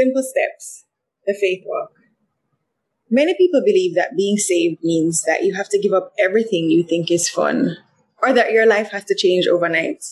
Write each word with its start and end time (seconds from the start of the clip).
Simple 0.00 0.22
steps, 0.22 0.86
the 1.26 1.34
faith 1.38 1.62
walk. 1.66 1.90
Many 3.10 3.34
people 3.34 3.60
believe 3.62 3.94
that 3.96 4.16
being 4.16 4.38
saved 4.38 4.82
means 4.82 5.24
that 5.26 5.44
you 5.44 5.52
have 5.52 5.68
to 5.68 5.78
give 5.78 5.92
up 5.92 6.14
everything 6.18 6.70
you 6.70 6.82
think 6.82 7.10
is 7.10 7.28
fun, 7.28 7.76
or 8.22 8.32
that 8.32 8.50
your 8.50 8.64
life 8.64 8.92
has 8.92 9.04
to 9.04 9.14
change 9.14 9.46
overnight. 9.46 10.02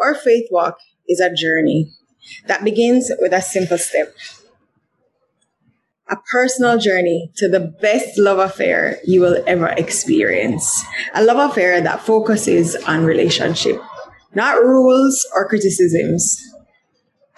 Our 0.00 0.14
faith 0.14 0.46
walk 0.52 0.78
is 1.08 1.18
a 1.18 1.34
journey 1.34 1.90
that 2.46 2.62
begins 2.62 3.10
with 3.18 3.32
a 3.32 3.42
simple 3.42 3.78
step. 3.78 4.14
A 6.08 6.16
personal 6.30 6.78
journey 6.78 7.32
to 7.38 7.48
the 7.48 7.74
best 7.82 8.16
love 8.16 8.38
affair 8.38 9.00
you 9.04 9.20
will 9.20 9.42
ever 9.44 9.70
experience. 9.70 10.84
A 11.14 11.24
love 11.24 11.50
affair 11.50 11.80
that 11.80 12.02
focuses 12.02 12.76
on 12.86 13.04
relationship, 13.04 13.82
not 14.34 14.62
rules 14.62 15.26
or 15.34 15.48
criticisms, 15.48 16.40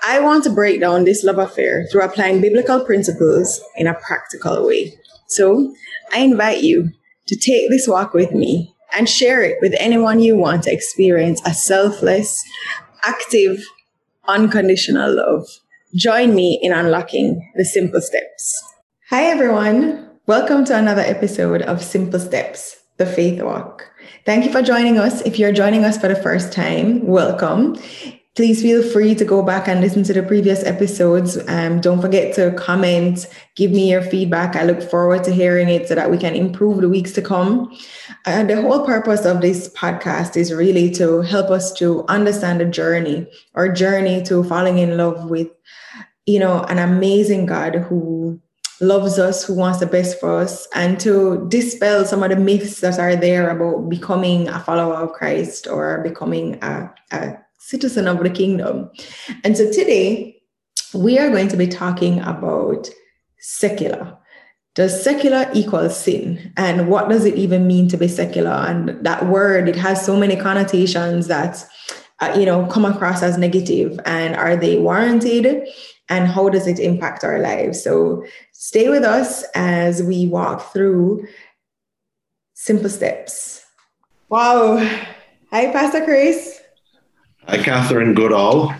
I 0.05 0.19
want 0.19 0.43
to 0.45 0.51
break 0.51 0.81
down 0.81 1.05
this 1.05 1.23
love 1.23 1.39
affair 1.39 1.87
through 1.87 2.03
applying 2.03 2.41
biblical 2.41 2.85
principles 2.85 3.61
in 3.77 3.87
a 3.87 3.95
practical 3.95 4.67
way. 4.67 4.95
So 5.29 5.73
I 6.13 6.19
invite 6.19 6.65
you 6.65 6.91
to 7.29 7.37
take 7.37 7.71
this 7.71 7.87
walk 7.87 8.13
with 8.13 8.33
me 8.33 8.75
and 8.97 9.09
share 9.09 9.43
it 9.43 9.59
with 9.61 9.75
anyone 9.79 10.19
you 10.19 10.37
want 10.37 10.65
to 10.65 10.73
experience 10.73 11.41
a 11.47 11.55
selfless, 11.55 12.43
active, 13.05 13.63
unconditional 14.27 15.15
love. 15.15 15.47
Join 15.95 16.35
me 16.35 16.59
in 16.61 16.73
unlocking 16.73 17.53
the 17.55 17.65
simple 17.65 18.01
steps. 18.01 18.61
Hi, 19.11 19.27
everyone. 19.27 20.11
Welcome 20.27 20.65
to 20.65 20.77
another 20.77 21.03
episode 21.03 21.63
of 21.63 21.81
Simple 21.81 22.19
Steps, 22.19 22.77
the 22.97 23.07
Faith 23.07 23.41
Walk. 23.41 23.89
Thank 24.27 24.47
you 24.47 24.51
for 24.51 24.63
joining 24.63 24.99
us. 24.99 25.21
If 25.23 25.39
you're 25.39 25.53
joining 25.53 25.85
us 25.85 25.97
for 25.97 26.09
the 26.09 26.17
first 26.17 26.53
time, 26.53 27.07
welcome. 27.07 27.77
Please 28.35 28.63
feel 28.63 28.83
free 28.83 29.15
to 29.15 29.27
go 29.27 29.43
back 29.43 29.69
and 29.69 29.83
listen 29.83 30.03
to 30.05 30.13
the 30.15 30.23
previous 30.23 30.65
episodes. 30.65 31.37
Um, 31.49 31.83
don't 31.83 32.01
forget 32.01 32.35
to 32.37 32.53
comment, 32.53 33.27
give 33.57 33.73
me 33.73 33.91
your 33.91 34.01
feedback. 34.01 34.57
I 34.57 34.65
look 34.65 34.81
forward 34.81 35.23
to 35.25 35.33
hearing 35.33 35.69
it 35.69 35.87
so 35.87 35.95
that 35.95 36.11
we 36.11 36.17
can 36.17 36.35
improve 36.35 36.81
the 36.81 36.89
weeks 36.89 37.13
to 37.13 37.21
come. 37.21 37.77
And 38.25 38.49
the 38.49 38.63
whole 38.63 38.87
purpose 38.87 39.27
of 39.27 39.43
this 39.43 39.69
podcast 39.75 40.39
is 40.39 40.51
really 40.51 40.91
to 40.93 41.21
help 41.21 41.51
us 41.51 41.75
to 41.75 42.07
understand 42.09 42.61
the 42.61 42.65
journey, 42.65 43.27
our 43.55 43.71
journey 43.71 44.23
to 44.23 44.43
falling 44.45 44.79
in 44.79 44.97
love 44.97 45.29
with, 45.29 45.49
you 46.25 46.39
know, 46.39 46.63
an 46.65 46.79
amazing 46.79 47.45
God 47.45 47.75
who 47.75 48.41
loves 48.81 49.19
us, 49.19 49.45
who 49.45 49.53
wants 49.53 49.81
the 49.81 49.87
best 49.87 50.19
for 50.19 50.39
us, 50.39 50.67
and 50.75 50.99
to 51.01 51.47
dispel 51.51 52.07
some 52.07 52.23
of 52.23 52.31
the 52.31 52.37
myths 52.37 52.81
that 52.81 52.99
are 52.99 53.15
there 53.15 53.51
about 53.51 53.91
becoming 53.91 54.49
a 54.49 54.59
follower 54.59 54.95
of 54.95 55.13
Christ 55.13 55.67
or 55.67 56.01
becoming 56.03 56.59
a, 56.63 56.91
a 57.11 57.37
citizen 57.63 58.09
of 58.09 58.23
the 58.23 58.31
kingdom. 58.31 58.91
And 59.45 59.57
so 59.57 59.71
today 59.71 60.43
we 60.93 61.19
are 61.19 61.31
going 61.31 61.49
to 61.49 61.57
be 61.57 61.69
talking 61.69 62.21
about 62.21 62.91
secular. 63.39 64.19
Does 64.75 65.03
secular 65.03 65.49
equal 65.55 65.89
sin? 65.91 66.53
And 66.57 66.89
what 66.89 67.09
does 67.09 67.25
it 67.25 67.37
even 67.37 67.67
mean 67.67 67.89
to 67.89 67.97
be 67.97 68.09
secular? 68.09 68.51
And 68.51 69.05
that 69.05 69.27
word, 69.27 69.69
it 69.69 69.77
has 69.77 70.05
so 70.05 70.17
many 70.17 70.35
connotations 70.35 71.29
that, 71.29 71.65
uh, 72.21 72.35
you 72.37 72.47
know, 72.47 72.67
come 72.67 72.85
across 72.85 73.23
as 73.23 73.39
negative. 73.39 74.01
And 74.07 74.35
are 74.35 74.57
they 74.57 74.79
warranted? 74.79 75.69
And 76.09 76.27
how 76.27 76.49
does 76.49 76.67
it 76.67 76.79
impact 76.79 77.23
our 77.23 77.39
lives? 77.39 77.83
So 77.83 78.25
stay 78.53 78.89
with 78.89 79.05
us 79.05 79.45
as 79.55 80.03
we 80.03 80.27
walk 80.27 80.73
through 80.73 81.27
simple 82.55 82.91
steps. 82.91 83.65
Wow. 84.29 84.79
Hi, 85.51 85.71
Pastor 85.71 86.03
Chris. 86.05 86.62
Hi, 87.49 87.59
Catherine 87.59 88.15
Goodall. 88.15 88.73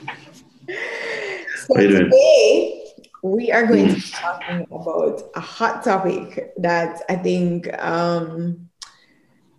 So 1.67 1.75
today 1.75 2.85
we 3.23 3.51
are 3.51 3.67
going 3.67 3.89
to 3.89 3.95
be 3.95 4.01
talking 4.01 4.67
about 4.71 5.23
a 5.35 5.41
hot 5.41 5.83
topic 5.83 6.53
that 6.59 7.03
I 7.09 7.17
think 7.17 7.67
um, 7.83 8.69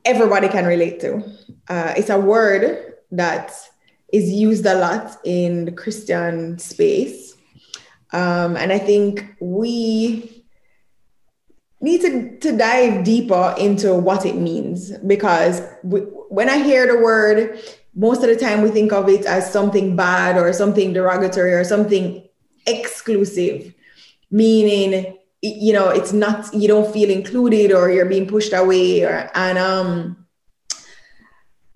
everybody 0.05 0.47
can 0.47 0.65
relate 0.65 1.01
to. 1.01 1.21
Uh, 1.67 1.93
it's 1.97 2.09
a 2.09 2.17
word 2.17 2.93
that 3.11 3.53
is 4.13 4.31
used 4.31 4.65
a 4.65 4.75
lot 4.75 5.17
in 5.25 5.65
the 5.65 5.73
Christian 5.73 6.57
space. 6.57 7.35
Um, 8.13 8.55
and 8.55 8.71
I 8.71 8.79
think 8.79 9.35
we 9.41 10.45
need 11.81 12.01
to, 12.01 12.37
to 12.39 12.57
dive 12.57 13.03
deeper 13.03 13.53
into 13.57 13.93
what 13.93 14.25
it 14.25 14.37
means 14.37 14.97
because 14.99 15.61
we, 15.83 15.99
when 15.99 16.47
I 16.47 16.59
hear 16.63 16.87
the 16.87 17.03
word, 17.03 17.59
most 17.95 18.23
of 18.23 18.29
the 18.29 18.35
time 18.35 18.61
we 18.61 18.69
think 18.69 18.91
of 18.91 19.07
it 19.09 19.25
as 19.25 19.51
something 19.51 19.95
bad 19.95 20.37
or 20.37 20.51
something 20.53 20.93
derogatory 20.93 21.53
or 21.53 21.63
something 21.63 22.27
exclusive, 22.65 23.73
meaning 24.31 25.17
you 25.41 25.73
know 25.73 25.89
it's 25.89 26.13
not 26.13 26.53
you 26.53 26.67
don't 26.67 26.91
feel 26.93 27.09
included 27.09 27.71
or 27.73 27.91
you're 27.91 28.05
being 28.05 28.25
pushed 28.25 28.53
away 28.53 29.03
or 29.03 29.29
and 29.35 29.57
um 29.57 30.23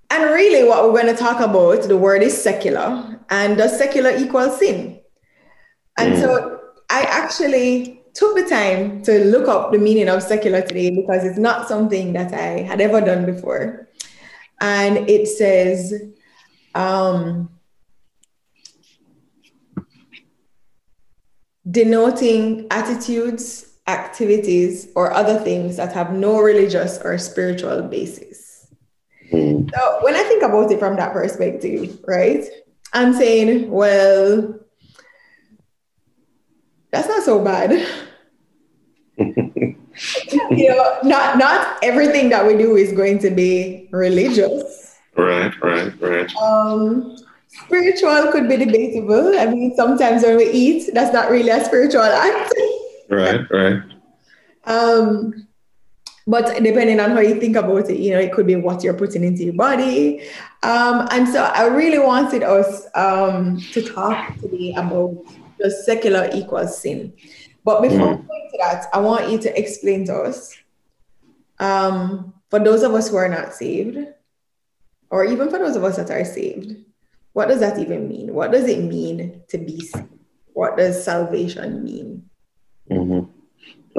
and 0.09 0.23
really 0.31 0.67
what 0.67 0.85
we're 0.85 1.01
going 1.01 1.13
to 1.13 1.21
talk 1.21 1.41
about 1.41 1.83
the 1.83 1.97
word 1.97 2.23
is 2.23 2.41
secular. 2.41 3.13
And 3.29 3.57
does 3.57 3.77
secular 3.77 4.15
equal 4.15 4.49
sin? 4.51 5.01
And 5.97 6.13
mm. 6.13 6.21
so 6.21 6.59
i 6.89 7.01
actually 7.01 8.01
took 8.13 8.35
the 8.35 8.45
time 8.47 9.01
to 9.03 9.25
look 9.25 9.47
up 9.47 9.71
the 9.71 9.77
meaning 9.77 10.09
of 10.09 10.23
secular 10.23 10.61
today 10.61 10.89
because 10.89 11.25
it's 11.25 11.37
not 11.37 11.67
something 11.67 12.13
that 12.13 12.33
i 12.33 12.61
had 12.61 12.79
ever 12.79 13.01
done 13.01 13.25
before 13.25 13.86
and 14.59 15.09
it 15.09 15.27
says, 15.27 15.93
um, 16.75 17.49
denoting 21.69 22.67
attitudes, 22.71 23.77
activities, 23.87 24.89
or 24.95 25.11
other 25.11 25.39
things 25.39 25.77
that 25.77 25.93
have 25.93 26.13
no 26.13 26.39
religious 26.39 26.99
or 27.03 27.17
spiritual 27.17 27.81
basis. 27.83 28.73
Mm. 29.31 29.69
So 29.73 29.99
when 30.01 30.15
I 30.15 30.23
think 30.23 30.43
about 30.43 30.71
it 30.71 30.79
from 30.79 30.95
that 30.95 31.13
perspective, 31.13 31.99
right, 32.07 32.43
I'm 32.93 33.13
saying, 33.13 33.69
well, 33.69 34.59
that's 36.91 37.07
not 37.07 37.23
so 37.23 37.43
bad. 37.43 37.85
you 40.51 40.69
know, 40.69 40.99
not 41.03 41.37
not 41.37 41.77
everything 41.83 42.29
that 42.29 42.45
we 42.45 42.57
do 42.57 42.75
is 42.75 42.91
going 42.91 43.19
to 43.19 43.29
be 43.29 43.87
religious. 43.91 44.95
Right, 45.15 45.53
right, 45.61 46.01
right. 46.01 46.35
Um, 46.35 47.17
spiritual 47.47 48.31
could 48.31 48.47
be 48.47 48.57
debatable. 48.57 49.37
I 49.37 49.47
mean, 49.47 49.75
sometimes 49.75 50.23
when 50.23 50.37
we 50.37 50.49
eat, 50.51 50.93
that's 50.93 51.13
not 51.13 51.31
really 51.31 51.49
a 51.49 51.63
spiritual 51.65 52.01
act. 52.01 52.53
right, 53.09 53.41
right. 53.49 53.81
Um, 54.65 55.47
but 56.27 56.61
depending 56.61 56.99
on 56.99 57.11
how 57.11 57.21
you 57.21 57.39
think 57.39 57.55
about 57.55 57.89
it, 57.89 57.99
you 57.99 58.11
know, 58.11 58.19
it 58.19 58.33
could 58.33 58.45
be 58.45 58.57
what 58.57 58.83
you're 58.83 58.93
putting 58.93 59.23
into 59.23 59.45
your 59.45 59.53
body. 59.53 60.21
Um, 60.61 61.07
and 61.11 61.27
so 61.27 61.43
I 61.43 61.67
really 61.67 61.99
wanted 61.99 62.43
us 62.43 62.85
um, 62.95 63.61
to 63.71 63.81
talk 63.81 64.35
today 64.35 64.73
about 64.75 65.15
the 65.57 65.71
secular 65.71 66.29
equals 66.33 66.81
sin. 66.81 67.13
But 67.67 67.81
before 67.81 68.15
mm. 68.15 68.25
going 68.25 68.49
to 68.51 68.57
that, 68.59 68.85
I 68.93 68.99
want 68.99 69.29
you 69.29 69.37
to 69.39 69.59
explain 69.59 70.05
to 70.05 70.15
us, 70.15 70.55
um, 71.59 72.33
for 72.49 72.59
those 72.59 72.81
of 72.81 72.93
us 72.93 73.09
who 73.09 73.17
are 73.17 73.27
not 73.27 73.53
saved, 73.53 74.07
or 75.09 75.25
even 75.25 75.49
for 75.49 75.59
those 75.59 75.75
of 75.75 75.83
us 75.83 75.97
that 75.97 76.09
are 76.09 76.23
saved, 76.23 76.77
what 77.33 77.49
does 77.49 77.59
that 77.59 77.77
even 77.77 78.07
mean? 78.07 78.33
What 78.33 78.53
does 78.53 78.69
it 78.69 78.79
mean 78.79 79.41
to 79.49 79.57
be 79.57 79.81
saved? 79.81 80.07
What 80.53 80.77
does 80.77 81.03
salvation 81.03 81.83
mean? 81.83 82.29
Mm-hmm. 82.89 83.29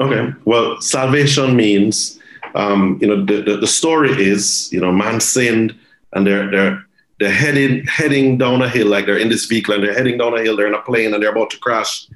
Okay, 0.01 0.33
well, 0.45 0.81
salvation 0.81 1.55
means, 1.55 2.19
um, 2.55 2.97
you 2.99 3.07
know, 3.07 3.23
the, 3.23 3.43
the, 3.43 3.57
the, 3.57 3.67
story 3.67 4.09
is, 4.09 4.73
you 4.73 4.81
know, 4.81 4.91
man 4.91 5.19
sinned 5.19 5.77
and 6.13 6.25
they're, 6.25 6.49
they're, 6.49 6.85
they're 7.19 7.31
heading, 7.31 7.85
heading 7.85 8.39
down 8.39 8.63
a 8.63 8.69
hill, 8.69 8.87
like 8.87 9.05
they're 9.05 9.19
in 9.19 9.29
this 9.29 9.45
vehicle 9.45 9.75
and 9.75 9.83
they're 9.83 9.93
heading 9.93 10.17
down 10.17 10.35
a 10.35 10.41
hill, 10.41 10.55
they're 10.57 10.65
in 10.65 10.73
a 10.73 10.81
plane 10.81 11.13
and 11.13 11.21
they're 11.21 11.31
about 11.31 11.51
to 11.51 11.59
crash 11.59 12.07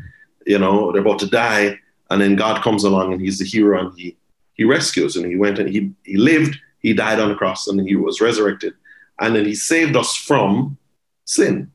you 0.45 0.59
know, 0.59 0.91
they're 0.91 1.01
about 1.01 1.19
to 1.19 1.29
die. 1.29 1.79
And 2.09 2.21
then 2.21 2.35
God 2.35 2.61
comes 2.61 2.83
along 2.83 3.13
and 3.13 3.21
he's 3.21 3.39
the 3.39 3.45
hero 3.45 3.79
and 3.79 3.97
he, 3.97 4.15
he 4.53 4.63
rescues 4.63 5.15
and 5.15 5.25
he 5.25 5.35
went 5.35 5.59
and 5.59 5.69
he, 5.69 5.91
he 6.03 6.17
lived, 6.17 6.57
he 6.79 6.93
died 6.93 7.19
on 7.19 7.29
the 7.29 7.35
cross 7.35 7.67
and 7.67 7.79
he 7.87 7.95
was 7.95 8.21
resurrected. 8.21 8.73
And 9.19 9.35
then 9.35 9.45
he 9.45 9.55
saved 9.55 9.95
us 9.95 10.15
from 10.15 10.77
sin 11.25 11.71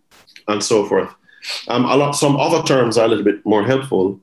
and 0.47 0.62
so 0.62 0.85
forth. 0.87 1.12
Um, 1.69 1.85
a 1.85 1.97
lot, 1.97 2.12
some 2.12 2.37
other 2.37 2.62
terms 2.62 2.99
are 2.99 3.06
a 3.06 3.09
little 3.09 3.25
bit 3.25 3.44
more 3.44 3.65
helpful. 3.65 4.20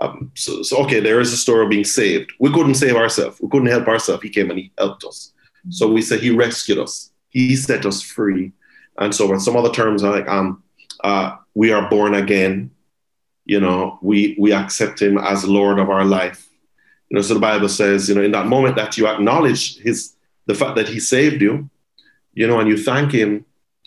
Um, 0.00 0.30
so, 0.34 0.62
so, 0.62 0.78
okay, 0.84 1.00
there 1.00 1.20
is 1.20 1.32
a 1.32 1.36
story 1.36 1.64
of 1.64 1.70
being 1.70 1.84
saved. 1.84 2.32
We 2.38 2.52
couldn't 2.52 2.76
save 2.76 2.94
ourselves. 2.94 3.40
We 3.40 3.48
couldn't 3.48 3.68
help 3.68 3.88
ourselves. 3.88 4.22
He 4.22 4.28
came 4.28 4.50
and 4.50 4.58
he 4.58 4.70
helped 4.78 5.04
us. 5.04 5.32
So 5.70 5.90
we 5.90 6.02
say 6.02 6.18
he 6.18 6.30
rescued 6.30 6.78
us. 6.78 7.10
He 7.30 7.56
set 7.56 7.84
us 7.84 8.00
free. 8.00 8.52
And 8.98 9.14
so 9.14 9.28
forth. 9.28 9.42
Some 9.42 9.56
other 9.56 9.70
terms 9.70 10.02
are 10.02 10.10
like, 10.10 10.28
um, 10.28 10.62
uh, 11.04 11.36
we 11.54 11.72
are 11.72 11.88
born 11.88 12.14
again 12.14 12.70
you 13.48 13.58
know, 13.58 13.98
we 14.02 14.36
we 14.38 14.52
accept 14.52 15.00
him 15.00 15.16
as 15.16 15.44
Lord 15.44 15.78
of 15.80 15.88
our 15.88 16.04
life. 16.04 16.48
You 17.08 17.16
know, 17.16 17.22
so 17.22 17.34
the 17.34 17.40
Bible 17.40 17.70
says, 17.70 18.08
you 18.08 18.14
know, 18.14 18.22
in 18.22 18.32
that 18.32 18.46
moment 18.46 18.76
that 18.76 18.98
you 18.98 19.08
acknowledge 19.08 19.78
his 19.78 20.14
the 20.46 20.54
fact 20.54 20.76
that 20.76 20.86
he 20.86 21.00
saved 21.00 21.40
you, 21.40 21.68
you 22.34 22.46
know, 22.46 22.60
and 22.60 22.68
you 22.68 22.76
thank 22.76 23.10
him, 23.10 23.46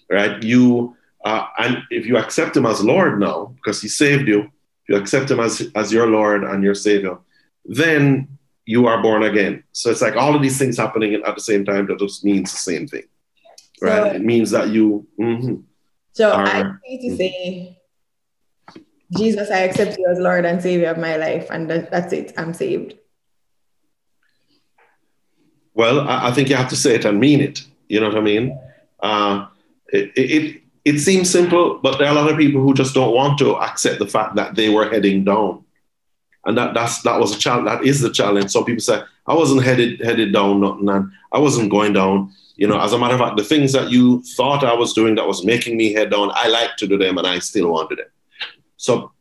right? 0.10 0.42
You 0.42 0.98
uh, 1.24 1.46
and 1.60 1.84
if 1.92 2.08
you 2.08 2.18
accept 2.18 2.58
him 2.58 2.66
as 2.66 2.84
Lord 2.84 3.20
now 3.20 3.54
because 3.58 3.80
he 3.80 3.88
saved 3.88 4.28
you, 4.28 4.42
if 4.42 4.90
you 4.90 4.96
accept 4.96 5.30
him 5.30 5.40
as, 5.40 5.70
as 5.76 5.94
your 5.94 6.08
Lord 6.08 6.44
and 6.44 6.64
your 6.64 6.74
Savior, 6.74 7.20
then 7.64 8.28
you 8.66 8.88
are 8.88 9.00
born 9.04 9.22
again. 9.22 9.64
So 9.74 9.92
it's 9.92 10.02
like 10.02 10.16
all 10.16 10.36
of 10.36 10.42
these 10.42 10.58
things 10.58 10.78
happening 10.78 11.14
at 11.14 11.36
the 11.36 11.42
same 11.42 11.64
time 11.66 11.86
that 11.88 12.00
just 12.00 12.26
means 12.26 12.52
the 12.52 12.58
same 12.58 12.88
thing. 12.88 13.04
Right? 13.80 14.12
So, 14.12 14.16
it 14.16 14.24
means 14.24 14.50
that 14.52 14.70
you. 14.70 15.08
Mm-hmm, 15.20 15.56
so 16.14 16.32
are, 16.32 16.48
I 16.48 16.64
need 16.88 17.02
to 17.02 17.08
mm-hmm. 17.10 17.18
say, 17.18 17.81
Jesus, 19.18 19.52
I 19.52 19.60
accept 19.60 19.98
you 19.98 20.08
as 20.10 20.20
Lord 20.20 20.46
and 20.46 20.62
Savior 20.62 20.90
of 20.90 20.98
my 20.98 21.18
life, 21.18 21.48
and 21.50 21.70
that's 21.70 22.14
it. 22.14 22.34
I'm 22.38 22.54
saved. 22.54 22.96
Well, 25.74 26.02
I, 26.02 26.30
I 26.30 26.32
think 26.32 26.50
you 26.50 26.56
have 26.56 26.70
to 26.70 26.76
say 26.76 26.96
it 26.96 27.06
and 27.06 27.20
mean 27.20 27.42
it. 27.42 27.66
You 27.88 28.00
know 28.00 28.08
what 28.08 28.18
I 28.18 28.22
mean? 28.22 28.58
Uh, 29.02 29.48
it, 29.88 30.12
it, 30.16 30.62
it 30.86 31.00
seems 31.00 31.30
simple, 31.30 31.80
but 31.80 31.98
there 31.98 32.08
are 32.08 32.12
a 32.12 32.22
lot 32.22 32.32
of 32.32 32.38
people 32.38 32.62
who 32.62 32.74
just 32.74 32.94
don't 32.94 33.14
want 33.14 33.38
to 33.40 33.56
accept 33.58 34.00
the 34.00 34.08
fact 34.08 34.36
that 34.36 34.56
they 34.56 34.70
were 34.70 34.90
heading 34.90 35.24
down. 35.24 35.64
And 36.46 36.58
that 36.58 36.74
that's 36.74 37.04
that 37.04 37.20
was 37.20 37.36
a 37.36 37.40
challenge. 37.40 37.68
That 37.68 37.84
is 37.84 38.02
the 38.02 38.10
challenge. 38.10 38.50
Some 38.50 38.66
people 38.66 38.82
say, 38.82 39.02
I 39.28 39.36
wasn't 39.36 39.64
headed 39.64 40.02
headed 40.02 40.34
down, 40.34 40.60
nothing, 40.60 40.90
and 40.90 41.12
I 41.32 41.38
wasn't 41.38 41.70
going 41.70 41.94
down. 41.94 42.34
You 42.56 42.68
know, 42.68 42.80
as 42.80 42.94
a 42.94 42.98
matter 42.98 43.14
of 43.14 43.20
fact, 43.20 43.38
the 43.38 43.44
things 43.44 43.74
that 43.74 43.92
you 43.92 44.24
thought 44.24 44.64
I 44.64 44.74
was 44.74 44.94
doing 44.94 45.16
that 45.16 45.28
was 45.28 45.46
making 45.46 45.78
me 45.78 45.94
head 45.94 46.10
down, 46.10 46.32
I 46.34 46.48
like 46.48 46.78
to 46.78 46.88
do 46.88 46.98
them 46.98 47.20
and 47.20 47.28
I 47.28 47.40
still 47.40 47.70
want 47.72 47.90
to 47.90 47.96
do 47.96 48.02
them. 48.02 48.12
So 48.82 49.12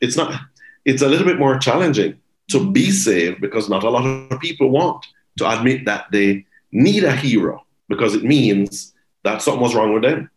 it's 0.00 0.16
not, 0.16 0.40
it's 0.84 1.02
a 1.02 1.08
little 1.08 1.26
bit 1.26 1.38
more 1.38 1.58
challenging 1.58 2.20
to 2.50 2.58
mm-hmm. 2.58 2.72
be 2.72 2.92
saved 2.92 3.40
because 3.40 3.68
not 3.68 3.82
a 3.82 3.90
lot 3.90 4.06
of 4.06 4.40
people 4.40 4.70
want 4.70 5.04
to 5.38 5.50
admit 5.50 5.84
that 5.86 6.06
they 6.12 6.46
need 6.70 7.02
a 7.02 7.14
hero 7.14 7.66
because 7.88 8.14
it 8.14 8.22
means 8.22 8.94
that 9.24 9.42
something 9.42 9.62
was 9.62 9.74
wrong 9.74 9.92
with 9.92 10.04
them. 10.04 10.30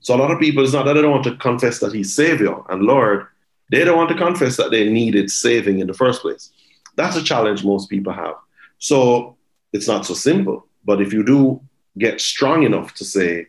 So 0.00 0.16
a 0.16 0.18
lot 0.18 0.32
of 0.32 0.40
people, 0.40 0.64
it's 0.64 0.72
not 0.72 0.84
that 0.86 0.94
they 0.94 1.02
don't 1.02 1.12
want 1.12 1.24
to 1.24 1.36
confess 1.36 1.78
that 1.78 1.94
He's 1.94 2.12
Savior 2.12 2.56
and 2.68 2.82
Lord, 2.82 3.28
they 3.70 3.84
don't 3.84 3.96
want 3.96 4.08
to 4.08 4.16
confess 4.16 4.56
that 4.56 4.72
they 4.72 4.90
needed 4.90 5.30
saving 5.30 5.78
in 5.78 5.86
the 5.86 5.94
first 5.94 6.20
place. 6.22 6.50
That's 6.96 7.16
a 7.16 7.22
challenge 7.22 7.64
most 7.64 7.88
people 7.88 8.12
have. 8.12 8.34
So 8.78 9.36
it's 9.72 9.86
not 9.86 10.06
so 10.06 10.14
simple. 10.14 10.66
But 10.84 11.00
if 11.00 11.12
you 11.12 11.22
do 11.24 11.60
get 11.96 12.20
strong 12.20 12.64
enough 12.64 12.94
to 12.94 13.04
say, 13.04 13.46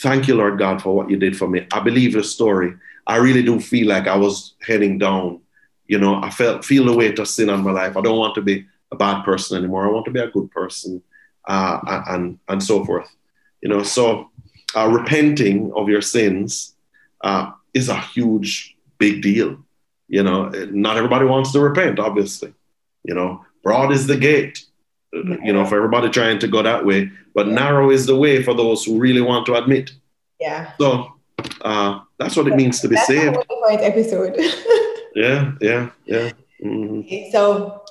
Thank 0.00 0.26
you, 0.26 0.34
Lord 0.34 0.58
God, 0.58 0.80
for 0.80 0.96
what 0.96 1.10
you 1.10 1.18
did 1.18 1.36
for 1.36 1.46
me. 1.46 1.66
I 1.70 1.80
believe 1.80 2.14
your 2.14 2.22
story. 2.22 2.72
I 3.06 3.16
really 3.16 3.42
do 3.42 3.60
feel 3.60 3.88
like 3.88 4.06
I 4.06 4.16
was 4.16 4.54
heading 4.60 4.98
down. 4.98 5.40
You 5.86 5.98
know, 5.98 6.22
I 6.22 6.30
felt 6.30 6.64
feel 6.64 6.84
the 6.84 6.94
weight 6.94 7.18
of 7.18 7.28
sin 7.28 7.50
on 7.50 7.62
my 7.62 7.72
life. 7.72 7.96
I 7.96 8.00
don't 8.00 8.18
want 8.18 8.34
to 8.36 8.42
be 8.42 8.66
a 8.92 8.96
bad 8.96 9.24
person 9.24 9.58
anymore. 9.58 9.86
I 9.86 9.90
want 9.90 10.04
to 10.06 10.10
be 10.10 10.20
a 10.20 10.30
good 10.30 10.50
person, 10.50 11.02
uh, 11.46 12.02
and 12.08 12.38
and 12.48 12.62
so 12.62 12.84
forth. 12.84 13.08
You 13.60 13.68
know, 13.68 13.82
so 13.82 14.30
uh, 14.76 14.88
repenting 14.88 15.72
of 15.74 15.88
your 15.88 16.02
sins 16.02 16.74
uh, 17.22 17.50
is 17.74 17.88
a 17.88 17.98
huge, 17.98 18.76
big 18.98 19.22
deal. 19.22 19.58
You 20.08 20.22
know, 20.22 20.48
not 20.70 20.96
everybody 20.96 21.24
wants 21.24 21.52
to 21.52 21.60
repent, 21.60 21.98
obviously. 21.98 22.52
You 23.04 23.14
know, 23.14 23.44
broad 23.62 23.92
is 23.92 24.06
the 24.06 24.16
gate, 24.16 24.64
you 25.12 25.52
know, 25.52 25.64
for 25.64 25.76
everybody 25.76 26.08
trying 26.08 26.38
to 26.40 26.48
go 26.48 26.62
that 26.62 26.84
way, 26.84 27.10
but 27.34 27.46
yeah. 27.46 27.54
narrow 27.54 27.90
is 27.90 28.06
the 28.06 28.16
way 28.16 28.42
for 28.42 28.54
those 28.54 28.84
who 28.84 28.98
really 28.98 29.20
want 29.20 29.46
to 29.46 29.54
admit. 29.54 29.92
Yeah. 30.40 30.72
So 30.78 31.14
uh, 31.62 32.00
that's 32.22 32.36
what 32.36 32.46
it 32.46 32.56
means 32.56 32.80
to 32.80 32.88
be 32.88 32.94
that's 32.94 33.06
saved. 33.06 33.34
That's 33.34 33.82
a 33.82 33.84
episode. 33.84 34.36
yeah, 35.14 35.52
yeah, 35.60 35.90
yeah. 36.06 36.30
Mm-hmm. 36.64 37.30
So 37.32 37.82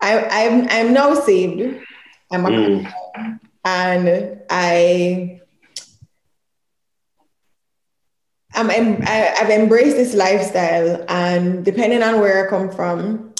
I, 0.00 0.24
I'm 0.24 0.68
I'm 0.70 0.92
now 0.92 1.14
saved. 1.14 1.84
I'm 2.30 2.46
a 2.46 2.50
mm. 2.50 3.40
and 3.64 4.40
I 4.50 5.40
I'm, 8.54 8.70
I, 9.06 9.34
I've 9.38 9.50
embraced 9.50 9.96
this 9.96 10.14
lifestyle, 10.14 11.04
and 11.08 11.64
depending 11.64 12.02
on 12.02 12.20
where 12.20 12.44
I 12.44 12.50
come 12.50 12.70
from, 12.70 13.34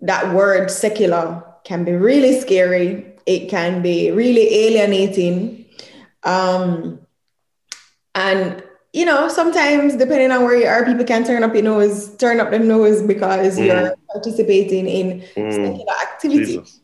that 0.00 0.34
word 0.34 0.70
secular 0.70 1.44
can 1.64 1.84
be 1.84 1.92
really 1.92 2.40
scary. 2.40 3.14
It 3.26 3.50
can 3.50 3.82
be 3.82 4.10
really 4.10 4.52
alienating. 4.66 5.66
Um, 6.24 7.00
and 8.14 8.62
you 8.92 9.04
know, 9.06 9.28
sometimes 9.28 9.96
depending 9.96 10.30
on 10.30 10.44
where 10.44 10.56
you 10.56 10.66
are, 10.66 10.84
people 10.84 11.04
can 11.04 11.24
turn 11.24 11.42
up 11.42 11.54
your 11.54 11.62
nose, 11.62 12.14
turn 12.16 12.40
up 12.40 12.50
their 12.50 12.60
nose 12.60 13.02
because 13.02 13.58
mm. 13.58 13.66
you're 13.66 13.96
participating 14.12 14.86
in 14.86 15.20
mm. 15.34 15.52
secular 15.52 15.92
activity. 16.02 16.56
Jesus. 16.56 16.80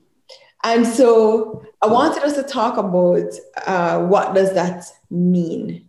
And 0.64 0.86
so 0.86 1.64
I 1.82 1.86
wanted 1.86 2.22
us 2.24 2.34
to 2.34 2.42
talk 2.42 2.78
about 2.78 3.32
uh, 3.66 4.00
what 4.06 4.34
does 4.34 4.54
that 4.54 4.84
mean. 5.10 5.88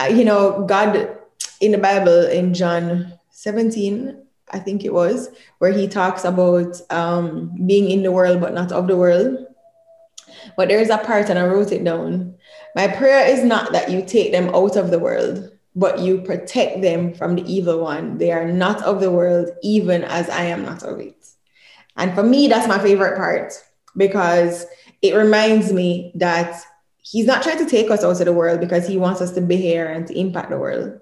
Uh, 0.00 0.06
you 0.06 0.24
know, 0.24 0.64
God 0.66 1.16
in 1.60 1.72
the 1.72 1.78
Bible 1.78 2.26
in 2.26 2.54
John 2.54 3.12
17, 3.30 4.20
I 4.50 4.58
think 4.58 4.84
it 4.84 4.92
was, 4.92 5.28
where 5.58 5.72
he 5.72 5.86
talks 5.86 6.24
about 6.24 6.80
um, 6.90 7.54
being 7.66 7.90
in 7.90 8.02
the 8.02 8.10
world 8.10 8.40
but 8.40 8.54
not 8.54 8.72
of 8.72 8.88
the 8.88 8.96
world. 8.96 9.46
But 10.56 10.68
there's 10.68 10.90
a 10.90 10.98
part, 10.98 11.28
and 11.28 11.38
I 11.38 11.46
wrote 11.46 11.70
it 11.70 11.84
down. 11.84 12.34
My 12.74 12.88
prayer 12.88 13.26
is 13.26 13.44
not 13.44 13.72
that 13.72 13.90
you 13.90 14.04
take 14.04 14.32
them 14.32 14.54
out 14.54 14.76
of 14.76 14.90
the 14.90 14.98
world, 14.98 15.49
but 15.74 16.00
you 16.00 16.20
protect 16.22 16.82
them 16.82 17.14
from 17.14 17.36
the 17.36 17.52
evil 17.52 17.80
one. 17.80 18.18
They 18.18 18.32
are 18.32 18.50
not 18.50 18.82
of 18.82 19.00
the 19.00 19.10
world, 19.10 19.50
even 19.62 20.04
as 20.04 20.28
I 20.28 20.44
am 20.44 20.64
not 20.64 20.82
of 20.82 20.98
it. 20.98 21.16
And 21.96 22.14
for 22.14 22.22
me, 22.22 22.48
that's 22.48 22.68
my 22.68 22.78
favorite 22.78 23.16
part 23.16 23.52
because 23.96 24.66
it 25.02 25.14
reminds 25.14 25.72
me 25.72 26.12
that 26.16 26.62
he's 27.02 27.26
not 27.26 27.42
trying 27.42 27.58
to 27.58 27.66
take 27.66 27.90
us 27.90 28.04
out 28.04 28.20
of 28.20 28.24
the 28.24 28.32
world 28.32 28.60
because 28.60 28.86
he 28.86 28.96
wants 28.96 29.20
us 29.20 29.32
to 29.32 29.40
be 29.40 29.56
here 29.56 29.86
and 29.86 30.06
to 30.06 30.18
impact 30.18 30.50
the 30.50 30.58
world 30.58 31.00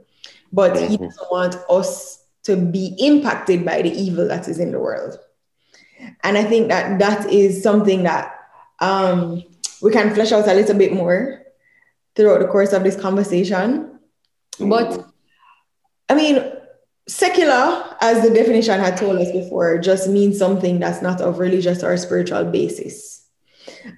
but 0.52 0.76
he 0.76 0.96
doesn't 0.96 1.30
want 1.30 1.56
us 1.68 2.24
to 2.44 2.56
be 2.56 2.94
impacted 2.98 3.64
by 3.64 3.82
the 3.82 3.90
evil 3.90 4.28
that 4.28 4.48
is 4.48 4.58
in 4.58 4.72
the 4.72 4.78
world. 4.78 5.18
And 6.22 6.38
I 6.38 6.44
think 6.44 6.68
that 6.68 6.98
that 6.98 7.30
is 7.30 7.62
something 7.62 8.04
that 8.04 8.34
um, 8.80 9.42
we 9.82 9.90
can 9.90 10.14
flesh 10.14 10.32
out 10.32 10.48
a 10.48 10.54
little 10.54 10.76
bit 10.76 10.92
more 10.92 11.42
throughout 12.14 12.40
the 12.40 12.48
course 12.48 12.72
of 12.72 12.84
this 12.84 12.98
conversation. 12.98 13.97
But 14.60 15.06
I 16.08 16.14
mean, 16.14 16.52
secular, 17.06 17.96
as 18.00 18.22
the 18.22 18.32
definition 18.32 18.80
had 18.80 18.96
told 18.96 19.18
us 19.18 19.30
before, 19.32 19.78
just 19.78 20.08
means 20.08 20.38
something 20.38 20.78
that's 20.78 21.02
not 21.02 21.20
of 21.20 21.38
religious 21.38 21.82
or 21.82 21.96
spiritual 21.96 22.44
basis. 22.44 23.26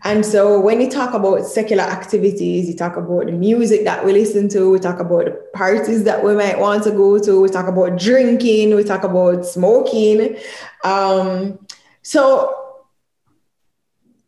And 0.04 0.24
so 0.24 0.60
when 0.60 0.80
you 0.80 0.90
talk 0.90 1.14
about 1.14 1.44
secular 1.44 1.82
activities, 1.82 2.68
you 2.68 2.76
talk 2.76 2.96
about 2.96 3.26
the 3.26 3.32
music 3.32 3.84
that 3.84 4.04
we 4.04 4.12
listen 4.12 4.48
to, 4.50 4.70
we 4.70 4.78
talk 4.78 5.00
about 5.00 5.26
the 5.26 5.30
parties 5.54 6.04
that 6.04 6.24
we 6.24 6.34
might 6.34 6.58
want 6.58 6.84
to 6.84 6.90
go 6.90 7.18
to, 7.18 7.40
we 7.40 7.48
talk 7.48 7.66
about 7.66 7.98
drinking, 7.98 8.74
we 8.74 8.84
talk 8.84 9.04
about 9.04 9.46
smoking. 9.46 10.36
Um, 10.84 11.58
so, 12.02 12.82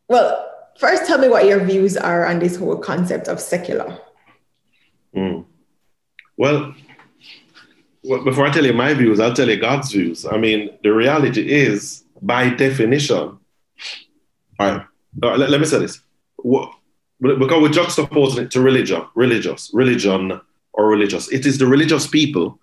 well, 0.08 0.48
first 0.78 1.06
tell 1.06 1.18
me 1.18 1.28
what 1.28 1.46
your 1.46 1.64
views 1.64 1.96
are 1.96 2.26
on 2.26 2.38
this 2.38 2.56
whole 2.56 2.76
concept 2.76 3.28
of 3.28 3.40
secular. 3.40 3.98
Mm. 5.14 5.44
Well, 6.36 6.74
well, 8.04 8.24
before 8.24 8.46
I 8.46 8.50
tell 8.50 8.66
you 8.66 8.72
my 8.72 8.94
views, 8.94 9.20
I'll 9.20 9.34
tell 9.34 9.48
you 9.48 9.56
God's 9.56 9.92
views. 9.92 10.26
I 10.26 10.36
mean, 10.36 10.70
the 10.82 10.92
reality 10.92 11.48
is, 11.48 12.04
by 12.20 12.50
definition, 12.50 13.18
all 13.18 13.38
right, 14.58 14.86
uh, 15.22 15.36
let, 15.36 15.50
let, 15.50 15.60
me 15.60 15.66
say 15.66 15.78
this. 15.78 16.00
What, 16.36 16.72
because 17.20 17.62
we're 17.62 17.68
juxtaposing 17.68 18.44
it 18.44 18.50
to 18.52 18.60
religion, 18.60 19.04
religious, 19.14 19.70
religion, 19.72 20.40
or 20.72 20.88
religious. 20.88 21.30
It 21.30 21.46
is 21.46 21.58
the 21.58 21.66
religious 21.66 22.06
people, 22.06 22.58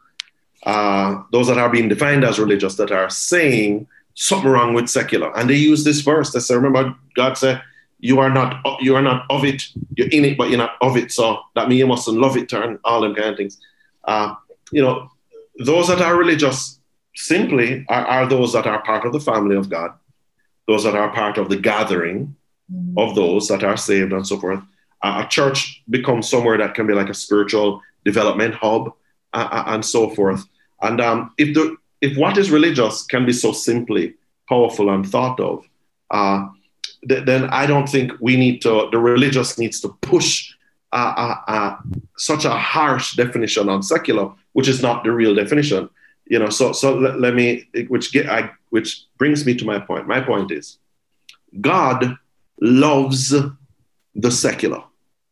uh, 0.63 1.21
those 1.31 1.47
that 1.47 1.57
are 1.57 1.69
being 1.69 1.88
defined 1.88 2.23
as 2.25 2.39
religious, 2.39 2.75
that 2.75 2.91
are 2.91 3.09
saying 3.09 3.88
something 4.15 4.49
wrong 4.49 4.73
with 4.73 4.89
secular. 4.89 5.35
And 5.38 5.49
they 5.49 5.55
use 5.55 5.83
this 5.83 6.01
verse. 6.01 6.33
They 6.33 6.39
say, 6.39 6.55
remember, 6.55 6.95
God 7.15 7.38
said, 7.38 7.61
you 7.99 8.19
are 8.19 8.29
not 8.29 8.63
you 8.81 8.95
are 8.95 9.01
not 9.01 9.25
of 9.29 9.43
it. 9.43 9.61
You're 9.95 10.07
in 10.07 10.25
it, 10.25 10.37
but 10.37 10.49
you're 10.49 10.57
not 10.57 10.75
of 10.81 10.95
it. 10.97 11.11
So 11.11 11.39
that 11.55 11.67
means 11.67 11.79
you 11.79 11.87
mustn't 11.87 12.17
love 12.17 12.37
it 12.37 12.51
and 12.53 12.79
all 12.83 13.01
them 13.01 13.15
kind 13.15 13.29
of 13.29 13.37
things. 13.37 13.59
Uh, 14.03 14.35
you 14.71 14.81
know, 14.81 15.11
those 15.57 15.87
that 15.87 16.01
are 16.01 16.15
religious 16.15 16.79
simply 17.15 17.85
are, 17.89 18.05
are 18.05 18.29
those 18.29 18.53
that 18.53 18.65
are 18.65 18.81
part 18.83 19.05
of 19.05 19.13
the 19.13 19.19
family 19.19 19.55
of 19.55 19.69
God, 19.69 19.91
those 20.67 20.83
that 20.85 20.95
are 20.95 21.11
part 21.11 21.37
of 21.37 21.49
the 21.49 21.57
gathering, 21.57 22.35
mm-hmm. 22.71 22.97
of 22.97 23.15
those 23.15 23.47
that 23.49 23.63
are 23.63 23.77
saved 23.77 24.13
and 24.13 24.25
so 24.25 24.39
forth. 24.39 24.61
Uh, 25.01 25.23
a 25.25 25.29
church 25.29 25.83
becomes 25.89 26.29
somewhere 26.29 26.57
that 26.57 26.75
can 26.75 26.87
be 26.87 26.93
like 26.93 27.09
a 27.09 27.13
spiritual 27.13 27.81
development 28.05 28.53
hub 28.53 28.93
uh, 29.33 29.47
uh, 29.51 29.63
and 29.67 29.85
so 29.85 30.09
forth. 30.09 30.45
And 30.81 31.01
um, 31.01 31.31
if 31.37 31.53
the 31.53 31.77
if 32.01 32.17
what 32.17 32.37
is 32.37 32.49
religious 32.49 33.03
can 33.03 33.25
be 33.25 33.33
so 33.33 33.51
simply 33.51 34.15
powerful 34.47 34.89
and 34.89 35.07
thought 35.07 35.39
of, 35.41 35.65
uh, 36.11 36.47
th- 37.07 37.25
then 37.25 37.45
I 37.45 37.65
don't 37.65 37.87
think 37.87 38.11
we 38.19 38.35
need 38.35 38.61
to. 38.61 38.89
The 38.91 38.99
religious 38.99 39.57
needs 39.57 39.79
to 39.81 39.89
push 40.01 40.53
uh, 40.91 41.35
uh, 41.47 41.77
such 42.17 42.45
a 42.45 42.51
harsh 42.51 43.15
definition 43.15 43.69
on 43.69 43.83
secular, 43.83 44.31
which 44.53 44.67
is 44.67 44.81
not 44.81 45.03
the 45.03 45.11
real 45.11 45.35
definition. 45.35 45.89
You 46.25 46.39
know, 46.39 46.49
so 46.49 46.71
so 46.73 46.95
let, 46.95 47.19
let 47.19 47.33
me, 47.33 47.67
which 47.87 48.11
get, 48.11 48.29
I, 48.29 48.51
which 48.69 49.05
brings 49.17 49.45
me 49.45 49.55
to 49.55 49.65
my 49.65 49.79
point. 49.79 50.07
My 50.07 50.21
point 50.21 50.51
is, 50.51 50.77
God 51.59 52.17
loves 52.61 53.33
the 54.15 54.31
secular. 54.31 54.83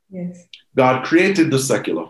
Yes. 0.09 0.45
God 0.75 1.05
created 1.05 1.51
the 1.51 1.59
secular. 1.59 2.07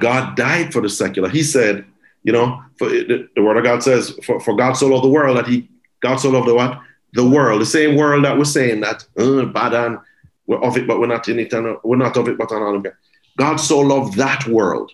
God 0.00 0.36
died 0.36 0.72
for 0.72 0.80
the 0.80 0.88
secular. 0.88 1.28
He 1.28 1.42
said, 1.42 1.84
You 2.22 2.32
know, 2.32 2.62
for 2.76 2.88
the, 2.88 3.28
the 3.34 3.42
word 3.42 3.56
of 3.56 3.64
God 3.64 3.82
says, 3.82 4.18
for, 4.24 4.40
for 4.40 4.54
God 4.56 4.74
so 4.74 4.88
loved 4.88 5.04
the 5.04 5.08
world 5.08 5.36
that 5.36 5.46
he, 5.46 5.68
God 6.00 6.16
so 6.16 6.30
loved 6.30 6.48
the 6.48 6.54
what? 6.54 6.80
The 7.14 7.28
world, 7.28 7.60
the 7.60 7.66
same 7.66 7.96
world 7.96 8.24
that 8.24 8.36
we're 8.38 8.44
saying 8.44 8.80
that, 8.80 9.04
uh, 9.18 9.44
bad 9.46 9.74
and 9.74 9.98
we're 10.46 10.62
of 10.62 10.76
it, 10.76 10.86
but 10.86 10.98
we're 10.98 11.06
not 11.06 11.28
in 11.28 11.38
it, 11.38 11.52
and 11.52 11.76
we're 11.84 11.96
not 11.96 12.16
of 12.16 12.28
it, 12.28 12.38
but 12.38 12.50
on 12.52 12.62
all 12.62 12.76
of 12.76 12.86
it. 12.86 12.94
God 13.38 13.56
so 13.56 13.80
loved 13.80 14.16
that 14.16 14.46
world 14.46 14.90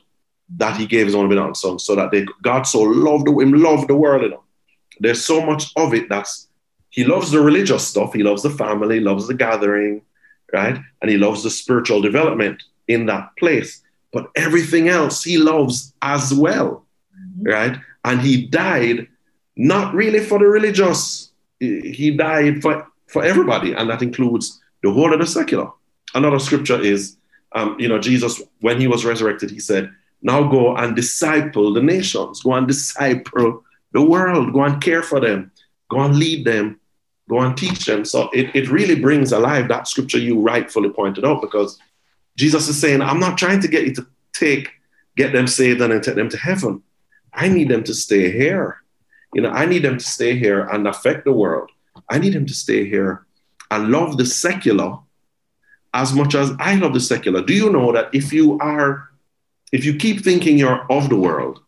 that 0.56 0.76
he 0.76 0.87
gave 0.87 1.06
his 1.06 1.14
only 1.14 1.28
begotten 1.28 1.54
son, 1.54 1.78
so 1.78 1.94
that 1.94 2.10
they, 2.10 2.26
God 2.42 2.62
so 2.62 2.82
loved 2.82 3.28
him, 3.28 3.52
loved 3.52 3.88
the 3.88 3.94
world. 3.94 4.22
You 4.22 4.30
know? 4.30 4.44
There's 5.00 5.25
so 5.25 5.44
much 5.44 5.72
of 5.76 5.94
it 5.94 6.08
that's, 6.08 6.48
he 6.90 7.04
loves 7.04 7.30
the 7.30 7.40
religious 7.40 7.87
stuff, 7.87 8.14
he 8.14 8.22
loves 8.22 8.42
the 8.42 8.50
family, 8.50 8.98
loves 8.98 9.28
the 9.28 9.34
gathering, 9.34 10.02
right? 10.52 10.78
And 11.02 11.10
he 11.10 11.18
loves 11.18 11.42
the 11.42 11.50
spiritual 11.50 12.00
development 12.00 12.62
in 12.88 13.06
that 13.06 13.37
place. 13.38 13.82
But 14.12 14.30
everything 14.34 14.88
else 14.88 15.22
he 15.22 15.37
loves 15.37 15.92
as 16.00 16.32
well, 16.32 16.87
mm-hmm. 17.14 17.42
right? 17.42 17.78
And 18.04 18.20
he 18.20 18.46
died 18.46 19.06
not 19.56 19.94
really 19.94 20.20
for 20.20 20.38
the 20.38 20.46
religious, 20.46 21.27
he 21.60 22.10
died 22.16 22.62
for, 22.62 22.86
for 23.06 23.24
everybody, 23.24 23.72
and 23.72 23.90
that 23.90 24.02
includes 24.02 24.60
the 24.82 24.92
whole 24.92 25.12
of 25.12 25.20
the 25.20 25.26
secular. 25.26 25.70
Another 26.14 26.38
scripture 26.38 26.80
is, 26.80 27.16
um, 27.52 27.76
you 27.78 27.88
know, 27.88 27.98
Jesus, 27.98 28.40
when 28.60 28.80
he 28.80 28.86
was 28.86 29.04
resurrected, 29.04 29.50
he 29.50 29.60
said, 29.60 29.90
Now 30.22 30.48
go 30.48 30.76
and 30.76 30.94
disciple 30.94 31.72
the 31.72 31.82
nations, 31.82 32.42
go 32.42 32.54
and 32.54 32.66
disciple 32.66 33.64
the 33.92 34.02
world, 34.02 34.52
go 34.52 34.62
and 34.62 34.82
care 34.82 35.02
for 35.02 35.20
them, 35.20 35.50
go 35.90 36.00
and 36.00 36.16
lead 36.16 36.44
them, 36.44 36.78
go 37.28 37.40
and 37.40 37.56
teach 37.56 37.84
them. 37.86 38.04
So 38.04 38.28
it, 38.32 38.54
it 38.54 38.70
really 38.70 38.94
brings 38.94 39.32
alive 39.32 39.68
that 39.68 39.88
scripture 39.88 40.18
you 40.18 40.40
rightfully 40.40 40.90
pointed 40.90 41.24
out 41.24 41.40
because 41.40 41.78
Jesus 42.36 42.68
is 42.68 42.80
saying, 42.80 43.02
I'm 43.02 43.20
not 43.20 43.38
trying 43.38 43.60
to 43.60 43.68
get 43.68 43.86
you 43.86 43.94
to 43.96 44.06
take, 44.32 44.70
get 45.16 45.32
them 45.32 45.46
saved 45.46 45.80
and 45.80 45.92
then 45.92 46.00
take 46.00 46.14
them 46.14 46.28
to 46.30 46.36
heaven. 46.36 46.82
I 47.32 47.48
need 47.48 47.68
them 47.68 47.84
to 47.84 47.94
stay 47.94 48.30
here. 48.30 48.82
You 49.35 49.42
know, 49.42 49.50
I 49.50 49.66
need 49.66 49.82
them 49.82 49.99
to 49.99 50.04
stay 50.04 50.37
here 50.38 50.62
and 50.66 50.87
affect 50.87 51.25
the 51.25 51.32
world. 51.32 51.70
I 52.08 52.18
need 52.18 52.32
them 52.32 52.47
to 52.47 52.54
stay 52.54 52.88
here 52.88 53.26
and 53.70 53.90
love 53.90 54.16
the 54.16 54.26
secular 54.26 54.99
as 55.94 56.12
much 56.12 56.35
as 56.35 56.52
I 56.58 56.76
love 56.76 56.94
the 56.94 57.00
secular. 57.00 57.42
Do 57.42 57.54
you 57.54 57.70
know 57.70 57.92
that 57.92 58.14
if 58.14 58.32
you 58.32 58.58
are, 58.58 59.08
if 59.73 59.85
you 59.85 59.97
keep 59.97 60.23
thinking 60.23 60.58
you're 60.58 60.90
of 60.90 61.08
the 61.08 61.16
world, 61.16 61.61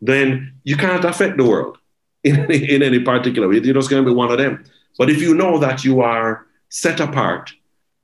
then 0.00 0.54
you 0.64 0.76
can't 0.76 1.04
affect 1.04 1.36
the 1.36 1.44
world 1.44 1.78
in 2.24 2.36
any, 2.36 2.74
in 2.74 2.82
any 2.82 3.00
particular 3.00 3.48
way. 3.48 3.60
You're 3.60 3.74
just 3.74 3.90
going 3.90 4.04
to 4.04 4.10
be 4.10 4.14
one 4.14 4.30
of 4.30 4.38
them. 4.38 4.64
But 4.98 5.10
if 5.10 5.20
you 5.20 5.34
know 5.34 5.58
that 5.58 5.84
you 5.84 6.00
are 6.00 6.46
set 6.68 7.00
apart 7.00 7.52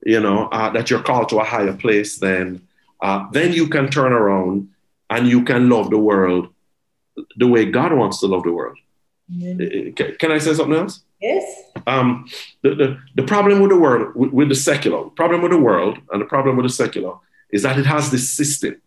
you 0.05 0.21
know, 0.21 0.49
uh, 0.53 0.71
that 0.71 0.91
you're 0.91 1.03
called 1.03 1.31
to 1.31 1.41
a 1.41 1.45
higher 1.45 1.73
place, 1.73 2.19
then 2.19 2.67
uh, 3.01 3.27
then 3.33 3.53
you 3.53 3.69
can 3.69 3.91
turn 3.91 4.13
around 4.13 4.69
and 5.11 5.27
you 5.27 5.43
can 5.45 5.69
love 5.69 5.91
the 5.91 5.99
world 5.99 6.49
the 7.37 7.47
way 7.47 7.65
God 7.65 7.93
wants 7.93 8.21
to 8.21 8.27
love 8.27 8.43
the 8.45 8.53
world. 8.53 8.77
Mm-hmm. 9.33 10.17
Can 10.19 10.33
I 10.33 10.39
say 10.39 10.55
something 10.55 10.77
else? 10.77 11.01
Yes. 11.21 11.63
Um, 11.87 12.29
the, 12.63 12.75
the, 12.75 12.99
the 13.15 13.23
problem 13.23 13.61
with 13.61 13.71
the 13.71 13.79
world, 13.79 14.15
with, 14.15 14.33
with 14.33 14.49
the 14.49 14.55
secular, 14.55 15.05
problem 15.11 15.43
with 15.43 15.53
the 15.53 15.59
world 15.59 15.99
and 16.13 16.21
the 16.21 16.27
problem 16.27 16.57
with 16.57 16.65
the 16.65 16.73
secular 16.73 17.15
is 17.51 17.63
that 17.63 17.79
it 17.79 17.87
has 17.87 18.11
this 18.11 18.33
system. 18.33 18.81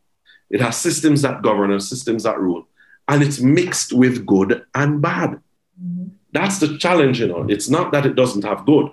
It 0.50 0.62
has 0.62 0.78
systems 0.78 1.24
that 1.24 1.42
govern 1.42 1.72
and 1.72 1.82
systems 1.82 2.24
that 2.24 2.40
rule. 2.40 2.68
And 3.08 3.24
it's 3.24 3.40
mixed 3.40 3.94
with 3.94 4.26
good 4.26 4.66
and 4.76 5.02
bad. 5.02 5.40
Mm-hmm. 5.82 6.08
That's 6.34 6.60
the 6.60 6.78
challenge, 6.78 7.20
you 7.20 7.28
know. 7.28 7.46
It's 7.50 7.70
not 7.70 7.92
that 7.94 8.06
it 8.06 8.16
doesn't 8.16 8.44
have 8.44 8.66
good. 8.66 8.92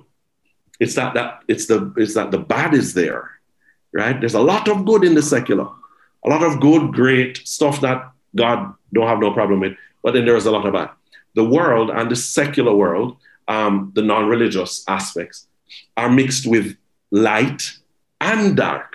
It's 0.80 0.94
that 0.94 1.14
that 1.14 1.42
it's 1.46 1.66
the 1.66 1.92
it's 1.96 2.14
that 2.14 2.30
the 2.30 2.38
bad 2.38 2.74
is 2.74 2.94
there, 2.94 3.30
right? 3.92 4.18
There's 4.18 4.34
a 4.34 4.40
lot 4.40 4.68
of 4.68 4.84
good 4.84 5.04
in 5.04 5.14
the 5.14 5.22
secular, 5.22 5.68
a 6.24 6.28
lot 6.28 6.42
of 6.42 6.60
good, 6.60 6.92
great 6.92 7.46
stuff 7.46 7.80
that 7.82 8.10
God 8.34 8.74
don't 8.94 9.08
have 9.08 9.20
no 9.20 9.32
problem 9.32 9.60
with, 9.60 9.76
but 10.02 10.14
then 10.14 10.24
there's 10.24 10.46
a 10.46 10.50
lot 10.50 10.66
of 10.66 10.72
bad. 10.72 10.90
The 11.34 11.44
world 11.44 11.90
and 11.90 12.10
the 12.10 12.16
secular 12.16 12.74
world, 12.74 13.16
um, 13.48 13.92
the 13.94 14.02
non-religious 14.02 14.84
aspects, 14.88 15.46
are 15.96 16.08
mixed 16.08 16.46
with 16.46 16.76
light 17.10 17.72
and 18.20 18.56
dark, 18.56 18.94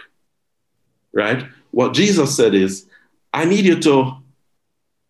right? 1.13 1.46
What 1.72 1.94
Jesus 1.94 2.36
said 2.36 2.56
is, 2.56 2.88
I 3.34 3.46
need 3.46 3.65
you 3.65 3.79
to 3.82 4.15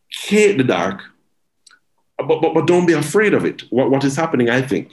hate 0.09 0.57
the 0.57 0.63
dark, 0.63 1.01
but, 2.17 2.41
but, 2.41 2.53
but 2.53 2.67
don't 2.67 2.85
be 2.85 2.93
afraid 2.93 3.33
of 3.33 3.45
it. 3.45 3.63
What, 3.69 3.91
what 3.91 4.03
is 4.03 4.15
happening, 4.15 4.49
I 4.49 4.61
think, 4.61 4.91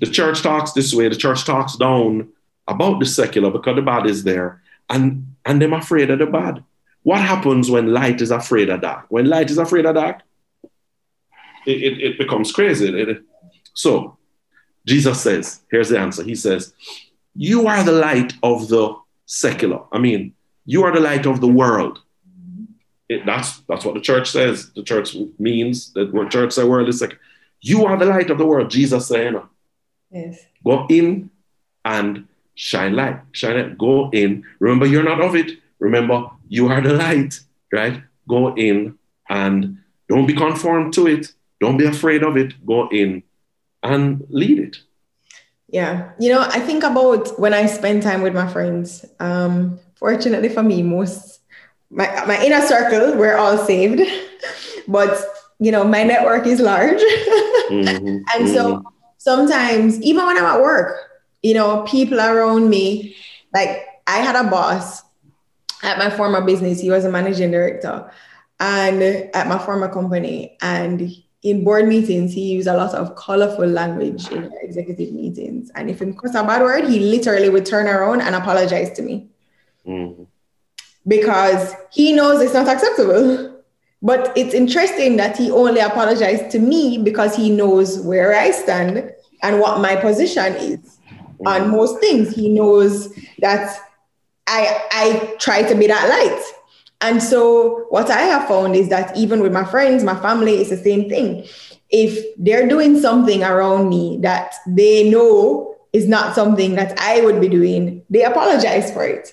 the 0.00 0.06
church 0.06 0.42
talks 0.42 0.72
this 0.72 0.92
way, 0.94 1.08
the 1.08 1.16
church 1.16 1.44
talks 1.44 1.76
down 1.76 2.28
about 2.66 2.98
the 2.98 3.06
secular 3.06 3.50
because 3.50 3.76
the 3.76 3.82
bad 3.82 4.06
is 4.06 4.24
there, 4.24 4.62
and, 4.88 5.34
and 5.44 5.60
them 5.60 5.72
afraid 5.72 6.10
of 6.10 6.18
the 6.18 6.26
bad. 6.26 6.64
What 7.04 7.20
happens 7.20 7.70
when 7.70 7.92
light 7.92 8.20
is 8.20 8.30
afraid 8.30 8.70
of 8.70 8.80
dark? 8.80 9.06
When 9.10 9.26
light 9.26 9.50
is 9.50 9.58
afraid 9.58 9.86
of 9.86 9.94
dark, 9.94 10.22
it, 11.66 11.82
it, 11.82 12.00
it 12.00 12.18
becomes 12.18 12.50
crazy. 12.50 12.88
It, 12.88 13.22
so 13.74 14.16
Jesus 14.86 15.20
says, 15.20 15.60
here's 15.70 15.90
the 15.90 15.98
answer. 15.98 16.22
He 16.24 16.34
says, 16.34 16.74
You 17.34 17.66
are 17.68 17.84
the 17.84 17.92
light 17.92 18.32
of 18.42 18.68
the 18.68 18.96
secular. 19.26 19.80
I 19.92 19.98
mean, 19.98 20.34
you 20.64 20.82
are 20.84 20.92
the 20.92 21.00
light 21.00 21.26
of 21.26 21.40
the 21.40 21.48
world. 21.48 22.00
It, 23.08 23.26
that's 23.26 23.58
that's 23.68 23.84
what 23.84 23.94
the 23.94 24.00
church 24.00 24.30
says. 24.30 24.72
The 24.72 24.82
church 24.82 25.14
means 25.38 25.92
that 25.92 26.12
what 26.12 26.30
church 26.30 26.52
say 26.52 26.64
world 26.64 26.88
is 26.88 27.02
like, 27.02 27.18
you 27.60 27.84
are 27.84 27.98
the 27.98 28.06
light 28.06 28.30
of 28.30 28.38
the 28.38 28.46
world. 28.46 28.70
Jesus 28.70 29.08
saying, 29.08 29.40
Yes. 30.10 30.40
Go 30.64 30.86
in 30.88 31.30
and 31.84 32.26
shine 32.54 32.94
light. 32.94 33.20
Shine 33.32 33.56
it. 33.56 33.78
Go 33.78 34.10
in. 34.10 34.44
Remember, 34.58 34.86
you're 34.86 35.02
not 35.02 35.20
of 35.20 35.36
it. 35.36 35.58
Remember, 35.78 36.30
you 36.54 36.68
are 36.68 36.80
the 36.80 36.92
light, 36.92 37.40
right? 37.72 38.00
Go 38.28 38.54
in 38.54 38.96
and 39.28 39.78
don't 40.08 40.26
be 40.26 40.34
conformed 40.34 40.94
to 40.94 41.08
it. 41.08 41.32
Don't 41.60 41.76
be 41.76 41.84
afraid 41.84 42.22
of 42.22 42.36
it. 42.36 42.54
Go 42.64 42.88
in 42.90 43.24
and 43.82 44.24
lead 44.28 44.58
it. 44.60 44.76
Yeah. 45.68 46.12
You 46.20 46.32
know, 46.32 46.42
I 46.42 46.60
think 46.60 46.84
about 46.84 47.40
when 47.40 47.52
I 47.52 47.66
spend 47.66 48.04
time 48.04 48.22
with 48.22 48.34
my 48.34 48.46
friends. 48.46 49.04
Um, 49.18 49.80
fortunately 49.96 50.48
for 50.48 50.62
me, 50.62 50.82
most 50.82 51.40
my, 51.90 52.06
my 52.24 52.40
inner 52.44 52.60
circle, 52.60 53.16
we're 53.18 53.36
all 53.36 53.58
saved. 53.58 54.00
but 54.88 55.12
you 55.58 55.72
know, 55.72 55.82
my 55.82 56.04
network 56.04 56.46
is 56.46 56.60
large. 56.60 56.98
mm-hmm. 57.70 58.06
and 58.06 58.24
mm-hmm. 58.26 58.54
so 58.54 58.84
sometimes, 59.18 60.00
even 60.02 60.24
when 60.24 60.36
I'm 60.36 60.44
at 60.44 60.60
work, 60.60 60.96
you 61.42 61.54
know, 61.54 61.82
people 61.82 62.20
around 62.20 62.70
me, 62.70 63.16
like 63.52 63.86
I 64.06 64.18
had 64.18 64.36
a 64.36 64.48
boss 64.48 65.02
at 65.84 65.98
my 65.98 66.10
former 66.10 66.40
business, 66.40 66.80
he 66.80 66.90
was 66.90 67.04
a 67.04 67.10
managing 67.10 67.50
director, 67.50 68.10
and 68.58 69.02
at 69.02 69.46
my 69.46 69.58
former 69.58 69.88
company. 69.92 70.56
And 70.62 71.12
in 71.42 71.62
board 71.62 71.86
meetings, 71.86 72.32
he 72.32 72.52
used 72.52 72.66
a 72.66 72.76
lot 72.76 72.94
of 72.94 73.14
colorful 73.16 73.66
language 73.66 74.28
in 74.30 74.50
executive 74.62 75.12
meetings. 75.12 75.70
And 75.74 75.90
if 75.90 76.00
he 76.00 76.12
cussed 76.12 76.34
a 76.34 76.42
bad 76.42 76.62
word, 76.62 76.84
he 76.88 77.00
literally 77.00 77.50
would 77.50 77.66
turn 77.66 77.86
around 77.86 78.22
and 78.22 78.34
apologize 78.34 78.90
to 78.96 79.02
me. 79.02 79.28
Mm-hmm. 79.86 80.24
Because 81.06 81.74
he 81.92 82.14
knows 82.14 82.40
it's 82.40 82.54
not 82.54 82.66
acceptable. 82.66 83.62
But 84.00 84.32
it's 84.36 84.54
interesting 84.54 85.16
that 85.16 85.36
he 85.36 85.50
only 85.50 85.80
apologized 85.80 86.50
to 86.52 86.58
me 86.58 86.98
because 86.98 87.36
he 87.36 87.50
knows 87.50 88.00
where 88.00 88.34
I 88.34 88.50
stand 88.50 89.10
and 89.42 89.60
what 89.60 89.80
my 89.80 89.96
position 89.96 90.54
is 90.56 90.98
on 91.46 91.62
mm-hmm. 91.62 91.70
most 91.70 92.00
things. 92.00 92.34
He 92.34 92.48
knows 92.48 93.14
that 93.40 93.78
I 94.46 94.82
I 94.90 95.34
try 95.38 95.62
to 95.62 95.74
be 95.74 95.86
that 95.86 96.08
light. 96.08 96.42
And 97.00 97.22
so 97.22 97.86
what 97.90 98.10
I 98.10 98.22
have 98.22 98.48
found 98.48 98.76
is 98.76 98.88
that 98.88 99.16
even 99.16 99.40
with 99.40 99.52
my 99.52 99.64
friends, 99.64 100.04
my 100.04 100.18
family, 100.20 100.56
it's 100.56 100.70
the 100.70 100.76
same 100.76 101.08
thing. 101.08 101.46
If 101.90 102.34
they're 102.38 102.66
doing 102.66 102.98
something 102.98 103.42
around 103.42 103.88
me 103.88 104.18
that 104.22 104.54
they 104.66 105.10
know 105.10 105.76
is 105.92 106.08
not 106.08 106.34
something 106.34 106.74
that 106.76 106.98
I 106.98 107.20
would 107.20 107.40
be 107.40 107.48
doing, 107.48 108.02
they 108.08 108.24
apologize 108.24 108.90
for 108.90 109.04
it. 109.04 109.32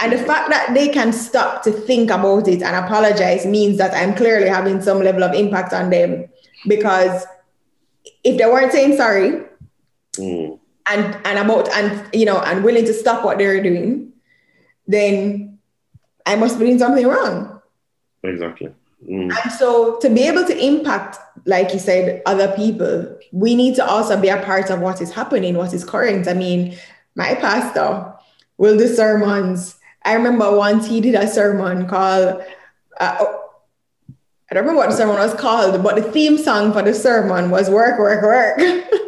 And 0.00 0.12
the 0.12 0.18
fact 0.18 0.50
that 0.50 0.74
they 0.74 0.88
can 0.88 1.12
stop 1.12 1.62
to 1.64 1.70
think 1.70 2.10
about 2.10 2.48
it 2.48 2.62
and 2.62 2.74
apologize 2.74 3.46
means 3.46 3.78
that 3.78 3.94
I'm 3.94 4.14
clearly 4.14 4.48
having 4.48 4.80
some 4.80 5.00
level 5.00 5.22
of 5.22 5.34
impact 5.34 5.72
on 5.72 5.90
them. 5.90 6.28
Because 6.66 7.26
if 8.24 8.38
they 8.38 8.46
weren't 8.46 8.72
saying 8.72 8.96
sorry 8.96 9.44
mm. 10.16 10.58
and 10.86 11.18
and 11.24 11.38
about 11.38 11.68
and 11.70 12.14
you 12.14 12.24
know 12.24 12.38
and 12.40 12.64
willing 12.64 12.84
to 12.84 12.94
stop 12.94 13.24
what 13.24 13.38
they're 13.38 13.62
doing, 13.62 14.11
then 14.86 15.58
I 16.26 16.36
must 16.36 16.58
be 16.58 16.66
doing 16.66 16.78
something 16.78 17.06
wrong. 17.06 17.60
Exactly. 18.22 18.72
Mm. 19.08 19.36
And 19.42 19.52
so 19.52 19.98
to 19.98 20.08
be 20.08 20.22
able 20.22 20.44
to 20.44 20.64
impact, 20.64 21.18
like 21.44 21.72
you 21.72 21.78
said, 21.78 22.22
other 22.26 22.52
people, 22.52 23.18
we 23.32 23.54
need 23.54 23.74
to 23.76 23.84
also 23.84 24.20
be 24.20 24.28
a 24.28 24.40
part 24.42 24.70
of 24.70 24.80
what 24.80 25.00
is 25.00 25.12
happening, 25.12 25.56
what 25.56 25.74
is 25.74 25.84
current. 25.84 26.28
I 26.28 26.34
mean, 26.34 26.76
my 27.16 27.34
pastor 27.34 28.12
will 28.58 28.78
do 28.78 28.86
sermons 28.86 29.76
I 30.04 30.14
remember 30.14 30.56
once 30.56 30.86
he 30.86 31.00
did 31.00 31.14
a 31.14 31.28
sermon 31.28 31.86
called, 31.86 32.42
uh, 32.98 33.16
oh, 33.20 33.50
I 34.50 34.54
don't 34.54 34.64
remember 34.64 34.80
what 34.80 34.90
the 34.90 34.96
sermon 34.96 35.16
was 35.16 35.34
called, 35.34 35.82
but 35.82 35.96
the 35.96 36.02
theme 36.02 36.38
song 36.38 36.72
for 36.72 36.82
the 36.82 36.92
sermon 36.92 37.50
was 37.50 37.70
Work, 37.70 37.98
Work, 37.98 38.22
Work. 38.22 38.58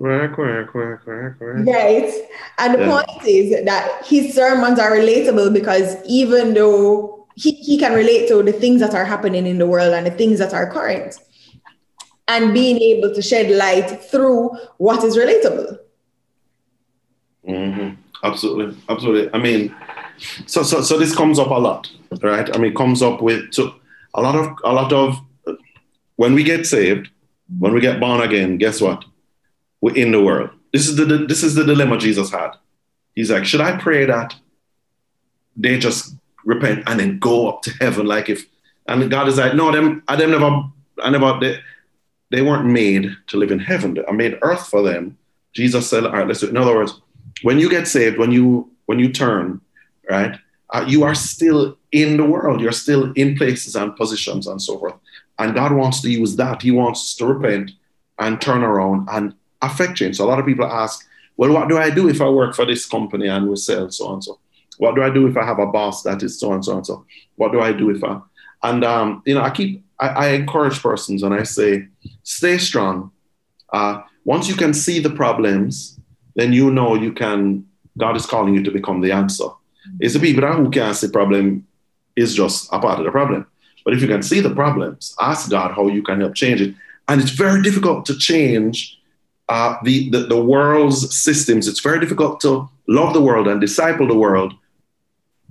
work, 0.00 0.38
work, 0.38 0.74
work, 0.74 1.06
work, 1.06 1.40
work. 1.40 1.66
Right. 1.66 2.10
And 2.58 2.74
the 2.74 2.80
yeah. 2.80 2.90
point 2.90 3.26
is 3.28 3.64
that 3.66 4.04
his 4.04 4.34
sermons 4.34 4.78
are 4.78 4.92
relatable 4.92 5.52
because 5.52 5.96
even 6.06 6.54
though 6.54 7.28
he, 7.36 7.52
he 7.52 7.78
can 7.78 7.92
relate 7.92 8.26
to 8.28 8.42
the 8.42 8.52
things 8.52 8.80
that 8.80 8.94
are 8.94 9.04
happening 9.04 9.46
in 9.46 9.58
the 9.58 9.66
world 9.66 9.92
and 9.92 10.06
the 10.06 10.10
things 10.10 10.38
that 10.38 10.54
are 10.54 10.70
current 10.70 11.16
and 12.28 12.54
being 12.54 12.78
able 12.78 13.14
to 13.14 13.20
shed 13.20 13.50
light 13.50 14.02
through 14.02 14.56
what 14.78 15.04
is 15.04 15.16
relatable. 15.16 15.78
Mm-hmm. 17.46 18.00
Absolutely, 18.22 18.76
absolutely. 18.88 19.34
I 19.34 19.38
mean, 19.38 19.74
so 20.46 20.62
so 20.62 20.82
so 20.82 20.98
this 20.98 21.14
comes 21.14 21.38
up 21.38 21.48
a 21.48 21.54
lot, 21.54 21.90
right? 22.22 22.54
I 22.54 22.58
mean, 22.58 22.74
comes 22.74 23.02
up 23.02 23.22
with 23.22 23.52
so 23.52 23.74
a 24.14 24.20
lot 24.20 24.36
of 24.36 24.56
a 24.62 24.72
lot 24.72 24.92
of 24.92 25.18
when 26.16 26.34
we 26.34 26.44
get 26.44 26.66
saved, 26.66 27.08
when 27.58 27.72
we 27.72 27.80
get 27.80 27.98
born 27.98 28.20
again. 28.20 28.58
Guess 28.58 28.80
what? 28.82 29.04
In 29.82 30.12
the 30.12 30.22
world. 30.22 30.50
This 30.72 30.88
is 30.88 30.96
the 30.96 31.04
this 31.04 31.42
is 31.42 31.54
the 31.54 31.64
dilemma 31.64 31.98
Jesus 31.98 32.30
had. 32.30 32.52
He's 33.14 33.30
like, 33.30 33.44
should 33.44 33.60
I 33.60 33.76
pray 33.76 34.04
that 34.04 34.34
they 35.56 35.78
just 35.78 36.14
repent 36.44 36.84
and 36.86 37.00
then 37.00 37.18
go 37.18 37.48
up 37.48 37.62
to 37.62 37.70
heaven 37.80 38.06
like 38.06 38.28
if 38.28 38.46
and 38.86 39.10
God 39.10 39.28
is 39.28 39.38
like, 39.38 39.54
no, 39.54 39.72
them 39.72 40.02
I 40.06 40.16
them 40.16 40.30
never 40.30 40.64
I 41.02 41.10
never 41.10 41.38
they, 41.40 41.60
they 42.30 42.42
weren't 42.42 42.66
made 42.66 43.10
to 43.28 43.36
live 43.36 43.50
in 43.50 43.58
heaven. 43.58 43.96
I 44.06 44.12
made 44.12 44.38
earth 44.42 44.66
for 44.68 44.82
them. 44.82 45.16
Jesus 45.52 45.88
said, 45.88 46.04
all 46.04 46.12
right, 46.12 46.26
let's 46.26 46.40
do 46.40 46.46
it. 46.46 46.50
In 46.50 46.56
other 46.56 46.74
words, 46.74 47.00
when 47.42 47.58
you 47.58 47.68
get 47.68 47.88
saved, 47.88 48.18
when 48.18 48.32
you 48.32 48.70
when 48.86 48.98
you 48.98 49.12
turn, 49.12 49.60
right, 50.08 50.38
uh, 50.70 50.84
you 50.86 51.04
are 51.04 51.14
still 51.14 51.78
in 51.92 52.16
the 52.16 52.24
world. 52.24 52.60
You're 52.60 52.72
still 52.72 53.12
in 53.12 53.36
places 53.36 53.76
and 53.76 53.96
positions 53.96 54.46
and 54.46 54.60
so 54.60 54.78
forth. 54.78 54.94
And 55.38 55.54
God 55.54 55.72
wants 55.72 56.00
to 56.02 56.10
use 56.10 56.36
that. 56.36 56.62
He 56.62 56.70
wants 56.70 57.14
to 57.16 57.26
repent 57.26 57.72
and 58.18 58.40
turn 58.40 58.62
around 58.62 59.08
and 59.10 59.34
affect 59.62 59.96
change. 59.96 60.16
So 60.16 60.24
a 60.24 60.28
lot 60.28 60.38
of 60.38 60.46
people 60.46 60.66
ask, 60.66 61.06
well, 61.36 61.52
what 61.52 61.68
do 61.68 61.78
I 61.78 61.90
do 61.90 62.08
if 62.08 62.20
I 62.20 62.28
work 62.28 62.54
for 62.54 62.66
this 62.66 62.86
company 62.86 63.28
and 63.28 63.48
we 63.48 63.56
sell 63.56 63.90
so 63.90 64.12
and 64.12 64.22
so? 64.22 64.38
What 64.78 64.94
do 64.94 65.02
I 65.02 65.10
do 65.10 65.26
if 65.26 65.36
I 65.36 65.44
have 65.44 65.58
a 65.58 65.66
boss 65.66 66.02
that 66.02 66.22
is 66.22 66.38
so 66.38 66.52
and 66.52 66.64
so 66.64 66.76
and 66.76 66.86
so? 66.86 67.04
What 67.36 67.52
do 67.52 67.60
I 67.60 67.72
do 67.72 67.90
if 67.90 68.02
I 68.02 68.20
and 68.62 68.84
um, 68.84 69.22
you 69.24 69.34
know, 69.34 69.42
I 69.42 69.50
keep 69.50 69.84
I, 69.98 70.08
I, 70.08 70.28
encourage 70.28 70.82
persons 70.82 71.22
and 71.22 71.34
I 71.34 71.42
say, 71.42 71.88
stay 72.22 72.58
strong. 72.58 73.10
Uh, 73.72 74.02
once 74.24 74.48
you 74.48 74.54
can 74.54 74.72
see 74.72 74.98
the 74.98 75.10
problems, 75.10 75.98
then 76.36 76.52
you 76.52 76.70
know 76.70 76.94
you 76.94 77.12
can. 77.12 77.66
God 77.98 78.16
is 78.16 78.26
calling 78.26 78.54
you 78.54 78.62
to 78.62 78.70
become 78.70 79.00
the 79.00 79.12
answer. 79.12 79.48
It's 79.98 80.14
the 80.14 80.20
people 80.20 80.46
who 80.52 80.70
can't 80.70 80.96
see 80.96 81.08
problem 81.08 81.66
is 82.16 82.34
just 82.34 82.68
a 82.72 82.78
part 82.78 82.98
of 82.98 83.04
the 83.04 83.10
problem. 83.10 83.46
But 83.84 83.94
if 83.94 84.02
you 84.02 84.08
can 84.08 84.22
see 84.22 84.40
the 84.40 84.54
problems, 84.54 85.14
ask 85.20 85.50
God 85.50 85.72
how 85.72 85.88
you 85.88 86.02
can 86.02 86.20
help 86.20 86.34
change 86.34 86.60
it. 86.60 86.74
And 87.08 87.20
it's 87.20 87.30
very 87.30 87.62
difficult 87.62 88.06
to 88.06 88.16
change 88.16 88.99
uh, 89.50 89.76
the, 89.82 90.08
the, 90.10 90.20
the 90.20 90.40
world's 90.40 91.14
systems. 91.14 91.66
It's 91.66 91.80
very 91.80 91.98
difficult 91.98 92.40
to 92.42 92.68
love 92.86 93.12
the 93.12 93.20
world 93.20 93.48
and 93.48 93.60
disciple 93.60 94.06
the 94.06 94.14
world 94.14 94.54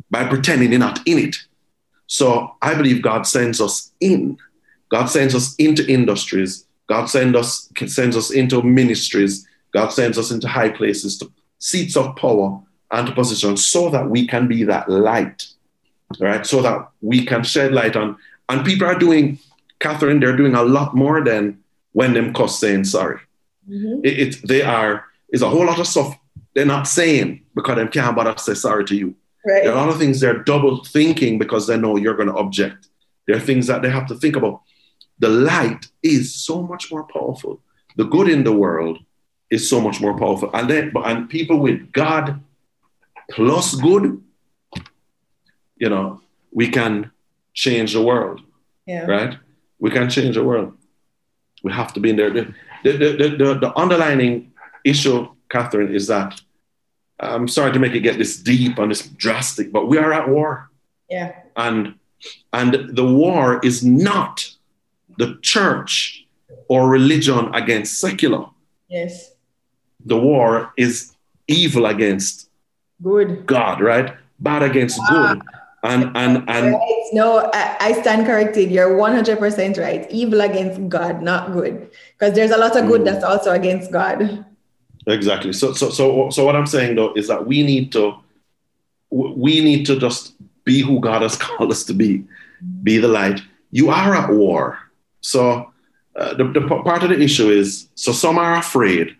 by 0.09 0.25
pretending 0.25 0.71
you're 0.71 0.79
not 0.79 1.05
in 1.05 1.19
it. 1.19 1.35
So 2.07 2.55
I 2.61 2.75
believe 2.75 3.03
God 3.03 3.27
sends 3.27 3.59
us 3.59 3.91
in. 3.99 4.37
God 4.89 5.07
sends 5.07 5.35
us 5.35 5.53
into 5.57 5.85
industries. 5.87 6.65
God 6.87 7.05
sends 7.05 7.35
us, 7.35 7.69
sends 7.87 8.15
us 8.15 8.31
into 8.31 8.63
ministries. 8.63 9.45
God 9.73 9.89
sends 9.89 10.17
us 10.17 10.31
into 10.31 10.47
high 10.47 10.69
places, 10.69 11.17
to 11.19 11.31
seats 11.59 11.97
of 11.97 12.15
power 12.15 12.59
and 12.91 13.05
to 13.05 13.13
positions 13.13 13.65
so 13.65 13.89
that 13.89 14.09
we 14.09 14.25
can 14.25 14.47
be 14.47 14.63
that 14.63 14.89
light, 14.89 15.45
right? 16.21 16.45
So 16.45 16.61
that 16.61 16.89
we 17.01 17.25
can 17.25 17.43
shed 17.43 17.73
light 17.73 17.97
on. 17.97 18.17
And 18.47 18.65
people 18.65 18.87
are 18.87 18.97
doing, 18.97 19.39
Catherine, 19.79 20.21
they're 20.21 20.37
doing 20.37 20.55
a 20.55 20.63
lot 20.63 20.95
more 20.95 21.21
than 21.21 21.59
when 21.91 22.13
them 22.13 22.33
cuss 22.33 22.59
saying 22.59 22.85
sorry. 22.85 23.19
Mm-hmm. 23.69 24.05
It, 24.05 24.19
it, 24.19 24.47
they 24.47 24.61
are, 24.61 25.05
is 25.29 25.41
a 25.41 25.49
whole 25.49 25.65
lot 25.65 25.79
of 25.79 25.87
stuff 25.87 26.17
they're 26.53 26.65
not 26.65 26.87
saying 26.87 27.43
because 27.55 27.75
they 27.75 27.87
can't 27.87 28.15
bother 28.15 28.33
to 28.33 28.43
say 28.43 28.53
sorry 28.53 28.85
to 28.85 28.95
you. 28.95 29.15
Right. 29.45 29.63
There 29.63 29.71
are 29.71 29.77
a 29.77 29.79
lot 29.79 29.89
of 29.89 29.97
things 29.97 30.19
they're 30.19 30.43
double 30.43 30.83
thinking 30.83 31.37
because 31.37 31.67
they 31.67 31.77
know 31.77 31.95
you're 31.95 32.15
going 32.15 32.27
to 32.27 32.35
object. 32.35 32.89
There 33.27 33.37
are 33.37 33.39
things 33.39 33.67
that 33.67 33.81
they 33.81 33.89
have 33.89 34.07
to 34.07 34.15
think 34.15 34.35
about. 34.35 34.61
The 35.19 35.29
light 35.29 35.87
is 36.01 36.35
so 36.35 36.63
much 36.63 36.91
more 36.91 37.03
powerful. 37.03 37.61
The 37.95 38.05
good 38.05 38.29
in 38.29 38.43
the 38.43 38.53
world 38.53 38.99
is 39.49 39.69
so 39.69 39.79
much 39.79 40.01
more 40.01 40.17
powerful. 40.17 40.49
And 40.53 40.69
then, 40.69 40.91
and 40.95 41.29
people 41.29 41.59
with 41.59 41.91
God 41.91 42.41
plus 43.31 43.75
good, 43.75 44.21
you 45.77 45.89
know, 45.89 46.21
we 46.51 46.69
can 46.69 47.11
change 47.53 47.93
the 47.93 48.01
world. 48.01 48.41
Yeah. 48.85 49.05
Right? 49.05 49.37
We 49.79 49.91
can 49.91 50.09
change 50.09 50.35
the 50.35 50.43
world. 50.43 50.75
We 51.63 51.71
have 51.71 51.93
to 51.93 51.99
be 51.99 52.09
in 52.09 52.15
there. 52.15 52.55
The, 52.83 52.91
the, 52.91 53.35
the, 53.37 53.53
the, 53.55 53.77
underlining 53.77 54.51
issue, 54.85 55.27
Catherine, 55.49 55.93
is 55.93 56.07
that 56.07 56.39
I'm 57.19 57.47
sorry 57.47 57.73
to 57.73 57.79
make 57.79 57.93
it 57.93 57.99
get 57.99 58.17
this 58.17 58.37
deep 58.37 58.77
and 58.77 58.91
this 58.91 59.07
drastic, 59.07 59.71
but 59.71 59.87
we 59.87 59.97
are 59.97 60.13
at 60.13 60.29
war. 60.29 60.69
Yeah. 61.09 61.35
And 61.55 61.95
and 62.53 62.95
the 62.95 63.05
war 63.05 63.59
is 63.63 63.83
not 63.83 64.49
the 65.17 65.37
church 65.41 66.25
or 66.67 66.89
religion 66.89 67.53
against 67.53 67.99
secular. 67.99 68.45
Yes. 68.87 69.33
The 70.05 70.17
war 70.17 70.73
is 70.77 71.13
evil 71.47 71.85
against 71.85 72.49
good. 73.01 73.45
God, 73.45 73.81
right? 73.81 74.15
Bad 74.39 74.63
against 74.63 74.99
ah. 75.01 75.33
good. 75.33 75.43
And 75.81 76.11
and 76.17 76.43
and 76.49 76.73
right. 76.73 77.03
no, 77.13 77.49
I, 77.53 77.77
I 77.79 78.01
stand 78.01 78.25
corrected. 78.25 78.69
You're 78.69 78.97
100 78.97 79.39
percent 79.39 79.77
right. 79.77 80.09
Evil 80.11 80.41
against 80.41 80.89
God, 80.89 81.21
not 81.21 81.53
good, 81.53 81.89
because 82.17 82.35
there's 82.35 82.51
a 82.51 82.57
lot 82.57 82.75
of 82.75 82.85
good 82.87 83.01
mm. 83.01 83.05
that's 83.05 83.23
also 83.23 83.51
against 83.51 83.89
God. 83.91 84.45
Exactly. 85.07 85.53
So, 85.53 85.73
so, 85.73 85.89
so, 85.89 86.29
so 86.29 86.45
what 86.45 86.55
I'm 86.55 86.67
saying 86.67 86.95
though 86.95 87.13
is 87.13 87.27
that 87.27 87.47
we 87.47 87.63
need 87.63 87.91
to, 87.93 88.15
we 89.09 89.63
need 89.63 89.85
to 89.85 89.99
just 89.99 90.33
be 90.65 90.81
who 90.81 90.99
God 90.99 91.21
has 91.21 91.35
called 91.37 91.71
us 91.71 91.83
to 91.85 91.93
be, 91.93 92.25
be 92.83 92.97
the 92.97 93.07
light. 93.07 93.41
You 93.71 93.89
are 93.89 94.15
at 94.15 94.29
war. 94.29 94.79
So 95.21 95.71
uh, 96.15 96.33
the, 96.35 96.45
the 96.45 96.61
part 96.61 97.03
of 97.03 97.09
the 97.09 97.19
issue 97.19 97.49
is, 97.49 97.87
so 97.95 98.11
some 98.11 98.37
are 98.37 98.57
afraid, 98.57 99.15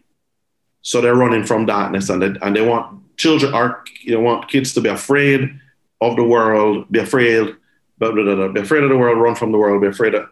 so 0.82 1.02
they're 1.02 1.16
running 1.16 1.44
from 1.44 1.66
darkness, 1.66 2.10
and 2.10 2.22
they, 2.22 2.40
and 2.42 2.56
they 2.56 2.66
want 2.66 3.00
children 3.18 3.54
are 3.54 3.84
you 4.02 4.14
know 4.14 4.22
want 4.22 4.50
kids 4.50 4.74
to 4.74 4.80
be 4.82 4.88
afraid 4.88 5.60
of 6.02 6.16
the 6.16 6.24
world, 6.24 6.86
be 6.92 7.00
afraid, 7.00 7.56
blah, 7.98 8.12
blah, 8.12 8.24
blah, 8.24 8.36
blah, 8.36 8.48
be 8.50 8.62
afraid 8.62 8.84
of 8.84 8.90
the 8.90 8.98
world, 8.98 9.20
run 9.20 9.36
from 9.36 9.52
the 9.52 9.58
world, 9.58 9.82
be 9.82 9.88
afraid 9.88 10.16
of, 10.16 10.30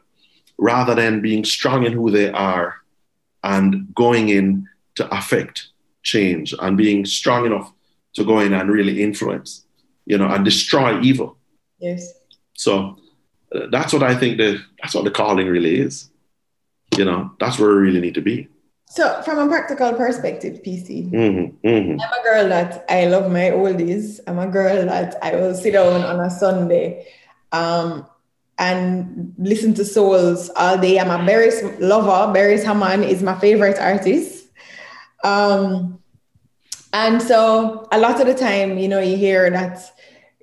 rather 0.57 0.95
than 0.95 1.21
being 1.21 1.43
strong 1.43 1.85
in 1.85 1.93
who 1.93 2.09
they 2.11 2.31
are 2.31 2.75
and 3.43 3.93
going 3.95 4.29
in 4.29 4.67
to 4.95 5.07
affect 5.15 5.67
change 6.03 6.53
and 6.59 6.77
being 6.77 7.05
strong 7.05 7.45
enough 7.45 7.71
to 8.13 8.23
go 8.23 8.39
in 8.39 8.53
and 8.53 8.71
really 8.71 9.03
influence, 9.03 9.65
you 10.05 10.17
know, 10.17 10.27
and 10.27 10.43
destroy 10.43 10.99
evil. 11.01 11.37
Yes. 11.79 12.13
So 12.53 12.97
uh, 13.53 13.67
that's 13.71 13.93
what 13.93 14.03
I 14.03 14.15
think 14.15 14.37
the 14.37 14.59
that's 14.81 14.95
what 14.95 15.03
the 15.03 15.11
calling 15.11 15.47
really 15.47 15.79
is. 15.79 16.09
You 16.97 17.05
know, 17.05 17.31
that's 17.39 17.59
where 17.59 17.69
we 17.69 17.81
really 17.81 18.01
need 18.01 18.15
to 18.15 18.21
be. 18.21 18.47
So, 18.89 19.21
from 19.23 19.37
a 19.39 19.47
practical 19.47 19.93
perspective, 19.93 20.63
PC, 20.63 21.11
mm-hmm, 21.11 21.67
mm-hmm. 21.67 22.01
I'm 22.01 22.19
a 22.19 22.23
girl 22.23 22.47
that 22.49 22.85
I 22.89 23.07
love 23.07 23.29
my 23.29 23.51
oldies. 23.51 24.21
I'm 24.25 24.39
a 24.39 24.47
girl 24.47 24.85
that 24.85 25.21
I 25.21 25.35
will 25.35 25.53
sit 25.53 25.73
down 25.73 26.03
on 26.03 26.21
a 26.21 26.29
Sunday 26.29 27.05
um, 27.51 28.07
and 28.57 29.35
listen 29.37 29.73
to 29.73 29.83
souls 29.83 30.49
all 30.55 30.77
day. 30.77 30.99
I'm 30.99 31.11
a 31.11 31.17
Beres 31.17 31.77
lover. 31.81 32.33
Beres 32.33 32.63
Hammond 32.63 33.03
is 33.03 33.21
my 33.21 33.37
favorite 33.37 33.77
artist. 33.77 34.47
Um, 35.21 35.99
and 36.93 37.21
so 37.21 37.89
a 37.91 37.99
lot 37.99 38.21
of 38.21 38.27
the 38.27 38.35
time, 38.35 38.77
you 38.77 38.87
know, 38.87 38.99
you 38.99 39.17
hear 39.17 39.49
that 39.49 39.79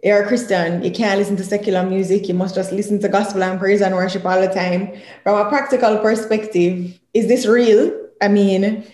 you're 0.02 0.22
a 0.22 0.26
Christian, 0.26 0.84
you 0.84 0.90
can't 0.90 1.18
listen 1.18 1.36
to 1.36 1.44
secular 1.44 1.82
music, 1.82 2.28
you 2.28 2.34
must 2.34 2.54
just 2.54 2.72
listen 2.72 3.00
to 3.00 3.08
gospel 3.08 3.42
and 3.42 3.58
praise 3.58 3.80
and 3.80 3.94
worship 3.94 4.26
all 4.26 4.38
the 4.38 4.52
time. 4.52 4.92
From 5.22 5.46
a 5.46 5.48
practical 5.48 5.96
perspective, 5.98 7.00
is 7.14 7.26
this 7.26 7.46
real? 7.46 8.03
I 8.24 8.28
mean, 8.28 8.84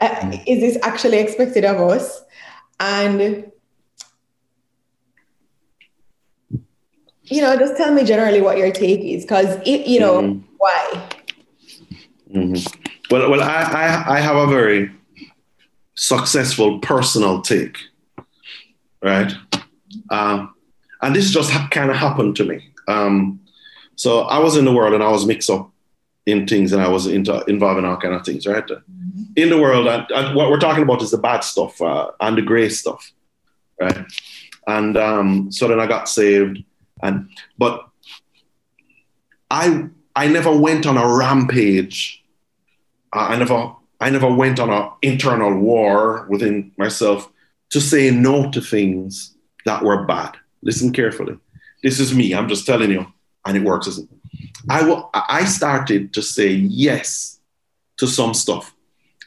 uh, 0.00 0.36
is 0.46 0.60
this 0.60 0.78
actually 0.82 1.18
expected 1.18 1.64
of 1.64 1.78
us? 1.80 2.22
And 2.80 3.50
you 7.24 7.40
know, 7.40 7.56
just 7.56 7.76
tell 7.76 7.94
me 7.94 8.04
generally 8.04 8.40
what 8.40 8.58
your 8.58 8.72
take 8.72 9.00
is, 9.00 9.22
because 9.24 9.64
you 9.64 10.00
know 10.00 10.22
mm-hmm. 10.22 10.54
why. 10.58 11.08
Mm-hmm. 12.34 12.84
Well, 13.10 13.30
well, 13.30 13.42
I, 13.42 13.62
I 13.62 14.16
I 14.16 14.20
have 14.20 14.36
a 14.36 14.46
very 14.46 14.90
successful 15.94 16.80
personal 16.80 17.42
take, 17.42 17.76
right? 19.02 19.32
Um, 20.10 20.54
and 21.02 21.14
this 21.14 21.30
just 21.30 21.50
ha- 21.50 21.68
kind 21.70 21.90
of 21.90 21.96
happened 21.96 22.34
to 22.36 22.44
me. 22.44 22.72
Um, 22.88 23.40
so 23.94 24.22
I 24.22 24.38
was 24.38 24.56
in 24.56 24.64
the 24.64 24.72
world 24.72 24.94
and 24.94 25.02
I 25.02 25.10
was 25.10 25.26
mixed 25.26 25.50
up 25.50 25.69
in 26.26 26.46
things 26.46 26.72
and 26.72 26.82
I 26.82 26.88
was 26.88 27.06
into 27.06 27.42
involved 27.46 27.78
in 27.78 27.84
all 27.84 27.96
kind 27.96 28.14
of 28.14 28.24
things, 28.24 28.46
right? 28.46 28.66
Mm-hmm. 28.66 29.22
In 29.36 29.48
the 29.48 29.60
world, 29.60 29.86
and, 29.86 30.06
and, 30.10 30.36
what 30.36 30.50
we're 30.50 30.60
talking 30.60 30.82
about 30.82 31.02
is 31.02 31.10
the 31.10 31.18
bad 31.18 31.40
stuff 31.40 31.80
uh, 31.80 32.10
and 32.20 32.36
the 32.36 32.42
gray 32.42 32.68
stuff, 32.68 33.12
right? 33.80 34.04
And 34.66 34.96
um, 34.96 35.52
so 35.52 35.68
then 35.68 35.80
I 35.80 35.86
got 35.86 36.08
saved, 36.08 36.62
and 37.02 37.28
but 37.58 37.88
I 39.50 39.88
I 40.14 40.28
never 40.28 40.56
went 40.56 40.86
on 40.86 40.96
a 40.96 41.16
rampage. 41.16 42.22
Uh, 43.12 43.28
I 43.30 43.36
never 43.36 43.74
I 44.00 44.10
never 44.10 44.30
went 44.30 44.60
on 44.60 44.70
an 44.70 44.90
internal 45.02 45.54
war 45.58 46.26
within 46.28 46.72
myself 46.76 47.30
to 47.70 47.80
say 47.80 48.10
no 48.10 48.50
to 48.50 48.60
things 48.60 49.36
that 49.64 49.82
were 49.82 50.04
bad. 50.06 50.36
Listen 50.62 50.92
carefully. 50.92 51.38
This 51.82 51.98
is 51.98 52.14
me. 52.14 52.34
I'm 52.34 52.48
just 52.48 52.66
telling 52.66 52.90
you, 52.90 53.06
and 53.44 53.56
it 53.56 53.62
works. 53.62 53.86
Isn't 53.86 54.10
it? 54.10 54.19
I, 54.68 54.80
w- 54.80 55.08
I 55.14 55.44
started 55.44 56.12
to 56.14 56.22
say 56.22 56.50
yes 56.50 57.38
to 57.98 58.06
some 58.06 58.34
stuff. 58.34 58.74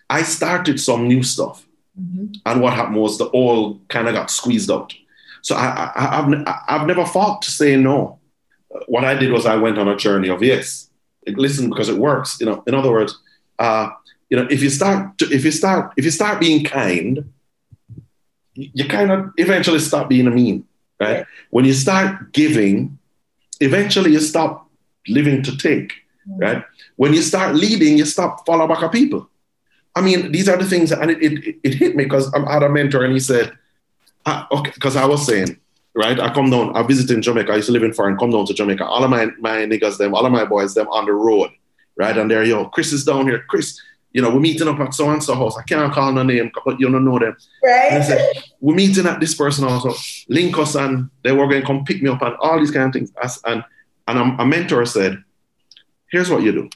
I 0.10 0.24
started 0.24 0.80
some 0.80 1.08
new 1.08 1.24
stuff. 1.24 1.66
Mm-hmm. 2.00 2.34
And 2.46 2.62
what 2.62 2.74
happened 2.74 2.98
was 2.98 3.18
the 3.18 3.30
oil 3.34 3.80
kind 3.88 4.08
of 4.08 4.14
got 4.14 4.32
squeezed 4.32 4.72
out. 4.72 4.94
So 5.42 5.56
I, 5.56 5.92
I, 5.96 6.16
have 6.16 6.64
I've 6.68 6.88
never 6.88 7.06
fought 7.06 7.42
to 7.44 7.52
say 7.52 7.76
no. 7.76 8.20
What 8.88 9.04
I 9.04 9.14
did 9.14 9.32
was 9.32 9.46
I 9.46 9.56
went 9.58 9.78
on 9.78 9.88
a 9.88 9.96
journey 9.96 10.30
of 10.30 10.42
yes. 10.42 10.90
Listen, 11.28 11.70
because 11.70 11.90
it 11.90 11.98
works. 11.98 12.40
You 12.40 12.48
know, 12.48 12.64
in 12.66 12.74
other 12.74 12.92
words, 12.92 13.18
uh, 13.60 13.90
you 14.30 14.38
know, 14.38 14.48
if 14.50 14.64
you 14.64 14.70
start 14.70 15.18
to, 15.20 15.30
if 15.32 15.46
you 15.46 15.52
start 15.52 15.94
if 15.96 16.06
you 16.06 16.12
start 16.12 16.40
being 16.40 16.64
kind, 16.64 17.32
you 18.56 18.88
kind 18.88 19.12
of 19.12 19.32
eventually 19.38 19.80
stop 19.80 20.10
being 20.10 20.28
a 20.28 20.32
mean, 20.32 20.66
right? 21.00 21.26
When 21.50 21.66
you 21.66 21.74
start 21.74 22.34
giving, 22.34 22.98
eventually 23.60 24.12
you 24.12 24.20
stop 24.20 24.63
living 25.08 25.44
to 25.44 25.58
take, 25.58 25.94
mm-hmm. 26.28 26.40
right? 26.40 26.64
When 26.96 27.14
you 27.14 27.22
start 27.22 27.56
leading, 27.56 27.98
you 27.98 28.06
stop 28.06 28.46
follow 28.46 28.68
back 28.68 28.84
of 28.84 28.92
people. 28.92 29.30
I 29.96 30.02
mean, 30.02 30.32
these 30.32 30.50
are 30.50 30.58
the 30.58 30.66
things, 30.66 30.92
and 30.92 31.12
it, 31.12 31.22
it, 31.22 31.56
it 31.64 31.74
hit 31.76 31.96
me 31.96 32.06
because 32.06 32.34
I 32.34 32.52
had 32.52 32.64
a 32.64 32.70
mentor 32.70 33.04
and 33.04 33.14
he 33.14 33.20
said, 33.20 33.54
ah, 34.26 34.48
okay, 34.52 34.72
because 34.74 34.96
I 34.96 35.06
was 35.06 35.26
saying, 35.26 35.60
right, 35.94 36.20
I 36.20 36.34
come 36.34 36.50
down, 36.50 36.76
I 36.76 36.82
visit 36.82 37.12
in 37.12 37.22
Jamaica, 37.22 37.52
I 37.52 37.58
used 37.58 37.68
to 37.68 37.74
live 37.74 37.84
in 37.84 37.94
foreign, 37.94 38.18
come 38.18 38.32
down 38.32 38.46
to 38.48 38.54
Jamaica, 38.54 38.86
all 38.86 39.04
of 39.04 39.10
my, 39.12 39.28
my 39.40 39.58
niggas, 39.58 39.98
them, 39.98 40.16
all 40.16 40.26
of 40.26 40.32
my 40.32 40.46
boys, 40.46 40.74
them 40.74 40.88
on 40.88 41.06
the 41.06 41.14
road, 41.14 41.52
right? 41.96 42.18
And 42.18 42.32
they're, 42.32 42.44
yo, 42.44 42.66
Chris 42.70 42.92
is 42.92 43.06
down 43.06 43.28
here, 43.28 43.44
Chris, 43.48 43.80
you 44.14 44.22
know, 44.22 44.30
we're 44.30 44.40
meeting 44.40 44.68
up 44.68 44.80
at 44.80 44.94
so 44.94 45.10
and 45.10 45.24
so 45.24 45.36
house. 45.36 45.58
I 45.58 45.64
can't 45.64 45.92
call 45.92 46.12
no 46.12 46.22
name, 46.22 46.52
but 46.64 46.80
you 46.80 46.90
don't 46.90 47.04
know 47.04 47.18
them. 47.18 47.36
Right. 47.64 47.92
And 47.92 48.04
I 48.04 48.06
said, 48.06 48.44
we're 48.62 48.76
meeting 48.76 49.08
at 49.08 49.20
this 49.20 49.34
person 49.34 49.66
also. 49.66 49.94
Link 50.30 50.56
us 50.58 50.76
and 50.76 51.10
they 51.24 51.32
were 51.32 51.48
going 51.48 51.62
to 51.62 51.68
come 51.68 51.84
pick 51.84 52.02
me 52.02 52.12
up 52.12 52.22
and 52.22 52.36
all 52.36 52.60
these 52.60 52.70
kind 52.70 52.88
of 52.88 52.94
things. 52.94 53.12
And 53.46 53.64
and 54.08 54.40
a, 54.40 54.46
mentor 54.46 54.86
said, 54.86 55.24
here's 56.12 56.30
what 56.30 56.44
you 56.44 56.52
do. 56.52 56.70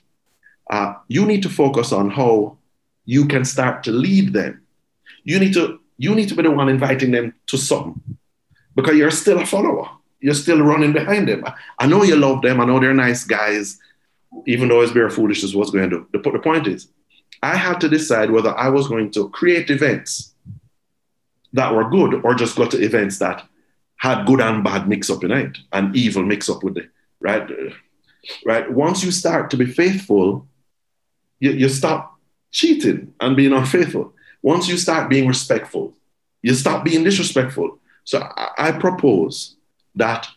Uh, 0.69 0.93
you 1.07 1.25
need 1.25 1.43
to 1.43 1.49
focus 1.49 1.91
on 1.91 2.09
how 2.09 2.57
you 3.05 3.25
can 3.25 3.45
start 3.45 3.83
to 3.83 3.91
lead 3.91 4.33
them. 4.33 4.61
You 5.23 5.39
need 5.39 5.53
to 5.53 5.79
you 5.97 6.13
need 6.13 6.29
to 6.29 6.35
be 6.35 6.43
the 6.43 6.51
one 6.51 6.69
inviting 6.69 7.11
them 7.11 7.33
to 7.47 7.57
something 7.57 7.99
because 8.75 8.95
you're 8.95 9.11
still 9.11 9.39
a 9.39 9.45
follower. 9.45 9.89
You're 10.19 10.35
still 10.35 10.61
running 10.61 10.93
behind 10.93 11.27
them. 11.27 11.43
I 11.79 11.87
know 11.87 12.03
you 12.03 12.15
love 12.15 12.41
them. 12.41 12.61
I 12.61 12.65
know 12.65 12.79
they're 12.79 12.93
nice 12.93 13.23
guys, 13.23 13.79
even 14.45 14.69
though 14.69 14.81
it's 14.81 14.91
very 14.91 15.09
foolish 15.09 15.43
is 15.43 15.55
what's 15.55 15.71
going 15.71 15.89
to 15.89 15.97
do. 15.97 16.07
The, 16.11 16.31
the 16.31 16.39
point 16.39 16.67
is, 16.67 16.87
I 17.41 17.55
had 17.55 17.79
to 17.81 17.89
decide 17.89 18.31
whether 18.31 18.55
I 18.55 18.69
was 18.69 18.87
going 18.87 19.11
to 19.11 19.29
create 19.29 19.69
events 19.69 20.33
that 21.53 21.73
were 21.73 21.89
good 21.89 22.21
or 22.23 22.35
just 22.35 22.55
go 22.55 22.67
to 22.67 22.83
events 22.83 23.19
that 23.19 23.47
had 23.97 24.25
good 24.25 24.41
and 24.41 24.63
bad 24.63 24.87
mix 24.87 25.09
up 25.09 25.23
in 25.23 25.31
it 25.31 25.57
and 25.73 25.95
evil 25.95 26.23
mix 26.23 26.49
up 26.49 26.63
with 26.63 26.77
it, 26.77 26.89
right? 27.19 27.49
Right. 28.45 28.71
Once 28.71 29.03
you 29.03 29.11
start 29.11 29.49
to 29.51 29.57
be 29.57 29.65
faithful, 29.65 30.47
you, 31.39 31.51
you 31.51 31.69
stop 31.69 32.15
cheating 32.51 33.13
and 33.19 33.35
being 33.35 33.53
unfaithful. 33.53 34.13
Once 34.41 34.67
you 34.67 34.77
start 34.77 35.09
being 35.09 35.27
respectful, 35.27 35.93
you 36.41 36.53
stop 36.53 36.83
being 36.83 37.03
disrespectful. 37.03 37.79
So 38.03 38.19
I, 38.19 38.49
I 38.57 38.71
propose 38.71 39.55
that 39.95 40.27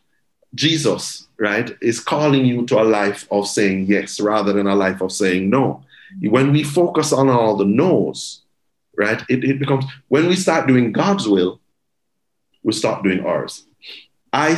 Jesus, 0.54 1.28
right, 1.38 1.76
is 1.80 2.00
calling 2.00 2.44
you 2.44 2.66
to 2.66 2.80
a 2.80 2.84
life 2.84 3.26
of 3.30 3.46
saying 3.46 3.86
yes 3.86 4.20
rather 4.20 4.52
than 4.52 4.66
a 4.66 4.74
life 4.74 5.00
of 5.00 5.12
saying 5.12 5.48
no. 5.48 5.84
When 6.22 6.52
we 6.52 6.64
focus 6.64 7.12
on 7.12 7.28
all 7.28 7.56
the 7.56 7.64
no's, 7.64 8.42
right, 8.96 9.22
it, 9.28 9.44
it 9.44 9.58
becomes, 9.60 9.84
when 10.08 10.26
we 10.26 10.34
start 10.34 10.66
doing 10.66 10.92
God's 10.92 11.28
will, 11.28 11.60
we 12.62 12.72
stop 12.72 13.04
doing 13.04 13.24
ours. 13.24 13.64
I, 14.32 14.56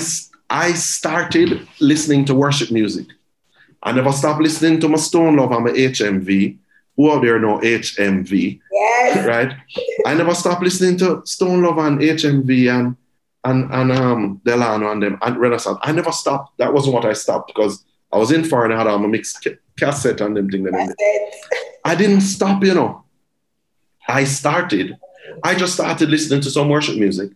I 0.52 0.74
started 0.74 1.66
listening 1.80 2.26
to 2.26 2.34
worship 2.34 2.70
music. 2.70 3.06
I 3.82 3.92
never 3.92 4.12
stopped 4.12 4.42
listening 4.42 4.80
to 4.80 4.88
my 4.90 4.98
Stone 4.98 5.36
Love 5.36 5.50
and 5.50 5.64
my 5.64 5.70
HMV. 5.70 6.58
Who 6.94 7.10
out 7.10 7.22
there 7.22 7.38
know 7.38 7.58
HMV? 7.60 8.60
Yes. 8.70 9.26
Right? 9.26 9.56
I 10.04 10.12
never 10.12 10.34
stopped 10.34 10.62
listening 10.62 10.98
to 10.98 11.22
Stone 11.24 11.62
Love 11.62 11.78
and 11.78 11.98
HMV 12.00 12.70
and 12.70 12.96
and 13.44 13.72
and 13.72 13.92
um 13.92 14.42
Delano 14.44 14.92
and 14.92 15.02
them 15.02 15.18
and 15.22 15.38
Renaissance. 15.38 15.78
I 15.80 15.90
never 15.90 16.12
stopped. 16.12 16.58
That 16.58 16.74
wasn't 16.74 16.96
what 16.96 17.06
I 17.06 17.14
stopped 17.14 17.46
because 17.46 17.82
I 18.12 18.18
was 18.18 18.30
in 18.30 18.44
foreign. 18.44 18.72
I 18.72 18.76
had 18.76 18.86
um, 18.86 19.06
a 19.06 19.08
mixed 19.08 19.48
cassette 19.78 20.20
and 20.20 20.36
them 20.36 20.50
thing. 20.50 20.64
Them 20.64 20.94
I 21.82 21.94
didn't 21.94 22.20
stop, 22.20 22.62
you 22.62 22.74
know. 22.74 23.04
I 24.06 24.24
started. 24.24 24.98
I 25.42 25.54
just 25.54 25.72
started 25.72 26.10
listening 26.10 26.42
to 26.42 26.50
some 26.50 26.68
worship 26.68 26.98
music. 26.98 27.30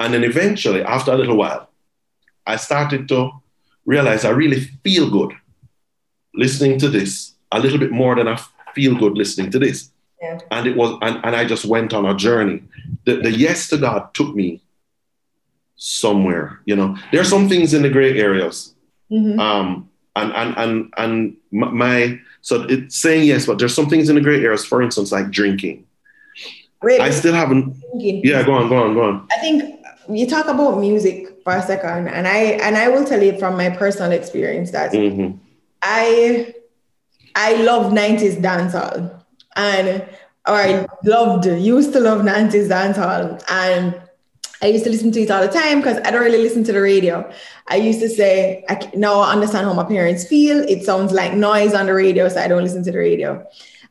And 0.00 0.12
then 0.12 0.24
eventually, 0.24 0.82
after 0.82 1.12
a 1.12 1.16
little 1.16 1.36
while, 1.36 1.71
I 2.46 2.56
started 2.56 3.08
to 3.08 3.30
realize 3.84 4.24
I 4.24 4.30
really 4.30 4.60
feel 4.84 5.10
good 5.10 5.32
listening 6.34 6.78
to 6.78 6.88
this 6.88 7.34
a 7.50 7.60
little 7.60 7.78
bit 7.78 7.92
more 7.92 8.14
than 8.14 8.28
I 8.28 8.40
feel 8.74 8.96
good 8.96 9.16
listening 9.16 9.50
to 9.50 9.58
this. 9.58 9.90
Yeah. 10.20 10.38
And 10.50 10.66
it 10.66 10.76
was, 10.76 10.98
and, 11.02 11.20
and 11.24 11.36
I 11.36 11.44
just 11.44 11.64
went 11.64 11.92
on 11.92 12.06
a 12.06 12.14
journey. 12.14 12.62
The, 13.04 13.16
the 13.16 13.30
yes 13.30 13.68
to 13.70 13.76
God 13.76 14.14
took 14.14 14.34
me 14.34 14.62
somewhere. 15.76 16.60
You 16.64 16.76
know, 16.76 16.96
there 17.10 17.20
are 17.20 17.24
some 17.24 17.48
things 17.48 17.74
in 17.74 17.82
the 17.82 17.90
gray 17.90 18.18
areas. 18.18 18.74
Mm-hmm. 19.10 19.38
Um, 19.40 19.90
and 20.14 20.32
and 20.32 20.56
and 20.58 20.92
and 20.96 21.36
my 21.50 22.20
so 22.40 22.62
it's 22.68 22.96
saying 22.96 23.24
yes, 23.24 23.46
but 23.46 23.58
there's 23.58 23.74
some 23.74 23.88
things 23.88 24.08
in 24.08 24.14
the 24.14 24.20
gray 24.20 24.42
areas. 24.44 24.64
For 24.64 24.82
instance, 24.82 25.10
like 25.10 25.30
drinking. 25.30 25.86
Really? 26.82 27.00
I 27.00 27.10
still 27.10 27.34
haven't. 27.34 27.74
Drinking. 27.80 28.22
Yeah, 28.24 28.44
go 28.44 28.52
on, 28.52 28.68
go 28.68 28.82
on, 28.82 28.94
go 28.94 29.02
on. 29.02 29.28
I 29.30 29.38
think 29.38 29.80
you 30.08 30.26
talk 30.26 30.46
about 30.46 30.78
music 30.78 31.31
for 31.44 31.54
a 31.54 31.62
second, 31.62 32.08
and 32.08 32.26
I 32.26 32.58
and 32.62 32.76
I 32.76 32.88
will 32.88 33.04
tell 33.04 33.22
you 33.22 33.38
from 33.38 33.56
my 33.56 33.70
personal 33.70 34.12
experience 34.12 34.70
that 34.70 34.92
mm-hmm. 34.92 35.36
I 35.82 36.54
I 37.34 37.54
love 37.62 37.92
90s 37.92 38.40
dancehall 38.40 39.22
and 39.56 40.02
or 40.46 40.54
I 40.54 40.86
loved 41.04 41.46
used 41.46 41.92
to 41.92 42.00
love 42.00 42.22
90s 42.22 42.68
dancehall 42.68 43.42
and 43.50 44.00
I 44.62 44.66
used 44.66 44.84
to 44.84 44.90
listen 44.90 45.10
to 45.12 45.20
it 45.20 45.30
all 45.30 45.44
the 45.44 45.52
time 45.52 45.80
because 45.80 45.98
I 46.04 46.10
don't 46.12 46.22
really 46.22 46.38
listen 46.38 46.62
to 46.64 46.72
the 46.72 46.80
radio. 46.80 47.28
I 47.66 47.76
used 47.76 47.98
to 48.00 48.08
say, 48.08 48.64
I 48.68 48.90
now 48.94 49.20
I 49.20 49.32
understand 49.32 49.66
how 49.66 49.72
my 49.72 49.84
parents 49.84 50.24
feel. 50.24 50.58
It 50.58 50.84
sounds 50.84 51.12
like 51.12 51.34
noise 51.34 51.74
on 51.74 51.86
the 51.86 51.94
radio, 51.94 52.28
so 52.28 52.40
I 52.40 52.46
don't 52.46 52.62
listen 52.62 52.84
to 52.84 52.92
the 52.92 52.98
radio. 52.98 53.44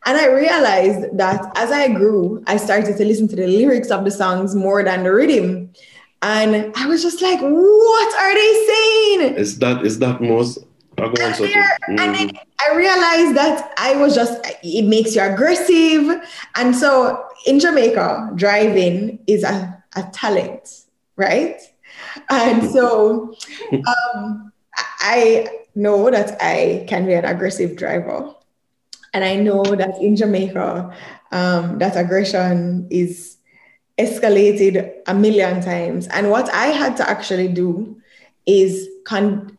And 0.05 0.17
I 0.17 0.27
realized 0.27 1.17
that 1.17 1.51
as 1.55 1.71
I 1.71 1.89
grew, 1.89 2.43
I 2.47 2.57
started 2.57 2.97
to 2.97 3.05
listen 3.05 3.27
to 3.27 3.35
the 3.35 3.47
lyrics 3.47 3.91
of 3.91 4.05
the 4.05 4.11
songs 4.11 4.55
more 4.55 4.81
than 4.83 5.03
the 5.03 5.13
rhythm. 5.13 5.73
And 6.21 6.71
I 6.75 6.85
was 6.85 7.01
just 7.01 7.21
like, 7.21 7.39
what 7.39 8.15
are 8.15 8.33
they 8.33 8.65
saying? 8.67 9.35
Is 9.35 9.57
that 9.59 9.85
is 9.85 9.99
that 9.99 10.21
most 10.21 10.59
and, 10.97 11.15
mm. 11.15 11.99
and 11.99 12.15
then 12.15 12.31
I 12.59 12.75
realized 12.75 13.35
that 13.35 13.73
I 13.77 13.95
was 13.95 14.13
just, 14.13 14.39
it 14.61 14.85
makes 14.85 15.15
you 15.15 15.21
aggressive. 15.21 16.21
And 16.55 16.75
so 16.75 17.25
in 17.47 17.59
Jamaica, 17.59 18.31
driving 18.35 19.19
is 19.25 19.43
a, 19.43 19.83
a 19.95 20.03
talent, 20.13 20.83
right? 21.15 21.59
And 22.29 22.69
so 22.69 23.35
um, 23.71 24.51
I 24.99 25.47
know 25.75 26.11
that 26.11 26.37
I 26.41 26.85
can 26.87 27.05
be 27.05 27.13
an 27.13 27.25
aggressive 27.25 27.77
driver. 27.77 28.35
And 29.13 29.23
I 29.23 29.35
know 29.37 29.63
that 29.63 29.97
in 30.01 30.15
Jamaica, 30.15 30.95
um, 31.31 31.79
that 31.79 31.97
aggression 31.97 32.87
is 32.89 33.37
escalated 34.01 34.93
a 35.07 35.13
million 35.13 35.61
times. 35.61 36.07
And 36.07 36.29
what 36.29 36.49
I 36.53 36.67
had 36.67 36.97
to 36.97 37.09
actually 37.09 37.47
do 37.47 38.01
is 38.45 38.87
con- 39.05 39.57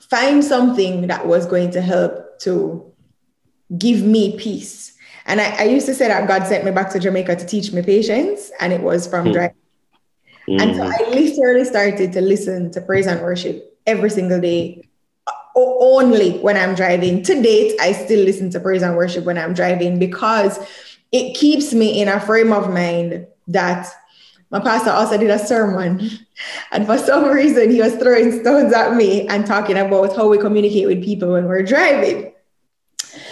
find 0.00 0.44
something 0.44 1.06
that 1.06 1.26
was 1.26 1.46
going 1.46 1.70
to 1.72 1.80
help 1.80 2.38
to 2.40 2.92
give 3.78 4.02
me 4.02 4.36
peace. 4.38 4.96
And 5.26 5.40
I, 5.40 5.56
I, 5.60 5.64
used 5.64 5.86
to 5.86 5.94
say 5.94 6.08
that 6.08 6.28
God 6.28 6.46
sent 6.46 6.64
me 6.64 6.70
back 6.70 6.90
to 6.90 7.00
Jamaica 7.00 7.36
to 7.36 7.46
teach 7.46 7.72
me 7.72 7.80
patience, 7.80 8.50
and 8.60 8.72
it 8.72 8.82
was 8.82 9.06
from 9.06 9.28
mm. 9.28 9.32
driving. 9.32 9.56
Mm. 10.48 10.60
And 10.60 10.76
so 10.76 10.82
I 10.82 11.10
literally 11.10 11.64
started 11.64 12.12
to 12.12 12.20
listen 12.20 12.70
to 12.72 12.80
praise 12.82 13.06
and 13.06 13.22
worship 13.22 13.78
every 13.86 14.10
single 14.10 14.40
day, 14.40 14.86
only 15.56 16.38
when 16.38 16.56
I'm 16.56 16.74
driving. 16.74 17.22
To 17.22 17.42
date, 17.42 17.80
I 17.80 17.92
still 17.92 18.22
listen 18.22 18.50
to 18.50 18.60
praise 18.60 18.82
and 18.82 18.96
worship 18.96 19.24
when 19.24 19.38
I'm 19.38 19.54
driving 19.54 19.98
because 19.98 20.58
it 21.10 21.34
keeps 21.36 21.72
me 21.72 22.02
in 22.02 22.08
a 22.08 22.20
frame 22.20 22.52
of 22.52 22.72
mind 22.72 23.26
that 23.48 23.88
my 24.50 24.60
pastor 24.60 24.90
also 24.90 25.18
did 25.18 25.30
a 25.30 25.38
sermon. 25.38 26.10
And 26.70 26.86
for 26.86 26.98
some 26.98 27.24
reason, 27.24 27.70
he 27.70 27.80
was 27.80 27.94
throwing 27.96 28.40
stones 28.40 28.72
at 28.72 28.94
me 28.94 29.26
and 29.28 29.46
talking 29.46 29.76
about 29.76 30.14
how 30.14 30.28
we 30.28 30.38
communicate 30.38 30.86
with 30.86 31.02
people 31.02 31.32
when 31.32 31.46
we're 31.46 31.62
driving. 31.62 32.32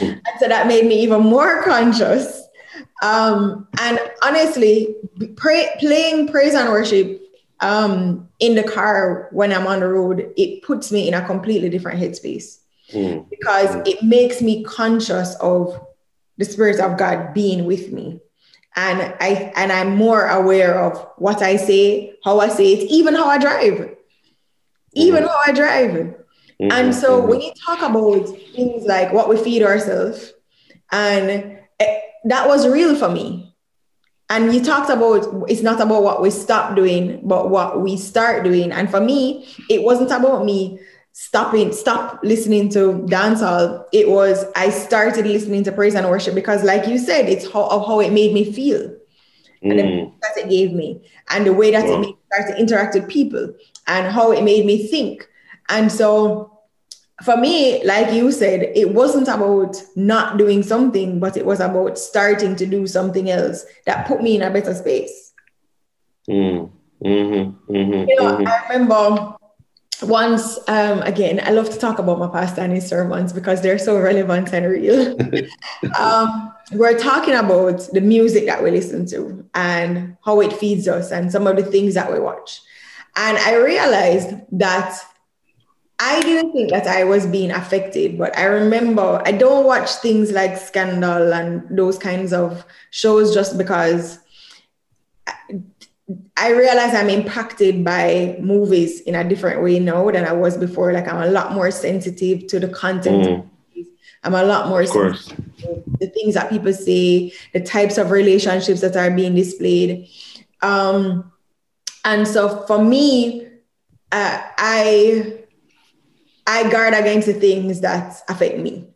And 0.01 0.21
so 0.41 0.49
that 0.49 0.67
made 0.67 0.87
me 0.87 1.01
even 1.03 1.23
more 1.23 1.63
conscious. 1.63 2.43
Um, 3.03 3.69
and 3.81 4.01
honestly, 4.23 4.97
pray, 5.37 5.69
playing 5.79 6.29
praise 6.29 6.55
and 6.55 6.69
worship 6.71 7.21
um, 7.61 8.29
in 8.41 8.55
the 8.55 8.65
car 8.65 9.29
when 9.31 9.53
I'm 9.53 9.67
on 9.67 9.81
the 9.81 9.89
road, 9.89 10.33
it 10.37 10.63
puts 10.63 10.91
me 10.91 11.07
in 11.09 11.15
a 11.15 11.25
completely 11.25 11.69
different 11.69 12.01
headspace 12.01 12.59
mm. 12.93 13.29
because 13.31 13.77
it 13.87 14.03
makes 14.03 14.43
me 14.43 14.65
conscious 14.65 15.37
of 15.37 15.81
the 16.39 16.45
Spirit 16.45 16.81
of 16.81 16.99
God 16.99 17.33
being 17.33 17.65
with 17.65 17.93
me 17.93 18.21
and 18.77 19.15
I 19.21 19.53
and 19.57 19.71
I'm 19.71 19.97
more 19.97 20.27
aware 20.27 20.81
of 20.81 20.99
what 21.19 21.43
I 21.43 21.57
say, 21.57 22.15
how 22.25 22.41
I 22.41 22.49
say 22.49 22.73
it, 22.73 22.91
even 22.91 23.15
how 23.15 23.27
I 23.27 23.39
drive. 23.39 23.97
even 24.95 25.23
how 25.25 25.41
I 25.47 25.53
drive. 25.53 25.91
Mm-hmm. 25.91 26.73
And 26.73 26.95
so 26.95 27.19
mm-hmm. 27.19 27.29
when 27.31 27.41
you 27.41 27.53
talk 27.67 27.83
about 27.83 28.27
things 28.55 28.85
like 28.85 29.13
what 29.13 29.29
we 29.29 29.37
feed 29.37 29.63
ourselves, 29.63 30.33
and 30.91 31.59
it, 31.81 32.03
that 32.25 32.47
was 32.47 32.69
real 32.69 32.95
for 32.95 33.09
me. 33.09 33.55
And 34.31 34.55
you 34.55 34.65
talked 34.65 34.89
about 34.89 35.51
it's 35.51 35.63
not 35.63 35.81
about 35.81 36.03
what 36.03 36.23
we 36.23 36.31
stop 36.31 36.75
doing, 36.75 37.21
but 37.23 37.51
what 37.51 37.83
we 37.83 37.97
start 37.97 38.45
doing. 38.45 38.73
And 38.73 38.91
for 38.91 39.01
me, 39.01 39.47
it 39.69 39.83
wasn't 39.83 40.11
about 40.11 40.45
me 40.45 40.79
stopping, 41.13 41.73
stop 41.73 42.21
listening 42.23 42.69
to 42.71 43.07
dancehall. 43.09 43.85
It 43.93 44.09
was 44.09 44.45
I 44.57 44.71
started 44.71 45.27
listening 45.27 45.65
to 45.65 45.73
praise 45.73 45.95
and 45.95 46.09
worship 46.09 46.35
because, 46.35 46.65
like 46.65 46.87
you 46.87 46.99
said, 46.99 47.29
it's 47.29 47.51
how 47.51 47.67
of 47.67 47.87
how 47.87 48.01
it 48.01 48.13
made 48.13 48.33
me 48.33 48.51
feel. 48.53 48.97
And 49.63 49.79
the 49.79 49.83
mm. 49.83 50.21
that 50.21 50.45
it 50.45 50.51
gave 50.51 50.73
me, 50.73 51.09
and 51.31 51.47
the 51.47 51.53
way 51.53 51.71
that 51.71 51.85
wow. 51.85 51.95
it 51.95 52.01
made 52.01 52.07
me 52.09 52.17
start 52.33 52.49
to 52.51 52.61
interact 52.61 52.95
with 52.95 53.09
people, 53.09 53.55
and 53.87 54.13
how 54.13 54.33
it 54.33 54.43
made 54.43 54.67
me 54.67 54.89
think. 54.89 55.29
And 55.69 55.91
so 55.93 56.53
for 57.23 57.37
me, 57.37 57.85
like 57.85 58.13
you 58.13 58.33
said, 58.33 58.73
it 58.75 58.93
wasn't 58.93 59.29
about 59.29 59.81
not 59.95 60.37
doing 60.37 60.65
something, 60.65 61.21
but 61.21 61.37
it 61.37 61.47
was 61.47 61.61
about 61.61 61.97
starting 61.97 62.57
to 62.57 62.67
do 62.67 62.89
something 62.89 63.31
else 63.31 63.65
that 63.87 64.09
put 64.09 64.21
me 64.21 64.35
in 64.35 64.43
a 64.43 64.51
better 64.51 64.75
space. 64.75 65.33
Mm, 66.29 66.71
mm-hmm, 67.05 67.73
mm-hmm, 67.73 68.09
you 68.09 68.17
know, 68.17 68.37
mm-hmm. 68.37 68.49
I 68.49 68.67
remember 68.69 69.37
once, 70.03 70.59
um, 70.69 71.01
again, 71.03 71.41
I 71.45 71.51
love 71.51 71.71
to 71.71 71.79
talk 71.79 71.99
about 71.99 72.19
my 72.19 72.29
pastor 72.29 72.61
and 72.61 72.73
his 72.73 72.87
sermons 72.87 73.33
because 73.33 73.63
they're 73.63 73.79
so 73.79 73.99
relevant 73.99 74.53
and 74.53 74.67
real. 74.67 75.17
um, 75.99 76.53
we're 76.73 76.99
talking 76.99 77.35
about 77.35 77.89
the 77.93 78.01
music 78.01 78.47
that 78.47 78.63
we 78.63 78.71
listen 78.71 79.07
to 79.07 79.45
and 79.55 80.17
how 80.25 80.41
it 80.41 80.53
feeds 80.53 80.89
us 80.89 81.11
and 81.11 81.31
some 81.31 81.47
of 81.47 81.57
the 81.57 81.65
things 81.65 81.95
that 81.95 82.13
we 82.13 82.19
watch. 82.19 82.61
And 83.17 83.37
I 83.39 83.57
realized 83.57 84.37
that 84.53 84.99
I 85.99 86.21
didn't 86.23 86.53
think 86.53 86.71
that 86.71 86.87
I 86.87 87.05
was 87.05 87.27
being 87.27 87.51
affected, 87.51 88.19
but 88.19 88.37
I 88.37 88.45
remember 88.45 89.23
I 89.25 89.33
don't 89.33 89.67
watch 89.67 89.91
things 89.97 90.33
like 90.33 90.57
Scandal 90.57 91.33
and 91.33 91.65
those 91.71 91.99
kinds 91.99 92.33
of 92.33 92.65
shows 92.91 93.35
just 93.35 93.57
because 93.57 94.19
I 96.37 96.51
realize 96.51 96.95
I'm 96.95 97.11
impacted 97.11 97.85
by 97.85 98.37
movies 98.41 99.01
in 99.01 99.15
a 99.15 99.29
different 99.29 99.63
way 99.63 99.79
now 99.79 100.11
than 100.11 100.25
I 100.25 100.33
was 100.33 100.57
before. 100.57 100.93
Like 100.93 101.09
I'm 101.09 101.23
a 101.23 101.31
lot 101.31 101.53
more 101.53 101.71
sensitive 101.71 102.47
to 102.49 102.61
the 102.61 102.69
content. 102.69 103.25
Mm. 103.25 103.49
I'm 104.25 104.35
a 104.35 104.43
lot 104.43 104.69
more 104.69 104.87
sensitive 104.87 105.37
to 105.59 105.83
the 105.99 106.07
things 106.09 106.35
that 106.35 106.51
people 106.51 106.73
say, 106.73 107.33
the 107.53 107.61
types 107.61 107.99
of 107.99 108.11
relationships 108.11 108.81
that 108.81 108.97
are 108.97 109.11
being 109.11 109.35
displayed. 109.35 110.09
Um, 110.61 111.33
and 112.05 112.27
so 112.27 112.65
for 112.67 112.83
me, 112.83 113.47
uh, 114.11 114.43
I 114.59 115.39
I 116.47 116.71
guard 116.71 116.95
against 116.95 117.27
the 117.27 117.35
things 117.35 117.81
that 117.81 118.21
affect 118.29 118.59
me. 118.59 118.89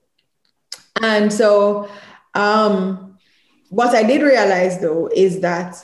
And 1.03 1.33
so, 1.33 1.89
um, 2.35 3.19
what 3.69 3.95
I 3.95 4.03
did 4.03 4.23
realize 4.23 4.81
though 4.81 5.09
is 5.15 5.41
that 5.41 5.77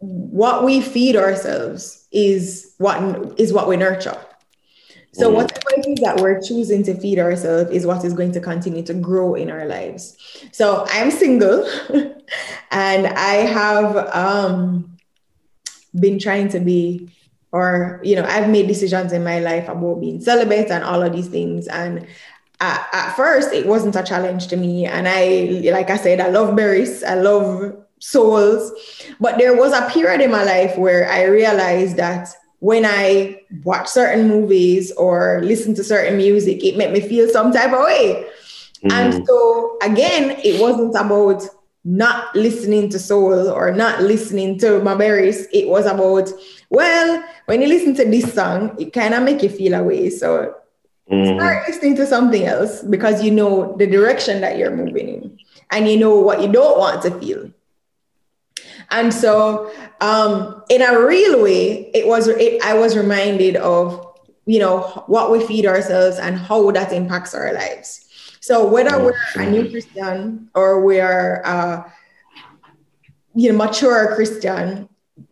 what 0.00 0.64
we 0.64 0.80
feed 0.80 1.14
ourselves 1.14 2.06
is 2.10 2.74
what 2.78 3.38
is 3.38 3.52
what 3.52 3.68
we 3.68 3.76
nurture. 3.76 4.18
So 5.12 5.30
mm. 5.30 5.34
whatever 5.34 5.70
it 5.76 5.86
is 5.86 6.00
that 6.00 6.20
we're 6.20 6.40
choosing 6.40 6.82
to 6.84 6.94
feed 6.94 7.18
ourselves 7.18 7.70
is 7.70 7.86
what 7.86 8.04
is 8.04 8.14
going 8.14 8.32
to 8.32 8.40
continue 8.40 8.82
to 8.84 8.94
grow 8.94 9.34
in 9.34 9.50
our 9.50 9.66
lives. 9.66 10.16
So 10.52 10.86
I'm 10.88 11.10
single 11.10 11.68
and 12.70 13.06
I 13.08 13.34
have 13.46 13.96
um, 14.14 14.96
been 15.98 16.18
trying 16.18 16.48
to 16.50 16.60
be 16.60 17.10
or 17.52 18.00
you 18.04 18.14
know 18.14 18.24
i've 18.28 18.48
made 18.48 18.68
decisions 18.68 19.12
in 19.12 19.24
my 19.24 19.40
life 19.40 19.68
about 19.68 20.00
being 20.00 20.20
celibate 20.20 20.70
and 20.70 20.84
all 20.84 21.02
of 21.02 21.12
these 21.12 21.26
things 21.28 21.66
and 21.66 22.06
at, 22.60 22.88
at, 22.92 23.16
first 23.16 23.52
it 23.52 23.66
wasn't 23.66 23.96
a 23.96 24.02
challenge 24.02 24.46
to 24.46 24.56
me 24.56 24.86
and 24.86 25.08
i 25.08 25.68
like 25.72 25.90
i 25.90 25.96
said 25.96 26.20
i 26.20 26.28
love 26.28 26.54
Beres 26.54 27.02
i 27.02 27.14
love 27.14 27.74
souls 28.00 28.72
but 29.20 29.38
there 29.38 29.56
was 29.56 29.72
a 29.72 29.88
period 29.90 30.20
in 30.20 30.30
my 30.30 30.42
life 30.42 30.76
where 30.76 31.08
i 31.10 31.22
realized 31.22 31.96
that 31.96 32.28
when 32.58 32.84
i 32.84 33.40
watch 33.62 33.86
certain 33.86 34.28
movies 34.28 34.90
or 34.92 35.40
listen 35.42 35.74
to 35.74 35.84
certain 35.84 36.16
music 36.16 36.64
it 36.64 36.76
made 36.76 36.92
me 36.92 37.00
feel 37.00 37.28
some 37.28 37.52
type 37.52 37.72
of 37.72 37.84
way 37.84 38.26
mm-hmm. 38.82 38.90
and 38.90 39.26
so 39.26 39.78
again 39.82 40.30
it 40.42 40.60
wasn't 40.60 40.94
about 40.94 41.42
not 41.84 42.34
listening 42.36 42.90
to 42.90 42.98
soul 42.98 43.48
or 43.48 43.72
not 43.72 44.02
listening 44.02 44.58
to 44.58 44.82
my 44.82 44.94
Beres 44.94 45.46
it 45.52 45.68
was 45.68 45.86
about 45.86 46.30
well, 46.70 47.24
when 47.46 47.60
you 47.60 47.68
listen 47.68 47.94
to 47.96 48.04
this 48.04 48.32
song, 48.32 48.76
it 48.78 48.92
kind 48.92 49.12
of 49.12 49.24
make 49.24 49.42
you 49.42 49.48
feel 49.48 49.74
away. 49.74 50.08
So 50.08 50.54
mm. 51.10 51.36
start 51.36 51.68
listening 51.68 51.96
to 51.96 52.06
something 52.06 52.44
else 52.44 52.82
because 52.82 53.22
you 53.22 53.32
know 53.32 53.76
the 53.76 53.88
direction 53.88 54.40
that 54.40 54.56
you're 54.56 54.74
moving 54.74 55.08
in 55.08 55.38
and 55.70 55.88
you 55.88 55.98
know 55.98 56.14
what 56.14 56.40
you 56.40 56.50
don't 56.50 56.78
want 56.78 57.02
to 57.02 57.10
feel. 57.18 57.50
And 58.90 59.14
so, 59.14 59.72
um, 60.00 60.62
in 60.68 60.82
a 60.82 61.00
real 61.00 61.42
way, 61.42 61.90
it 61.94 62.06
was 62.06 62.28
it, 62.28 62.62
I 62.62 62.74
was 62.74 62.96
reminded 62.96 63.56
of 63.56 64.06
you 64.46 64.58
know 64.58 64.80
what 65.06 65.30
we 65.30 65.44
feed 65.46 65.66
ourselves 65.66 66.18
and 66.18 66.36
how 66.36 66.70
that 66.72 66.92
impacts 66.92 67.34
our 67.34 67.52
lives. 67.52 68.06
So 68.40 68.66
whether 68.66 68.98
we're 69.02 69.14
a 69.36 69.48
new 69.48 69.70
Christian 69.70 70.48
or 70.54 70.84
we're 70.84 71.42
uh, 71.44 71.84
you 73.34 73.52
know 73.52 73.58
mature 73.58 74.14
Christian, 74.16 74.88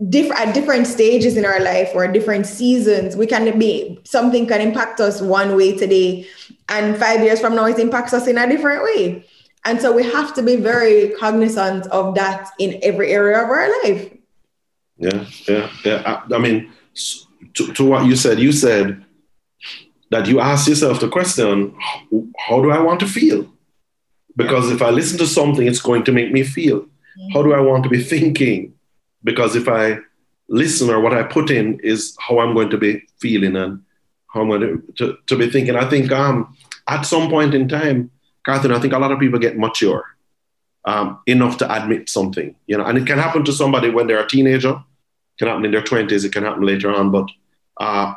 different 0.08 0.40
at 0.40 0.54
different 0.54 0.86
stages 0.86 1.36
in 1.36 1.44
our 1.44 1.60
life 1.60 1.90
or 1.94 2.06
different 2.06 2.46
seasons 2.46 3.16
we 3.16 3.26
can 3.26 3.58
be 3.58 3.98
something 4.04 4.46
can 4.46 4.60
impact 4.60 5.00
us 5.00 5.20
one 5.20 5.56
way 5.56 5.76
today. 5.76 6.26
And 6.68 6.96
five 6.96 7.22
years 7.22 7.40
from 7.40 7.56
now 7.56 7.64
it 7.64 7.78
impacts 7.78 8.12
us 8.12 8.28
in 8.28 8.38
a 8.38 8.48
different 8.48 8.84
way 8.84 9.26
and 9.68 9.80
so 9.80 9.92
we 9.92 10.02
have 10.02 10.34
to 10.34 10.42
be 10.42 10.56
very 10.56 11.10
cognizant 11.20 11.86
of 11.88 12.14
that 12.14 12.50
in 12.58 12.78
every 12.82 13.12
area 13.12 13.42
of 13.42 13.48
our 13.50 13.68
life. 13.82 14.10
Yeah 14.96 15.24
yeah 15.48 15.70
yeah. 15.84 16.02
I, 16.10 16.34
I 16.34 16.38
mean 16.38 16.72
to, 17.54 17.72
to 17.74 17.84
what 17.84 18.06
you 18.06 18.16
said 18.16 18.38
you 18.38 18.52
said 18.52 19.04
that 20.10 20.26
you 20.26 20.40
ask 20.40 20.66
yourself 20.66 21.00
the 21.00 21.08
question 21.08 21.74
how 22.46 22.62
do 22.62 22.70
i 22.70 22.80
want 22.80 23.00
to 23.00 23.06
feel? 23.06 23.46
Because 24.36 24.70
if 24.70 24.80
i 24.82 24.90
listen 24.90 25.18
to 25.18 25.26
something 25.26 25.66
it's 25.66 25.82
going 25.88 26.04
to 26.04 26.12
make 26.12 26.32
me 26.32 26.42
feel. 26.42 26.80
Mm-hmm. 26.80 27.32
how 27.34 27.42
do 27.42 27.52
i 27.52 27.60
want 27.60 27.84
to 27.84 27.90
be 27.90 28.02
thinking? 28.02 28.74
Because 29.24 29.56
if 29.56 29.68
I 29.68 29.98
listen 30.48 30.88
or 30.90 31.00
what 31.00 31.12
I 31.12 31.22
put 31.22 31.50
in 31.50 31.78
is 31.80 32.16
how 32.18 32.40
I'm 32.40 32.54
going 32.54 32.70
to 32.70 32.78
be 32.78 33.02
feeling 33.20 33.56
and 33.56 33.82
how 34.28 34.40
I'm 34.40 34.48
going 34.48 34.60
to, 34.60 34.92
to, 34.96 35.18
to 35.26 35.36
be 35.36 35.50
thinking. 35.50 35.76
I 35.76 35.88
think 35.88 36.10
um, 36.10 36.56
at 36.86 37.02
some 37.02 37.28
point 37.28 37.54
in 37.54 37.68
time, 37.68 38.10
Catherine, 38.48 38.74
I 38.74 38.80
think 38.80 38.94
a 38.94 38.98
lot 38.98 39.12
of 39.12 39.18
people 39.18 39.38
get 39.38 39.58
mature 39.58 40.04
um, 40.84 41.20
enough 41.26 41.58
to 41.58 41.72
admit 41.72 42.08
something, 42.08 42.54
you 42.66 42.78
know, 42.78 42.84
and 42.84 42.96
it 42.96 43.06
can 43.06 43.18
happen 43.18 43.44
to 43.44 43.52
somebody 43.52 43.90
when 43.90 44.06
they're 44.06 44.24
a 44.24 44.28
teenager, 44.28 44.70
it 44.70 45.38
can 45.38 45.48
happen 45.48 45.64
in 45.64 45.70
their 45.70 45.82
20s, 45.82 46.24
it 46.24 46.32
can 46.32 46.44
happen 46.44 46.64
later 46.64 46.90
on. 46.94 47.10
But 47.10 47.28
uh, 47.76 48.14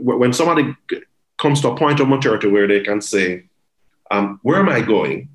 when 0.00 0.32
somebody 0.32 0.74
comes 1.38 1.60
to 1.60 1.70
a 1.70 1.76
point 1.76 2.00
of 2.00 2.08
maturity 2.08 2.48
where 2.48 2.66
they 2.66 2.80
can 2.80 3.00
say, 3.00 3.44
um, 4.10 4.40
where 4.42 4.58
am 4.58 4.68
I 4.68 4.80
going? 4.80 5.28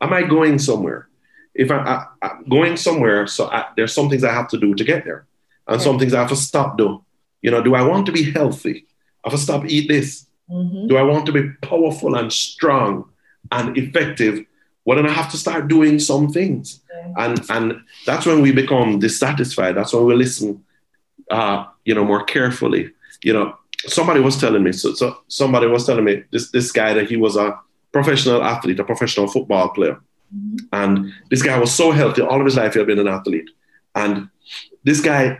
Am 0.00 0.12
I 0.12 0.22
going 0.22 0.58
somewhere? 0.58 1.08
if 1.54 1.70
I, 1.70 2.06
am 2.22 2.44
going 2.48 2.76
somewhere, 2.76 3.26
so 3.26 3.50
I, 3.50 3.66
there's 3.76 3.92
some 3.92 4.08
things 4.08 4.24
I 4.24 4.32
have 4.32 4.48
to 4.48 4.58
do 4.58 4.74
to 4.74 4.84
get 4.84 5.04
there, 5.04 5.26
and 5.66 5.80
some 5.80 5.98
things 5.98 6.14
I 6.14 6.20
have 6.20 6.30
to 6.30 6.36
stop 6.36 6.78
doing. 6.78 7.00
You 7.42 7.50
know, 7.50 7.62
do 7.62 7.74
I 7.74 7.82
want 7.82 8.06
to 8.06 8.12
be 8.12 8.30
healthy? 8.32 8.86
I 9.24 9.30
have 9.30 9.38
to 9.38 9.44
stop 9.44 9.64
eat 9.66 9.88
this. 9.88 10.26
Mm-hmm. 10.50 10.88
Do 10.88 10.96
I 10.96 11.02
want 11.02 11.26
to 11.26 11.32
be 11.32 11.50
powerful 11.62 12.14
and 12.14 12.32
strong 12.32 13.10
and 13.52 13.76
effective? 13.76 14.44
Well, 14.84 14.96
then 14.96 15.06
I 15.06 15.12
have 15.12 15.30
to 15.32 15.36
start 15.36 15.68
doing 15.68 15.98
some 15.98 16.32
things, 16.32 16.80
and 17.16 17.40
and 17.50 17.82
that's 18.06 18.26
when 18.26 18.40
we 18.40 18.52
become 18.52 18.98
dissatisfied. 18.98 19.76
That's 19.76 19.92
when 19.92 20.04
we 20.04 20.14
listen, 20.14 20.64
uh, 21.30 21.66
you 21.84 21.94
know, 21.94 22.04
more 22.04 22.24
carefully. 22.24 22.90
You 23.22 23.34
know, 23.34 23.56
somebody 23.86 24.20
was 24.20 24.40
telling 24.40 24.62
me. 24.62 24.72
So, 24.72 24.94
so 24.94 25.18
somebody 25.28 25.66
was 25.66 25.86
telling 25.86 26.04
me 26.04 26.24
this 26.32 26.50
this 26.50 26.72
guy 26.72 26.94
that 26.94 27.08
he 27.08 27.16
was 27.16 27.36
a 27.36 27.58
professional 27.92 28.42
athlete, 28.42 28.80
a 28.80 28.84
professional 28.84 29.28
football 29.28 29.68
player 29.68 30.00
Mm-hmm. 30.34 30.56
And 30.72 31.12
this 31.30 31.42
guy 31.42 31.58
was 31.58 31.74
so 31.74 31.90
healthy. 31.90 32.22
All 32.22 32.38
of 32.38 32.44
his 32.44 32.56
life, 32.56 32.74
he 32.74 32.78
had 32.78 32.86
been 32.86 32.98
an 32.98 33.08
athlete. 33.08 33.50
And 33.94 34.28
this 34.84 35.00
guy, 35.00 35.38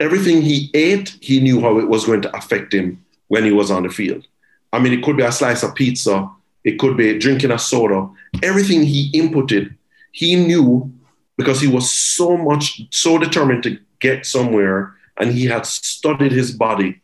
everything 0.00 0.42
he 0.42 0.70
ate, 0.74 1.16
he 1.20 1.40
knew 1.40 1.60
how 1.60 1.78
it 1.78 1.88
was 1.88 2.04
going 2.04 2.22
to 2.22 2.36
affect 2.36 2.72
him 2.72 3.04
when 3.28 3.44
he 3.44 3.52
was 3.52 3.70
on 3.70 3.82
the 3.82 3.88
field. 3.88 4.26
I 4.72 4.78
mean, 4.78 4.92
it 4.92 5.02
could 5.02 5.16
be 5.16 5.22
a 5.22 5.32
slice 5.32 5.62
of 5.62 5.74
pizza, 5.74 6.30
it 6.66 6.80
could 6.80 6.96
be 6.96 7.16
drinking 7.16 7.52
a 7.52 7.58
soda. 7.58 8.10
Everything 8.42 8.82
he 8.82 9.10
inputted, 9.12 9.74
he 10.10 10.34
knew 10.34 10.92
because 11.38 11.60
he 11.60 11.68
was 11.68 11.90
so 11.90 12.36
much, 12.36 12.82
so 12.90 13.18
determined 13.18 13.62
to 13.62 13.78
get 14.00 14.26
somewhere 14.26 14.92
and 15.18 15.30
he 15.32 15.46
had 15.46 15.64
studied 15.64 16.32
his 16.32 16.50
body. 16.50 17.00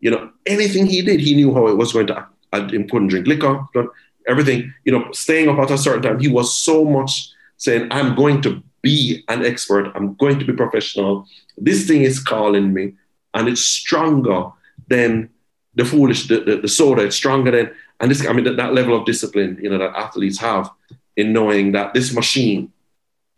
You 0.00 0.10
know, 0.10 0.30
anything 0.44 0.86
he 0.86 1.00
did, 1.00 1.20
he 1.20 1.34
knew 1.34 1.54
how 1.54 1.68
it 1.68 1.76
was 1.76 1.92
going 1.92 2.08
to. 2.08 2.18
Uh, 2.18 2.24
I 2.52 2.60
couldn't 2.60 3.08
drink 3.08 3.26
liquor 3.26 3.66
but 3.72 3.86
everything, 4.26 4.72
you 4.84 4.92
know, 4.92 5.10
staying 5.12 5.48
up 5.48 5.58
at 5.58 5.70
a 5.70 5.78
certain 5.78 6.02
time. 6.02 6.20
He 6.20 6.28
was 6.28 6.58
so 6.58 6.84
much 6.84 7.30
saying, 7.56 7.88
I'm 7.90 8.14
going 8.16 8.42
to 8.42 8.62
be 8.82 9.24
an 9.28 9.44
expert, 9.44 9.92
I'm 9.94 10.14
going 10.14 10.38
to 10.38 10.44
be 10.44 10.52
professional. 10.52 11.26
This 11.56 11.86
thing 11.86 12.02
is 12.02 12.20
calling 12.20 12.72
me, 12.72 12.94
and 13.32 13.48
it's 13.48 13.62
stronger 13.62 14.50
than 14.88 15.30
the 15.74 15.84
foolish, 15.84 16.28
the, 16.28 16.40
the, 16.40 16.56
the 16.58 16.68
soda, 16.68 17.02
it's 17.04 17.16
stronger 17.16 17.50
than, 17.50 17.70
and 18.00 18.10
this, 18.10 18.26
I 18.26 18.32
mean, 18.32 18.44
that, 18.44 18.56
that 18.56 18.74
level 18.74 18.96
of 18.96 19.06
discipline, 19.06 19.58
you 19.62 19.70
know, 19.70 19.78
that 19.78 19.96
athletes 19.96 20.38
have 20.38 20.70
in 21.16 21.32
knowing 21.32 21.72
that 21.72 21.94
this 21.94 22.12
machine 22.12 22.72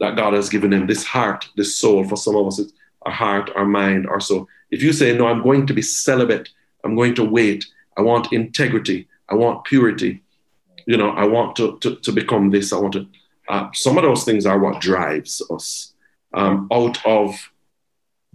that 0.01 0.17
God 0.17 0.35
has 0.35 0.49
given 0.49 0.71
them, 0.71 0.87
this 0.87 1.05
heart, 1.05 1.49
this 1.57 1.77
soul, 1.77 2.05
for 2.05 2.17
some 2.17 2.37
of 2.37 2.47
us, 2.47 2.59
it's 2.59 2.73
our 3.03 3.13
heart, 3.13 3.51
our 3.55 3.65
mind, 3.65 4.07
our 4.07 4.21
soul. 4.21 4.47
If 4.71 4.83
you 4.83 4.93
say, 4.93 5.17
no, 5.17 5.27
I'm 5.27 5.43
going 5.43 5.67
to 5.67 5.75
be 5.75 5.83
celibate, 5.83 6.51
I'm 6.85 6.97
going 6.97 7.15
to 7.17 7.25
wait, 7.25 7.65
I 7.97 8.03
want 8.03 8.33
integrity, 8.33 9.09
I 9.29 9.35
want 9.35 9.65
purity, 9.65 10.23
you 10.87 10.97
know, 10.97 11.11
I 11.11 11.25
want 11.25 11.57
to, 11.57 11.79
to, 11.79 11.97
to 11.97 12.13
become 12.13 12.51
this, 12.51 12.73
I 12.73 12.79
want 12.79 12.95
to, 12.95 13.07
uh, 13.49 13.69
some 13.73 13.97
of 13.97 14.03
those 14.05 14.25
things 14.25 14.45
are 14.45 14.59
what 14.59 14.81
drives 14.81 15.43
us 15.51 15.95
um, 16.35 16.69
out 16.73 17.05
of 17.07 17.35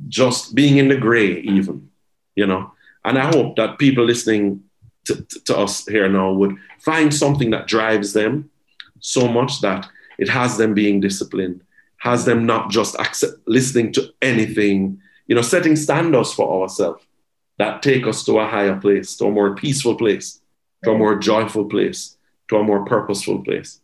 just 0.07 0.55
being 0.55 0.77
in 0.77 0.88
the 0.88 0.97
gray, 0.97 1.39
even, 1.41 1.89
you 2.36 2.45
know. 2.45 2.71
And 3.03 3.17
I 3.17 3.25
hope 3.27 3.55
that 3.57 3.77
people 3.77 4.05
listening 4.05 4.63
to, 5.15 5.39
to, 5.45 5.58
us 5.58 5.86
here 5.86 6.10
now 6.10 6.32
would 6.32 6.56
find 6.80 7.13
something 7.13 7.50
that 7.52 7.67
drives 7.67 8.13
them 8.13 8.50
so 9.00 9.28
much 9.28 9.62
that 9.62 9.88
it 10.17 10.30
has 10.30 10.58
them 10.58 10.74
being 10.74 11.00
disciplined, 11.00 11.62
has 11.97 12.26
them 12.26 12.45
not 12.45 12.69
just 12.69 12.95
accept, 13.00 13.34
listening 13.47 13.91
to 13.93 14.10
anything, 14.21 15.00
you 15.28 15.36
know, 15.36 15.41
setting 15.41 15.76
standards 15.76 16.34
for 16.34 16.62
ourselves 16.62 17.04
that 17.58 17.82
take 17.82 18.08
us 18.08 18.24
to 18.26 18.39
a 18.39 18.47
higher 18.47 18.76
place, 18.80 19.15
to 19.17 19.26
a 19.26 19.32
more 19.32 19.56
peaceful 19.56 19.95
place, 19.95 20.41
to 20.84 20.91
a 20.91 20.97
more 20.97 21.15
joyful 21.17 21.65
place, 21.65 22.17
to 22.50 22.58
a 22.58 22.63
more 22.63 22.86
purposeful 22.86 23.43
place. 23.43 23.80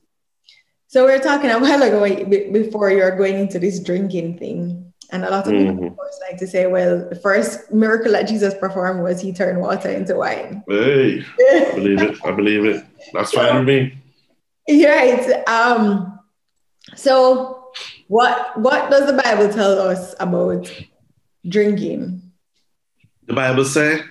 So 0.87 1.05
we 1.05 1.11
are 1.11 1.19
talking 1.19 1.49
a 1.49 1.59
while 1.59 1.83
ago 1.83 2.25
before 2.51 2.91
you're 2.91 3.15
going 3.15 3.39
into 3.39 3.59
this 3.59 3.79
drinking 3.79 4.39
thing. 4.39 4.93
And 5.11 5.23
a 5.23 5.29
lot 5.29 5.47
of 5.47 5.53
people, 5.53 5.73
mm-hmm. 5.73 5.95
like 6.29 6.37
to 6.39 6.47
say, 6.47 6.67
well, 6.67 7.07
the 7.07 7.15
first 7.15 7.71
miracle 7.71 8.11
that 8.11 8.27
Jesus 8.27 8.53
performed 8.53 9.03
was 9.03 9.21
he 9.21 9.31
turned 9.31 9.61
water 9.61 9.89
into 9.89 10.15
wine. 10.15 10.63
Hey, 10.67 11.23
I 11.39 11.71
believe 11.75 12.01
it. 12.01 12.25
I 12.25 12.31
believe 12.31 12.65
it. 12.65 12.85
That's 13.13 13.31
fine 13.31 13.65
with 13.65 13.67
me. 13.67 13.97
Right. 14.69 15.47
Um, 15.47 16.19
so 16.95 17.71
what 18.07 18.59
what 18.59 18.89
does 18.91 19.07
the 19.07 19.21
Bible 19.21 19.49
tell 19.53 19.79
us 19.79 20.13
about 20.19 20.69
drinking? 21.47 22.21
The 23.27 23.33
Bible 23.33 23.65
say, 23.65 24.01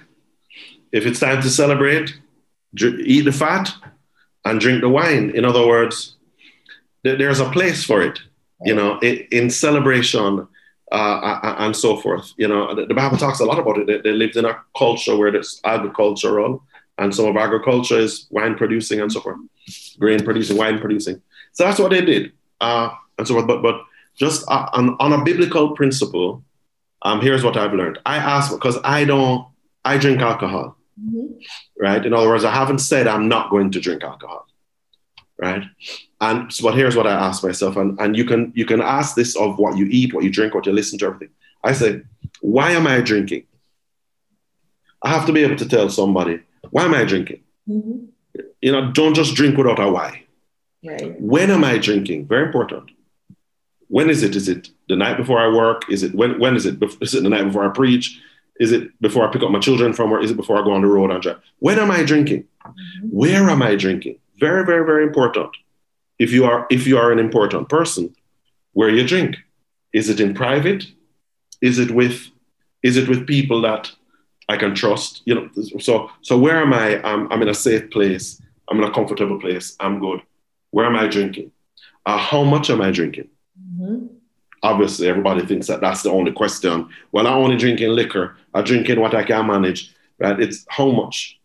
if 0.92 1.04
it's 1.06 1.20
time 1.20 1.42
to 1.42 1.50
celebrate, 1.50 2.18
eat 2.78 3.22
the 3.22 3.32
fat 3.32 3.70
and 4.44 4.60
drink 4.60 4.80
the 4.80 4.88
wine. 4.88 5.30
In 5.30 5.44
other 5.44 5.66
words, 5.66 6.16
there's 7.02 7.40
a 7.40 7.50
place 7.50 7.84
for 7.84 8.02
it. 8.02 8.18
You 8.64 8.74
know, 8.74 8.98
in 9.00 9.50
celebration, 9.50 10.48
uh, 10.92 11.54
and 11.58 11.76
so 11.76 11.96
forth. 11.96 12.32
You 12.36 12.48
know, 12.48 12.74
the, 12.74 12.94
Bible 12.94 13.16
talks 13.16 13.40
a 13.40 13.44
lot 13.44 13.58
about 13.58 13.78
it. 13.78 13.86
They, 13.86 14.00
they, 14.00 14.12
lived 14.12 14.36
in 14.36 14.44
a 14.44 14.60
culture 14.76 15.16
where 15.16 15.34
it's 15.34 15.60
agricultural, 15.64 16.62
and 16.98 17.14
some 17.14 17.26
of 17.26 17.36
agriculture 17.36 17.98
is 17.98 18.26
wine 18.30 18.54
producing 18.54 19.00
and 19.00 19.12
so 19.12 19.20
forth, 19.20 19.38
grain 19.98 20.24
producing, 20.24 20.56
wine 20.56 20.78
producing. 20.78 21.20
So 21.52 21.64
that's 21.64 21.78
what 21.78 21.90
they 21.90 22.04
did, 22.04 22.32
uh, 22.60 22.90
and 23.18 23.26
so 23.26 23.34
forth. 23.34 23.46
But 23.46 23.62
but 23.62 23.82
just 24.16 24.44
uh, 24.48 24.68
on, 24.72 24.96
on 24.98 25.12
a 25.12 25.24
biblical 25.24 25.74
principle, 25.74 26.42
um, 27.02 27.20
here's 27.20 27.44
what 27.44 27.56
I've 27.56 27.74
learned. 27.74 27.98
I 28.06 28.16
ask 28.16 28.52
because 28.52 28.78
I 28.82 29.04
don't, 29.04 29.46
I 29.84 29.98
drink 29.98 30.20
alcohol, 30.20 30.76
mm-hmm. 31.00 31.34
right? 31.78 32.04
In 32.04 32.12
other 32.12 32.28
words, 32.28 32.44
I 32.44 32.50
haven't 32.50 32.78
said 32.78 33.06
I'm 33.06 33.28
not 33.28 33.50
going 33.50 33.70
to 33.72 33.80
drink 33.80 34.02
alcohol, 34.02 34.45
right? 35.38 35.64
And 36.20 36.52
so, 36.52 36.64
but 36.64 36.74
here's 36.74 36.96
what 36.96 37.06
I 37.06 37.12
ask 37.12 37.44
myself, 37.44 37.76
and, 37.76 37.98
and 38.00 38.16
you 38.16 38.24
can 38.24 38.52
you 38.54 38.64
can 38.64 38.80
ask 38.80 39.14
this 39.14 39.36
of 39.36 39.58
what 39.58 39.76
you 39.76 39.86
eat, 39.90 40.14
what 40.14 40.24
you 40.24 40.30
drink, 40.30 40.54
what 40.54 40.66
you 40.66 40.72
listen 40.72 40.98
to, 40.98 41.06
everything. 41.06 41.30
I 41.62 41.72
say, 41.72 42.02
why 42.40 42.70
am 42.70 42.86
I 42.86 43.00
drinking? 43.00 43.44
I 45.02 45.10
have 45.10 45.26
to 45.26 45.32
be 45.32 45.42
able 45.42 45.56
to 45.56 45.68
tell 45.68 45.88
somebody, 45.90 46.40
why 46.70 46.84
am 46.84 46.94
I 46.94 47.04
drinking? 47.04 47.42
Mm-hmm. 47.68 48.06
You 48.60 48.72
know, 48.72 48.90
don't 48.92 49.14
just 49.14 49.34
drink 49.34 49.56
without 49.56 49.78
a 49.78 49.90
why. 49.90 50.24
Right. 50.84 51.20
When 51.20 51.50
am 51.50 51.64
I 51.64 51.78
drinking? 51.78 52.26
Very 52.26 52.46
important. 52.46 52.90
When 53.88 54.10
is 54.10 54.22
it? 54.22 54.34
Is 54.34 54.48
it 54.48 54.70
the 54.88 54.96
night 54.96 55.16
before 55.16 55.38
I 55.38 55.48
work? 55.48 55.90
Is 55.90 56.02
it 56.02 56.14
when? 56.14 56.38
When 56.38 56.56
is 56.56 56.66
it? 56.66 56.82
Is 57.00 57.14
it 57.14 57.22
the 57.22 57.28
night 57.28 57.44
before 57.44 57.68
I 57.68 57.72
preach? 57.72 58.20
Is 58.58 58.72
it 58.72 58.98
before 59.00 59.28
I 59.28 59.32
pick 59.32 59.42
up 59.42 59.50
my 59.50 59.60
children 59.60 59.92
from 59.92 60.10
work? 60.10 60.24
Is 60.24 60.30
it 60.30 60.36
before 60.36 60.58
I 60.58 60.64
go 60.64 60.72
on 60.72 60.80
the 60.80 60.88
road 60.88 61.10
and 61.10 61.22
drive? 61.22 61.40
When 61.58 61.78
am 61.78 61.90
I 61.90 62.02
drinking? 62.02 62.44
Mm-hmm. 62.64 63.08
Where 63.08 63.48
am 63.50 63.62
I 63.62 63.76
drinking? 63.76 64.18
Very, 64.38 64.64
very, 64.64 64.84
very 64.84 65.04
important. 65.04 65.50
If 66.18 66.32
you 66.32 66.44
are 66.44 66.66
if 66.70 66.86
you 66.86 66.98
are 66.98 67.12
an 67.12 67.18
important 67.18 67.68
person 67.68 68.14
where 68.76 68.90
you 68.90 69.06
drink. 69.06 69.36
Is 69.94 70.10
it 70.10 70.20
in 70.20 70.34
private? 70.34 70.84
Is 71.62 71.78
it 71.78 71.90
with 71.90 72.26
is 72.82 72.98
it 72.98 73.08
with 73.08 73.26
people 73.26 73.62
that 73.62 73.90
i 74.50 74.56
can 74.58 74.74
trust? 74.74 75.22
You 75.24 75.34
know 75.34 75.78
so 75.78 76.10
so 76.20 76.38
where 76.38 76.58
am 76.58 76.74
i? 76.74 77.02
I'm, 77.02 77.32
I'm 77.32 77.42
in 77.42 77.48
a 77.48 77.54
safe 77.54 77.90
place. 77.90 78.40
I'm 78.68 78.78
in 78.78 78.84
a 78.84 78.92
comfortable 78.92 79.40
place. 79.40 79.76
I'm 79.80 79.98
good. 79.98 80.20
Where 80.70 80.84
am 80.84 80.96
i 80.96 81.06
drinking? 81.06 81.52
Uh, 82.04 82.18
how 82.18 82.44
much 82.44 82.68
am 82.68 82.82
i 82.82 82.90
drinking? 82.90 83.28
Mm-hmm. 83.58 84.06
obviously 84.62 85.08
everybody 85.08 85.44
thinks 85.46 85.66
that 85.66 85.80
that's 85.80 86.02
the 86.02 86.10
only 86.10 86.32
question. 86.32 86.88
Well 87.12 87.26
I'm 87.26 87.42
only 87.44 87.56
drinking 87.56 87.90
liquor. 87.90 88.36
I 88.52 88.60
drinking 88.60 89.00
what 89.00 89.14
i 89.14 89.24
can 89.24 89.46
manage 89.46 89.94
right 90.18 90.38
it's 90.38 90.66
how 90.68 90.90
much? 90.90 91.38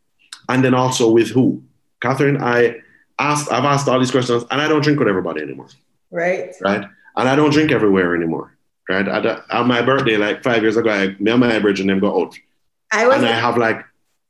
And 0.50 0.64
then 0.66 0.74
also 0.74 1.10
with 1.10 1.30
who 1.30 1.64
catherine 2.02 2.42
i 2.42 2.82
asked, 3.22 3.52
I've 3.52 3.66
asked 3.66 3.88
all 3.88 4.00
these 4.00 4.12
questions, 4.12 4.44
and 4.52 4.62
I 4.62 4.68
don't 4.68 4.82
drink 4.82 5.00
with 5.00 5.08
everybody 5.08 5.42
anymore. 5.42 5.68
Right. 6.10 6.54
Right. 6.62 6.84
And 7.16 7.30
I 7.30 7.36
don't 7.36 7.52
drink 7.52 7.72
everywhere 7.72 8.16
anymore. 8.16 8.58
Right. 8.90 9.08
At, 9.08 9.50
on 9.52 9.68
my 9.68 9.82
birthday, 9.82 10.18
like 10.18 10.44
five 10.44 10.62
years 10.64 10.78
ago, 10.78 10.90
I, 10.90 11.16
me 11.20 11.32
and 11.32 11.40
my 11.40 11.60
bridge 11.60 11.80
and 11.80 11.90
them 11.90 12.00
go 12.00 12.22
out. 12.22 12.36
I 12.92 13.08
was. 13.08 13.18
And 13.18 13.26
I 13.26 13.40
have 13.40 13.58
like, 13.58 13.86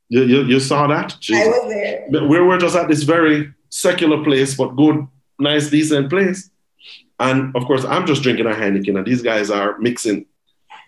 you, 0.08 0.24
you, 0.24 0.42
you 0.44 0.60
saw 0.60 0.86
that? 0.88 1.16
Jesus. 1.20 1.44
I 1.44 1.48
was 1.48 1.72
there. 1.72 2.28
We 2.28 2.38
were 2.38 2.58
just 2.58 2.76
at 2.76 2.88
this 2.88 3.02
very 3.02 3.52
secular 3.70 4.22
place, 4.22 4.54
but 4.54 4.76
good, 4.76 5.06
nice, 5.38 5.70
decent 5.70 6.10
place. 6.10 6.50
And 7.18 7.56
of 7.56 7.64
course, 7.64 7.84
I'm 7.84 8.06
just 8.06 8.22
drinking 8.22 8.46
a 8.46 8.50
Heineken, 8.50 8.98
and 8.98 9.06
these 9.06 9.22
guys 9.22 9.50
are 9.50 9.78
mixing, 9.78 10.26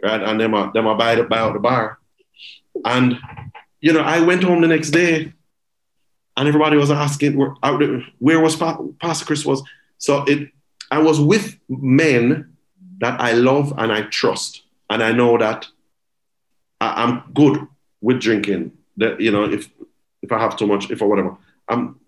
right? 0.03 0.23
And 0.23 0.41
them 0.41 0.53
are 0.55 0.73
them 0.73 0.87
are 0.87 0.97
by 0.97 1.15
the 1.15 1.23
by 1.23 1.39
out 1.39 1.55
the 1.55 1.61
bar. 1.61 1.99
And 2.85 3.19
you 3.81 3.93
know, 3.93 4.01
I 4.01 4.21
went 4.21 4.43
home 4.43 4.61
the 4.61 4.69
next 4.69 4.91
day 4.91 5.33
and 6.37 6.49
everybody 6.49 6.77
was 6.77 6.91
asking 6.91 7.37
where, 7.37 7.55
where 8.19 8.41
was 8.41 8.57
Pastor 8.57 9.25
Chris 9.25 9.45
was. 9.45 9.63
So 9.99 10.25
it, 10.25 10.51
I 10.91 10.99
was 10.99 11.21
with 11.21 11.57
men 11.69 12.57
that 12.99 13.21
I 13.21 13.33
love 13.33 13.73
and 13.79 13.93
I 13.93 14.03
trust, 14.03 14.63
and 14.91 15.03
I 15.03 15.13
know 15.13 15.39
that 15.39 15.67
I, 16.81 17.03
am 17.05 17.23
good 17.35 17.67
with 18.01 18.21
drinking. 18.21 18.73
That 18.97 19.21
you 19.21 19.31
know, 19.31 19.45
if 19.45 19.69
if 20.23 20.33
I 20.33 20.39
have 20.39 20.57
too 20.57 20.67
much, 20.67 20.91
if 20.91 21.03
or 21.03 21.09
whatever, 21.09 21.37
I'm 21.69 22.01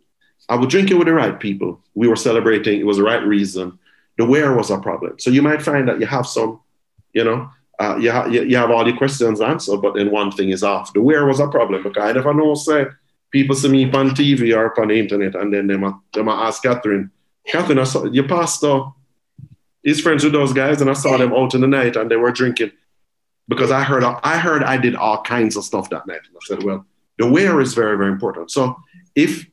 I 0.48 0.56
would 0.56 0.70
drink 0.70 0.90
it 0.90 0.94
with 0.94 1.06
the 1.06 1.14
right 1.14 1.38
people. 1.38 1.80
We 1.94 2.08
were 2.08 2.16
celebrating; 2.16 2.80
it 2.80 2.86
was 2.86 2.98
the 2.98 3.02
right 3.02 3.24
reason. 3.24 3.78
The 4.18 4.24
where 4.24 4.54
was 4.54 4.70
a 4.70 4.78
problem. 4.78 5.18
So 5.18 5.30
you 5.30 5.42
might 5.42 5.62
find 5.62 5.88
that 5.88 6.00
you 6.00 6.06
have 6.06 6.26
some, 6.26 6.60
you 7.12 7.22
know, 7.22 7.50
uh, 7.78 7.98
you, 8.00 8.10
ha- 8.10 8.24
you 8.26 8.56
have 8.56 8.70
all 8.70 8.88
your 8.88 8.96
questions 8.96 9.42
answered, 9.42 9.82
but 9.82 9.94
then 9.94 10.10
one 10.10 10.30
thing 10.30 10.48
is 10.48 10.62
off. 10.62 10.94
The 10.94 11.02
where 11.02 11.26
was 11.26 11.38
a 11.38 11.48
problem 11.48 11.82
because 11.82 12.02
I 12.02 12.12
never 12.12 12.32
know 12.32 12.54
say 12.54 12.86
people 13.36 13.54
see 13.54 13.68
me 13.68 13.84
on 13.84 14.10
TV 14.10 14.56
or 14.56 14.80
on 14.80 14.88
the 14.88 14.98
internet, 14.98 15.34
and 15.34 15.52
then 15.52 15.66
they 15.66 15.76
might, 15.76 15.94
they 16.14 16.22
might 16.22 16.46
ask 16.46 16.62
Catherine, 16.62 17.10
Catherine, 17.46 17.78
I 17.78 17.84
saw 17.84 18.04
your 18.06 18.26
pastor 18.26 18.84
is 19.84 20.00
friends 20.00 20.24
with 20.24 20.32
those 20.32 20.52
guys, 20.52 20.80
and 20.80 20.90
I 20.90 20.94
saw 20.94 21.16
them 21.18 21.32
out 21.32 21.54
in 21.54 21.60
the 21.60 21.66
night, 21.66 21.96
and 21.96 22.10
they 22.10 22.16
were 22.16 22.32
drinking 22.32 22.72
because 23.46 23.70
I 23.70 23.82
heard 23.82 24.02
I 24.04 24.38
heard 24.38 24.62
I 24.62 24.78
did 24.78 24.96
all 24.96 25.22
kinds 25.22 25.54
of 25.56 25.64
stuff 25.64 25.90
that 25.90 26.06
night. 26.06 26.24
And 26.26 26.36
I 26.36 26.44
said, 26.46 26.62
well, 26.62 26.86
the 27.18 27.26
where 27.28 27.60
is 27.60 27.74
very 27.74 27.96
very 27.96 28.10
important. 28.10 28.50
So 28.50 28.76
if 29.14 29.46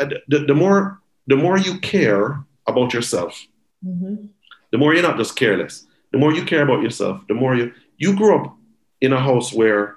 uh, 0.00 0.10
the, 0.28 0.40
the 0.40 0.54
more 0.54 1.00
the 1.28 1.36
more 1.36 1.56
you 1.56 1.78
care 1.78 2.44
about 2.66 2.92
yourself, 2.92 3.46
mm-hmm. 3.84 4.26
the 4.72 4.78
more 4.78 4.92
you're 4.92 5.08
not 5.10 5.18
just 5.18 5.36
careless. 5.36 5.86
The 6.12 6.18
more 6.18 6.34
you 6.34 6.44
care 6.44 6.64
about 6.64 6.82
yourself, 6.82 7.22
the 7.28 7.34
more 7.34 7.54
you 7.54 7.72
you 7.96 8.16
grew 8.16 8.34
up 8.38 8.56
in 9.00 9.12
a 9.12 9.20
house 9.20 9.52
where 9.52 9.96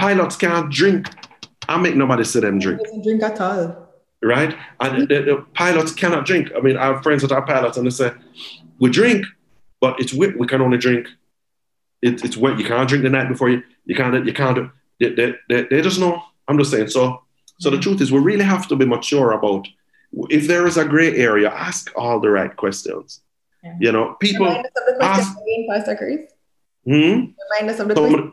pilots 0.00 0.36
can't 0.36 0.70
drink. 0.72 1.06
I 1.68 1.76
make 1.76 1.94
nobody 1.94 2.24
see 2.24 2.40
them 2.40 2.58
drink. 2.58 2.80
drink 3.04 3.22
at 3.22 3.40
all. 3.40 3.88
Right? 4.22 4.56
And 4.80 5.08
the, 5.08 5.22
the, 5.22 5.46
pilots 5.54 5.92
cannot 5.92 6.26
drink. 6.26 6.50
I 6.56 6.60
mean, 6.60 6.76
I 6.76 6.86
have 6.86 7.02
friends 7.02 7.22
that 7.22 7.32
are 7.32 7.42
pilots 7.42 7.76
and 7.76 7.86
they 7.86 7.90
say, 7.90 8.12
we 8.78 8.90
drink, 8.90 9.24
but 9.80 10.00
it's 10.00 10.12
wit. 10.12 10.38
We 10.38 10.46
can 10.46 10.62
only 10.62 10.78
drink. 10.78 11.06
It, 12.02 12.24
it's 12.24 12.36
wet. 12.36 12.58
You 12.58 12.64
can't 12.64 12.88
drink 12.88 13.04
the 13.04 13.10
night 13.10 13.28
before 13.28 13.50
you. 13.50 13.62
You 13.84 13.94
can't. 13.94 14.26
You 14.26 14.32
can't. 14.32 14.70
They, 14.98 15.10
they, 15.14 15.34
they, 15.48 15.62
they 15.64 15.82
just 15.82 16.00
know. 16.00 16.22
I'm 16.48 16.58
just 16.58 16.70
saying. 16.70 16.88
So, 16.88 17.22
so 17.58 17.68
the 17.68 17.76
mm-hmm. 17.76 17.82
truth 17.82 18.00
is, 18.00 18.10
we 18.10 18.20
really 18.20 18.44
have 18.44 18.66
to 18.68 18.76
be 18.76 18.86
mature 18.86 19.32
about. 19.32 19.68
If 20.30 20.48
there 20.48 20.66
is 20.66 20.76
a 20.76 20.84
gray 20.84 21.14
area, 21.16 21.50
ask 21.50 21.92
all 21.94 22.20
the 22.20 22.30
right 22.30 22.54
questions. 22.56 23.20
Yeah. 23.62 23.76
You 23.80 23.92
know, 23.92 24.16
people 24.18 24.46
Remind 24.46 24.66
us 24.66 24.72
of 24.76 24.86
the 24.86 24.94
question 24.98 25.24
ask. 25.24 25.38
Again, 25.42 25.66
Pastor 25.70 25.96
Chris. 25.96 26.20
Hmm? 26.86 26.92
Remind 27.44 27.70
us 27.70 27.78
of 27.80 27.88
the 27.88 27.94
question. 27.94 28.32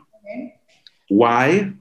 Why? 1.08 1.72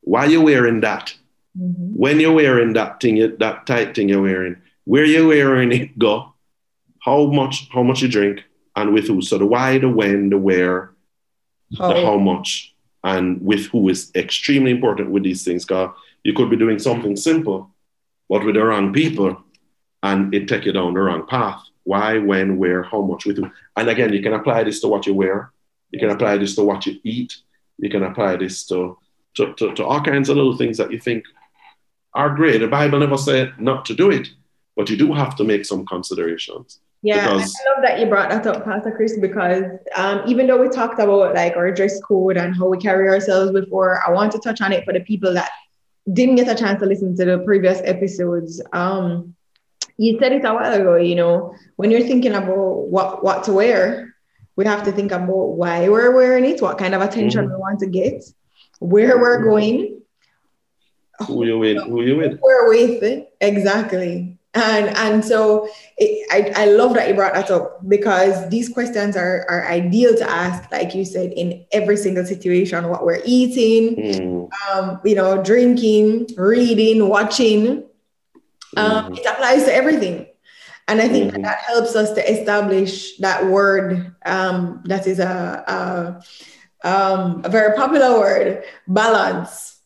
Why 0.00 0.26
you 0.26 0.40
wearing 0.40 0.80
that? 0.80 1.14
Mm-hmm. 1.58 1.94
When 1.96 2.20
you're 2.20 2.32
wearing 2.32 2.74
that 2.74 3.00
thing, 3.00 3.36
that 3.38 3.66
tight 3.66 3.94
thing 3.94 4.08
you're 4.08 4.22
wearing, 4.22 4.56
where 4.84 5.04
you 5.04 5.28
wearing 5.28 5.72
it 5.72 5.98
go? 5.98 6.34
How 7.00 7.26
much? 7.26 7.68
How 7.72 7.82
much 7.82 8.02
you 8.02 8.08
drink, 8.08 8.42
and 8.74 8.92
with 8.92 9.08
who? 9.08 9.22
So 9.22 9.38
the 9.38 9.46
why, 9.46 9.78
the 9.78 9.88
when, 9.88 10.30
the 10.30 10.38
where, 10.38 10.92
how. 11.78 11.88
the 11.88 12.04
how 12.04 12.18
much, 12.18 12.74
and 13.04 13.40
with 13.40 13.66
who 13.66 13.88
is 13.88 14.10
extremely 14.14 14.70
important 14.70 15.10
with 15.10 15.22
these 15.22 15.44
things. 15.44 15.64
Because 15.64 15.90
you 16.24 16.34
could 16.34 16.50
be 16.50 16.56
doing 16.56 16.78
something 16.78 17.16
simple, 17.16 17.70
but 18.28 18.44
with 18.44 18.54
the 18.54 18.64
wrong 18.64 18.92
people, 18.92 19.42
and 20.02 20.34
it 20.34 20.48
take 20.48 20.66
you 20.66 20.72
down 20.72 20.94
the 20.94 21.00
wrong 21.00 21.26
path. 21.26 21.62
Why, 21.84 22.18
when, 22.18 22.58
where, 22.58 22.82
how 22.82 23.00
much, 23.02 23.26
with 23.26 23.36
who. 23.36 23.50
And 23.76 23.88
again, 23.88 24.12
you 24.12 24.20
can 24.20 24.32
apply 24.34 24.64
this 24.64 24.80
to 24.80 24.88
what 24.88 25.06
you 25.06 25.14
wear. 25.14 25.52
You 25.92 26.00
can 26.00 26.10
apply 26.10 26.36
this 26.38 26.56
to 26.56 26.64
what 26.64 26.84
you 26.84 26.98
eat. 27.04 27.36
You 27.78 27.90
can 27.90 28.02
apply 28.02 28.36
this 28.36 28.64
to, 28.66 28.98
to, 29.34 29.54
to, 29.54 29.74
to 29.74 29.84
all 29.84 30.00
kinds 30.00 30.28
of 30.28 30.36
little 30.36 30.56
things 30.56 30.78
that 30.78 30.90
you 30.90 30.98
think 30.98 31.24
are 32.14 32.34
great. 32.34 32.58
The 32.58 32.68
Bible 32.68 32.98
never 32.98 33.18
said 33.18 33.52
not 33.58 33.84
to 33.86 33.94
do 33.94 34.10
it, 34.10 34.28
but 34.74 34.88
you 34.88 34.96
do 34.96 35.12
have 35.12 35.36
to 35.36 35.44
make 35.44 35.64
some 35.64 35.84
considerations. 35.86 36.80
Yeah, 37.02 37.34
because, 37.34 37.54
I 37.54 37.74
love 37.74 37.82
that 37.82 38.00
you 38.00 38.06
brought 38.06 38.30
that 38.30 38.46
up, 38.46 38.64
Pastor 38.64 38.90
Chris, 38.90 39.18
because 39.18 39.64
um, 39.94 40.22
even 40.26 40.46
though 40.46 40.60
we 40.60 40.68
talked 40.68 40.98
about 40.98 41.34
like 41.34 41.56
our 41.56 41.70
dress 41.70 42.00
code 42.00 42.36
and 42.36 42.56
how 42.56 42.66
we 42.66 42.78
carry 42.78 43.08
ourselves 43.08 43.52
before, 43.52 44.02
I 44.04 44.10
want 44.10 44.32
to 44.32 44.38
touch 44.38 44.60
on 44.60 44.72
it 44.72 44.84
for 44.84 44.92
the 44.92 45.00
people 45.00 45.32
that 45.34 45.50
didn't 46.12 46.36
get 46.36 46.48
a 46.48 46.54
chance 46.54 46.80
to 46.80 46.86
listen 46.86 47.14
to 47.16 47.24
the 47.24 47.38
previous 47.40 47.80
episodes. 47.84 48.62
Um, 48.72 49.34
you 49.98 50.18
said 50.18 50.32
it 50.32 50.44
a 50.44 50.52
while 50.52 50.72
ago, 50.72 50.96
you 50.96 51.14
know, 51.14 51.54
when 51.76 51.90
you're 51.90 52.02
thinking 52.02 52.34
about 52.34 52.88
what, 52.88 53.22
what 53.22 53.44
to 53.44 53.52
wear, 53.52 54.15
we 54.56 54.64
have 54.64 54.82
to 54.84 54.92
think 54.92 55.12
about 55.12 55.28
why 55.28 55.88
we're 55.88 56.14
wearing 56.14 56.44
it, 56.44 56.60
what 56.60 56.78
kind 56.78 56.94
of 56.94 57.02
attention 57.02 57.44
mm-hmm. 57.44 57.54
we 57.54 57.60
want 57.60 57.78
to 57.80 57.86
get, 57.86 58.24
where 58.80 59.18
we're 59.18 59.42
going. 59.44 60.00
Who 61.26 61.46
you 61.46 61.58
with? 61.58 61.82
Who 61.86 62.02
you 62.02 62.16
with? 62.16 62.38
We're 62.42 62.68
with, 62.68 63.26
exactly 63.40 64.36
and 64.56 64.88
and 64.96 65.24
so 65.24 65.68
it, 65.98 66.26
I, 66.32 66.62
I 66.62 66.66
love 66.66 66.94
that 66.94 67.08
you 67.08 67.14
brought 67.14 67.34
that 67.34 67.50
up 67.50 67.86
because 67.86 68.48
these 68.48 68.68
questions 68.68 69.16
are 69.16 69.44
are 69.48 69.68
ideal 69.68 70.16
to 70.16 70.28
ask 70.28 70.70
like 70.72 70.94
you 70.94 71.04
said 71.04 71.32
in 71.32 71.64
every 71.72 71.96
single 71.96 72.24
situation 72.24 72.88
what 72.88 73.04
we're 73.04 73.22
eating 73.24 73.96
mm. 73.96 74.50
um, 74.72 75.00
you 75.04 75.14
know 75.14 75.42
drinking 75.42 76.28
reading 76.36 77.08
watching 77.08 77.84
um, 78.76 79.12
mm. 79.12 79.18
it 79.18 79.26
applies 79.26 79.64
to 79.64 79.74
everything 79.74 80.26
and 80.88 81.00
i 81.00 81.08
think 81.08 81.32
mm-hmm. 81.32 81.42
that, 81.42 81.58
that, 81.58 81.58
helps 81.58 81.94
us 81.96 82.12
to 82.12 82.32
establish 82.32 83.16
that 83.18 83.46
word 83.46 84.14
um, 84.24 84.82
that 84.84 85.06
is 85.06 85.18
a, 85.18 86.20
a, 86.84 86.88
um, 86.88 87.42
a 87.44 87.48
very 87.48 87.76
popular 87.76 88.18
word 88.18 88.64
balance 88.86 89.76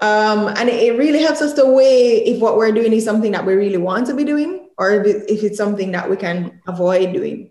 um, 0.00 0.48
and 0.56 0.68
it 0.68 0.96
really 0.96 1.22
helps 1.22 1.42
us 1.42 1.54
to 1.54 1.66
weigh 1.66 2.24
if 2.24 2.40
what 2.40 2.56
we're 2.56 2.70
doing 2.70 2.92
is 2.92 3.04
something 3.04 3.32
that 3.32 3.44
we 3.44 3.54
really 3.54 3.78
want 3.78 4.06
to 4.06 4.14
be 4.14 4.22
doing 4.24 4.68
or 4.78 5.02
if, 5.04 5.24
it's 5.28 5.58
something 5.58 5.90
that 5.92 6.08
we 6.08 6.16
can 6.16 6.62
avoid 6.68 7.12
doing. 7.12 7.50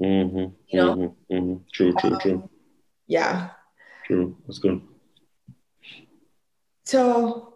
Mm-hmm, 0.00 0.52
you 0.68 0.78
know? 0.78 0.94
Mm-hmm, 0.94 1.34
mm-hmm. 1.34 1.62
True, 1.72 1.94
true, 1.94 2.12
um, 2.12 2.20
true. 2.20 2.50
Yeah. 3.06 3.50
True. 4.06 4.36
That's 4.46 4.58
good. 4.58 4.82
So, 6.84 7.54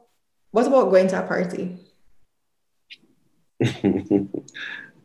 what 0.50 0.66
about 0.66 0.90
going 0.90 1.08
to 1.08 1.22
a 1.22 1.26
party? 1.26 1.78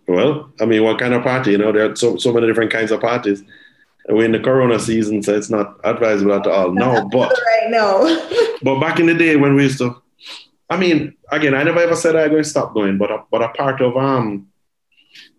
well, 0.07 0.51
I 0.59 0.65
mean, 0.65 0.83
what 0.83 0.99
kind 0.99 1.13
of 1.13 1.23
party? 1.23 1.51
You 1.51 1.57
know, 1.57 1.71
there 1.71 1.91
are 1.91 1.95
so, 1.95 2.17
so 2.17 2.33
many 2.33 2.47
different 2.47 2.71
kinds 2.71 2.91
of 2.91 3.01
parties 3.01 3.43
we're 4.09 4.25
in 4.25 4.31
the 4.31 4.39
corona 4.39 4.79
season, 4.79 5.23
so 5.23 5.35
it's 5.35 5.49
not 5.49 5.79
advisable 5.83 6.33
at 6.33 6.47
all. 6.47 6.71
No, 6.71 7.07
but 7.11 7.29
right 7.29 7.69
now. 7.69 8.03
but 8.61 8.79
back 8.79 8.99
in 8.99 9.07
the 9.07 9.13
day 9.13 9.35
when 9.35 9.55
we 9.55 9.63
used 9.63 9.79
to, 9.79 10.01
I 10.69 10.77
mean, 10.77 11.15
again, 11.31 11.53
I 11.53 11.63
never 11.63 11.79
ever 11.79 11.95
said 11.95 12.15
I'm 12.15 12.29
going 12.29 12.43
to 12.43 12.49
stop 12.49 12.73
going, 12.73 12.97
but 12.97 13.11
a, 13.11 13.23
but 13.31 13.41
a 13.41 13.49
part 13.49 13.81
of 13.81 13.97
um, 13.97 14.47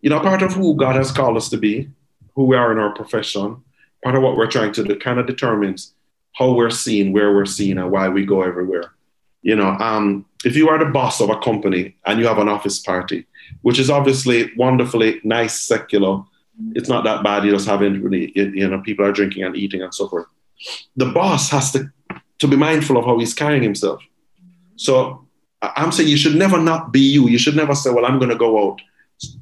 you 0.00 0.10
know, 0.10 0.20
part 0.20 0.42
of 0.42 0.52
who 0.52 0.76
God 0.76 0.96
has 0.96 1.12
called 1.12 1.36
us 1.36 1.48
to 1.50 1.56
be, 1.56 1.90
who 2.34 2.44
we 2.44 2.56
are 2.56 2.72
in 2.72 2.78
our 2.78 2.94
profession, 2.94 3.62
part 4.02 4.16
of 4.16 4.22
what 4.22 4.36
we're 4.36 4.50
trying 4.50 4.72
to 4.72 4.84
do, 4.84 4.96
kind 4.96 5.18
of 5.18 5.26
determines 5.26 5.94
how 6.34 6.52
we're 6.52 6.70
seen, 6.70 7.12
where 7.12 7.34
we're 7.34 7.46
seen, 7.46 7.78
and 7.78 7.90
why 7.90 8.08
we 8.08 8.24
go 8.24 8.42
everywhere. 8.42 8.92
You 9.46 9.56
know, 9.60 9.70
um, 9.88 10.26
if 10.44 10.56
you 10.56 10.68
are 10.70 10.78
the 10.78 10.90
boss 10.98 11.20
of 11.20 11.30
a 11.30 11.38
company 11.38 11.96
and 12.04 12.18
you 12.18 12.26
have 12.26 12.38
an 12.38 12.48
office 12.48 12.78
party, 12.80 13.26
which 13.62 13.78
is 13.78 13.90
obviously 13.90 14.50
wonderfully 14.56 15.20
nice, 15.22 15.54
secular 15.72 16.24
it's 16.74 16.88
not 16.88 17.04
that 17.04 17.22
bad. 17.22 17.44
You 17.44 17.52
just 17.52 17.68
haven't 17.68 18.02
really, 18.02 18.32
you 18.34 18.68
know, 18.68 18.80
people 18.80 19.04
are 19.04 19.12
drinking 19.12 19.44
and 19.44 19.56
eating 19.56 19.82
and 19.82 19.94
so 19.94 20.08
forth. 20.08 20.26
The 20.96 21.06
boss 21.06 21.50
has 21.50 21.72
to 21.72 21.90
to 22.38 22.48
be 22.48 22.56
mindful 22.56 22.96
of 22.98 23.04
how 23.04 23.18
he's 23.18 23.34
carrying 23.34 23.62
himself. 23.62 24.02
So 24.76 25.26
I'm 25.62 25.90
saying 25.92 26.08
you 26.08 26.16
should 26.16 26.36
never 26.36 26.58
not 26.60 26.92
be 26.92 27.00
you. 27.00 27.28
You 27.28 27.38
should 27.38 27.56
never 27.56 27.74
say, 27.74 27.90
"Well, 27.90 28.06
I'm 28.06 28.18
going 28.18 28.30
to 28.30 28.36
go 28.36 28.52
out 28.62 28.80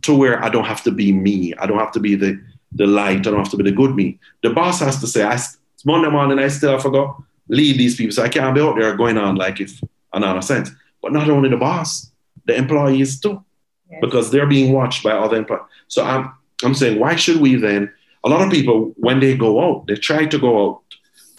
to 0.03 0.15
where 0.15 0.43
I 0.43 0.49
don't 0.49 0.65
have 0.65 0.83
to 0.85 0.91
be 0.91 1.13
me. 1.13 1.55
I 1.55 1.67
don't 1.67 1.79
have 1.79 1.93
to 1.93 2.01
be 2.01 2.15
the 2.15 2.41
the 2.73 2.87
light. 2.87 3.27
I 3.27 3.31
don't 3.31 3.45
have 3.45 3.51
to 3.51 3.57
be 3.57 3.71
the 3.71 3.77
good 3.77 3.95
me." 3.95 4.19
The 4.43 4.51
boss 4.51 4.81
has 4.81 5.01
to 5.01 5.07
say, 5.07 5.23
"I 5.23 5.35
it's 5.35 5.85
Monday 5.85 6.11
morning. 6.11 6.39
I 6.39 6.49
still 6.49 6.73
have 6.73 6.83
to 6.83 6.91
go 6.91 7.25
lead 7.49 7.79
these 7.79 7.97
people, 7.97 8.15
so 8.15 8.23
I 8.23 8.29
can't 8.29 8.55
be 8.55 8.61
out 8.61 8.77
there 8.77 8.97
going 8.97 9.19
on 9.19 9.37
like 9.37 9.61
if 9.61 9.81
another 10.15 10.43
sense." 10.43 10.71
But 11.03 11.13
not 11.13 11.29
only 11.29 11.51
the 11.51 11.57
boss, 11.57 12.11
the 12.47 12.57
employees 12.57 13.21
too, 13.21 13.45
yes. 13.91 14.01
because 14.01 14.31
they're 14.31 14.47
being 14.47 14.73
watched 14.73 15.03
by 15.03 15.11
other 15.11 15.37
employees. 15.37 15.65
So 15.89 16.05
I'm 16.05 16.33
I'm 16.65 16.75
saying, 16.75 16.99
why 16.99 17.17
should 17.17 17.41
we 17.41 17.57
then? 17.57 17.93
A 18.25 18.29
lot 18.29 18.43
of 18.43 18.51
people, 18.51 18.95
when 18.97 19.21
they 19.21 19.37
go 19.37 19.63
out, 19.63 19.87
they 19.87 19.97
try 19.97 20.25
to 20.25 20.39
go 20.39 20.53
out 20.65 20.83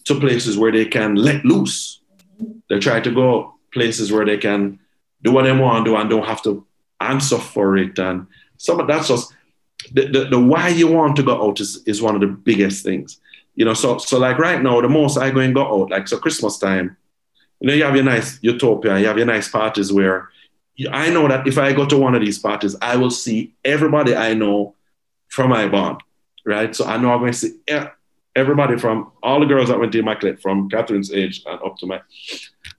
to 0.06 0.20
places 0.20 0.58
where 0.58 0.72
they 0.72 0.86
can 0.86 1.16
let 1.16 1.44
loose. 1.44 2.00
Mm-hmm. 2.40 2.60
They 2.70 2.80
try 2.80 3.00
to 3.00 3.12
go 3.12 3.56
places 3.74 4.12
where 4.12 4.26
they 4.26 4.38
can 4.38 4.80
do 5.24 5.32
what 5.32 5.44
they 5.44 5.52
want 5.52 5.86
to 5.86 5.92
do 5.92 5.98
and 5.98 6.10
don't 6.10 6.26
have 6.26 6.44
to 6.44 6.66
answer 7.02 7.40
for 7.40 7.78
it. 7.78 7.98
And 7.98 8.28
some 8.58 8.80
of 8.80 8.88
that's 8.88 9.08
just 9.08 9.34
the, 9.92 10.08
the, 10.08 10.26
the 10.26 10.40
why 10.40 10.70
you 10.70 10.88
want 10.88 11.16
to 11.16 11.24
go 11.24 11.48
out 11.48 11.60
is, 11.60 11.82
is 11.86 12.02
one 12.02 12.16
of 12.16 12.22
the 12.22 12.28
biggest 12.28 12.84
things. 12.84 13.20
You 13.56 13.66
know, 13.66 13.74
so 13.74 13.98
so 13.98 14.20
like 14.20 14.38
right 14.38 14.62
now, 14.62 14.82
the 14.82 14.90
most 14.90 15.18
I 15.18 15.32
go 15.32 15.40
and 15.40 15.56
go 15.56 15.84
out, 15.84 15.90
like 15.90 16.08
so 16.08 16.18
Christmas 16.18 16.58
time, 16.58 16.98
you 17.60 17.68
know, 17.68 17.74
you 17.74 17.84
have 17.84 17.96
your 17.96 18.04
nice 18.04 18.40
utopia, 18.42 19.00
you 19.00 19.08
have 19.08 19.18
your 19.18 19.26
nice 19.26 19.48
parties 19.48 19.92
where 19.92 20.30
I 20.92 21.10
know 21.10 21.28
that 21.28 21.48
if 21.48 21.58
I 21.58 21.74
go 21.74 21.86
to 21.86 21.98
one 21.98 22.16
of 22.16 22.22
these 22.22 22.40
parties, 22.40 22.76
I 22.82 22.98
will 22.98 23.12
see 23.12 23.54
everybody 23.64 24.16
I 24.16 24.34
know 24.34 24.76
from 25.30 25.50
my 25.50 25.68
bond, 25.68 26.02
right? 26.46 26.76
So 26.76 26.86
I 26.86 26.98
know 26.98 27.12
I'm 27.12 27.20
going 27.20 27.32
to 27.32 27.38
see 27.38 27.54
everybody 28.36 28.78
from 28.78 29.12
all 29.24 29.40
the 29.40 29.46
girls 29.46 29.70
that 29.70 29.80
went 29.80 29.94
to 29.94 30.02
my 30.02 30.12
Immaculate 30.12 30.42
from 30.42 30.70
Catherine's 30.70 31.14
age 31.14 31.44
and 31.46 31.62
up 31.64 31.78
to 31.78 31.86
my. 31.86 32.02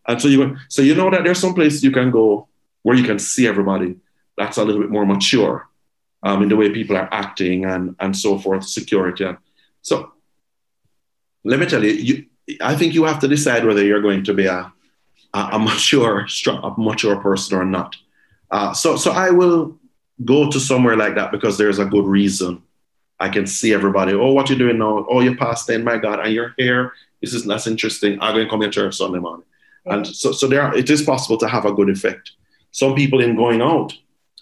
And 0.07 0.21
so 0.21 0.29
you 0.29 0.57
so 0.69 0.83
you 0.83 0.95
know 0.95 1.11
that 1.11 1.25
there's 1.25 1.39
some 1.39 1.55
places 1.55 1.83
you 1.83 1.91
can 1.91 2.11
go 2.11 2.49
where 2.83 2.97
you 2.97 3.05
can 3.05 3.19
see 3.19 3.47
everybody 3.47 3.97
that's 4.37 4.59
a 4.59 4.65
little 4.65 4.81
bit 4.81 4.91
more 4.91 5.07
mature 5.07 5.69
um, 6.23 6.43
in 6.43 6.49
the 6.49 6.57
way 6.57 6.71
people 6.71 6.97
are 6.97 7.09
acting 7.13 7.65
and 7.65 7.97
and 7.99 8.17
so 8.17 8.39
forth, 8.39 8.65
security. 8.65 9.25
And 9.25 9.39
so 9.81 10.13
let 11.45 11.59
me 11.59 11.67
tell 11.67 11.83
you, 11.83 11.93
you 11.93 12.27
I 12.61 12.77
think 12.77 12.95
you 12.95 13.05
have 13.05 13.21
to 13.21 13.29
decide 13.29 13.65
whether 13.65 13.85
you're 13.85 14.03
going 14.03 14.25
to 14.25 14.35
be 14.35 14.47
a 14.47 14.73
a, 15.35 15.49
a 15.53 15.59
mature, 15.59 16.27
strong, 16.29 16.63
a 16.63 16.81
mature 16.81 17.17
person 17.17 17.59
or 17.59 17.65
not. 17.65 17.97
Uh, 18.51 18.73
so 18.73 18.97
so 18.97 19.11
I 19.13 19.31
will 19.31 19.79
go 20.25 20.51
to 20.51 20.59
somewhere 20.59 20.97
like 20.97 21.15
that 21.17 21.31
because 21.31 21.59
there's 21.59 21.79
a 21.79 21.85
good 21.85 22.07
reason. 22.07 22.63
I 23.19 23.29
can 23.29 23.47
see 23.47 23.73
everybody. 23.73 24.13
Oh, 24.13 24.33
what 24.33 24.51
you 24.51 24.57
doing 24.57 24.79
now? 24.79 25.07
Oh, 25.09 25.21
you're 25.21 25.37
past 25.37 25.67
10, 25.67 25.85
my 25.85 25.99
God, 25.99 26.21
and 26.21 26.33
your 26.33 26.55
hair. 26.59 26.93
This 27.23 27.33
is 27.33 27.47
less 27.47 27.67
interesting. 27.67 28.21
I'm 28.21 28.35
going 28.35 28.45
to 28.45 28.51
come 28.51 28.61
to 28.61 28.69
church 28.69 28.97
Sunday 28.97 29.19
morning. 29.19 29.47
And 29.87 30.07
so, 30.07 30.33
so 30.33 30.47
there, 30.47 30.63
are, 30.63 30.77
it 30.77 30.91
is 30.91 31.03
possible 31.03 31.39
to 31.39 31.49
have 31.49 31.65
a 31.65 31.73
good 31.73 31.89
effect. 31.89 32.33
Some 32.73 32.95
people 32.95 33.21
in 33.21 33.37
going 33.37 33.63
out, 33.63 33.95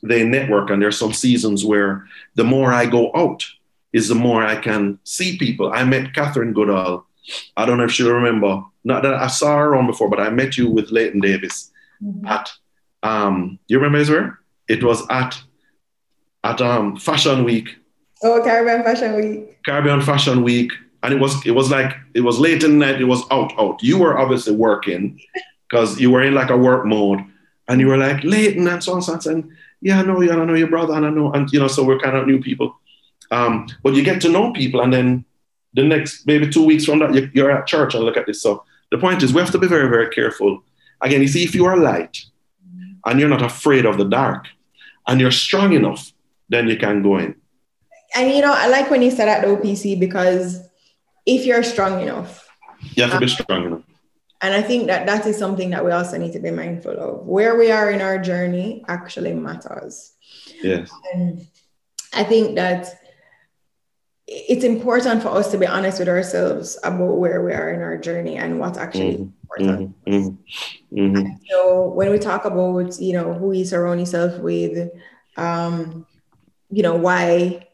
they 0.02 0.24
network, 0.24 0.70
and 0.70 0.82
there's 0.82 0.98
some 0.98 1.12
seasons 1.12 1.64
where 1.64 2.05
the 2.34 2.44
more 2.44 2.72
I 2.72 2.86
go 2.86 3.12
out, 3.14 3.44
is 3.92 4.09
the 4.09 4.14
more 4.16 4.42
I 4.42 4.57
can 4.57 4.98
see 5.05 5.38
people. 5.38 5.72
I 5.72 5.84
met 5.84 6.14
Catherine 6.14 6.52
Goodall. 6.52 7.07
I 7.57 7.66
don't 7.66 7.79
know 7.79 7.85
if 7.85 7.93
she'll 7.93 8.12
remember. 8.12 8.64
Not 8.85 9.03
that 9.03 9.14
I 9.14 9.29
saw 9.29 9.57
her 9.57 9.77
on 9.77 9.87
before, 9.87 10.11
but 10.11 10.20
I 10.20 10.31
met 10.31 10.57
you 10.57 10.70
with 10.70 10.91
Leighton 10.91 11.20
Davis 11.20 11.70
mm-hmm. 12.03 12.27
at. 12.27 12.51
Um, 13.03 13.59
you 13.68 13.77
remember 13.77 13.99
Israel? 13.99 14.33
It 14.68 14.83
was 14.83 15.03
at 15.11 15.39
at 16.43 16.61
um, 16.61 16.97
Fashion 16.97 17.45
Week. 17.45 17.77
Oh, 18.22 18.41
Caribbean 18.43 18.83
Fashion 18.83 19.14
Week. 19.16 19.62
Caribbean 19.64 20.01
Fashion 20.01 20.43
Week, 20.43 20.72
and 21.03 21.12
it 21.12 21.20
was 21.20 21.45
it 21.47 21.53
was 21.53 21.70
like 21.70 21.97
it 22.14 22.20
was 22.20 22.39
late 22.39 22.62
in 22.62 22.79
the 22.79 22.87
night. 22.87 23.01
It 23.01 23.05
was 23.05 23.22
out 23.31 23.53
out. 23.59 23.83
You 23.83 23.99
were 23.99 24.18
obviously 24.18 24.55
working 24.55 25.20
because 25.68 26.01
you 26.01 26.11
were 26.11 26.22
in 26.22 26.35
like 26.35 26.51
a 26.51 26.57
work 26.57 26.87
mode, 26.87 27.20
and 27.68 27.81
you 27.81 27.89
were 27.89 27.99
like 27.99 28.22
Leighton 28.25 28.68
and 28.68 28.83
so 28.83 28.93
on 28.93 28.99
and 28.99 29.05
so 29.05 29.31
on. 29.31 29.37
And 29.37 29.51
yeah, 29.81 30.01
I 30.01 30.03
know 30.03 30.20
you, 30.20 30.31
and 30.31 30.41
I 30.41 30.45
know 30.45 30.55
your 30.55 30.68
brother, 30.68 30.95
and 30.95 31.05
I 31.05 31.11
know, 31.11 31.33
and 31.33 31.51
you 31.53 31.61
know, 31.61 31.68
so 31.68 31.85
we're 31.85 31.99
kind 31.99 32.16
of 32.16 32.27
new 32.27 32.41
people. 32.41 32.79
Um, 33.31 33.66
but 33.83 33.95
you 33.95 34.03
get 34.03 34.20
to 34.22 34.29
know 34.29 34.53
people, 34.53 34.81
and 34.81 34.93
then 34.93 35.25
the 35.75 35.83
next 35.83 36.27
maybe 36.27 36.49
two 36.51 36.64
weeks 36.64 36.85
from 36.85 36.99
that, 37.01 37.35
you're 37.35 37.51
at 37.51 37.66
church 37.66 37.95
and 37.95 38.05
look 38.05 38.16
at 38.16 38.27
this. 38.27 38.43
So 38.43 38.64
the 38.91 38.99
point 38.99 39.22
is, 39.22 39.33
we 39.33 39.41
have 39.41 39.51
to 39.53 39.59
be 39.59 39.66
very 39.66 39.89
very 39.89 40.09
careful. 40.11 40.62
Again, 41.01 41.20
you 41.20 41.29
see, 41.29 41.45
if 41.45 41.55
you 41.55 41.66
are 41.66 41.77
light 41.77 42.25
and 43.05 43.20
you're 43.20 43.29
not 43.29 43.43
afraid 43.43 43.85
of 43.85 43.99
the 43.99 44.05
dark, 44.05 44.47
and 45.07 45.20
you're 45.20 45.31
strong 45.31 45.72
enough 45.72 46.14
then 46.49 46.68
you 46.68 46.77
can 46.77 47.03
go 47.03 47.18
in. 47.18 47.35
And 48.14 48.31
you 48.31 48.41
know, 48.41 48.53
I 48.53 48.68
like 48.68 48.91
when 48.91 49.03
you 49.03 49.11
said 49.11 49.29
at 49.29 49.43
the 49.43 49.49
OPC 49.49 49.99
because 49.99 50.61
if 51.27 51.45
you're 51.45 51.62
strong 51.62 52.01
enough, 52.03 52.49
you 52.95 53.03
have 53.03 53.12
to 53.12 53.18
be 53.18 53.29
strong 53.29 53.66
enough. 53.66 53.83
And 54.41 54.55
I 54.55 54.62
think 54.62 54.87
that 54.89 55.07
that 55.07 55.27
is 55.27 55.39
something 55.39 55.70
that 55.70 55.85
we 55.85 55.91
also 55.91 56.18
need 56.18 56.33
to 56.35 56.39
be 56.39 56.51
mindful 56.51 56.99
of. 56.99 57.27
Where 57.27 57.57
we 57.57 57.70
are 57.70 57.91
in 57.91 58.03
our 58.03 58.18
journey 58.18 58.85
actually 58.89 59.33
matters. 59.33 60.12
Yes. 60.62 60.91
And 61.14 61.47
I 62.12 62.25
think 62.25 62.57
that 62.57 63.01
it's 64.27 64.64
important 64.64 65.22
for 65.22 65.29
us 65.29 65.51
to 65.51 65.59
be 65.59 65.66
honest 65.66 65.99
with 65.99 66.09
ourselves 66.09 66.79
about 66.83 67.18
where 67.18 67.45
we 67.45 67.53
are 67.53 67.70
in 67.70 67.83
our 67.83 67.99
journey 67.99 68.37
and 68.37 68.59
what's 68.59 68.79
actually 68.79 69.16
mm-hmm. 69.16 69.62
important. 69.62 70.05
Mm-hmm. 70.07 70.99
Mm-hmm. 70.99 71.33
So 71.51 71.89
when 71.89 72.11
we 72.11 72.18
talk 72.18 72.45
about, 72.47 72.99
you 72.99 73.12
know, 73.12 73.35
who 73.35 73.53
you 73.53 73.64
surround 73.64 74.01
yourself 74.01 74.39
with, 74.39 74.91
um, 75.37 76.07
you 76.70 76.83
know, 76.83 76.95
why, 76.95 77.68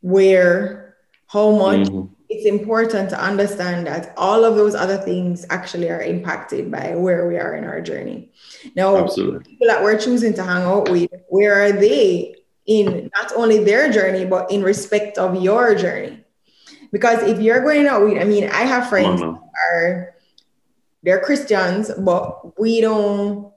where, 0.00 0.96
how 1.28 1.52
much, 1.56 1.86
mm-hmm. 1.86 2.12
it's 2.28 2.46
important 2.46 3.08
to 3.10 3.22
understand 3.22 3.86
that 3.86 4.12
all 4.16 4.44
of 4.44 4.56
those 4.56 4.74
other 4.74 4.96
things 4.96 5.46
actually 5.50 5.88
are 5.88 6.02
impacted 6.02 6.68
by 6.68 6.96
where 6.96 7.28
we 7.28 7.36
are 7.36 7.54
in 7.54 7.62
our 7.62 7.80
journey. 7.80 8.32
Now, 8.74 8.96
Absolutely. 8.96 9.44
people 9.44 9.68
that 9.68 9.82
we're 9.82 9.98
choosing 9.98 10.34
to 10.34 10.42
hang 10.42 10.62
out 10.62 10.90
with, 10.90 11.12
where 11.28 11.64
are 11.64 11.72
they 11.72 12.41
in 12.66 13.10
not 13.14 13.32
only 13.34 13.62
their 13.64 13.90
journey, 13.90 14.24
but 14.24 14.50
in 14.50 14.62
respect 14.62 15.18
of 15.18 15.42
your 15.42 15.74
journey. 15.74 16.24
Because 16.92 17.22
if 17.22 17.40
you're 17.40 17.62
going 17.62 17.86
out 17.86 18.04
with, 18.04 18.18
I 18.20 18.24
mean, 18.24 18.48
I 18.50 18.62
have 18.62 18.88
friends 18.88 19.20
who 19.20 19.38
are 19.72 20.14
they're 21.02 21.20
Christians, 21.20 21.90
but 21.98 22.58
we 22.60 22.80
don't, 22.80 23.52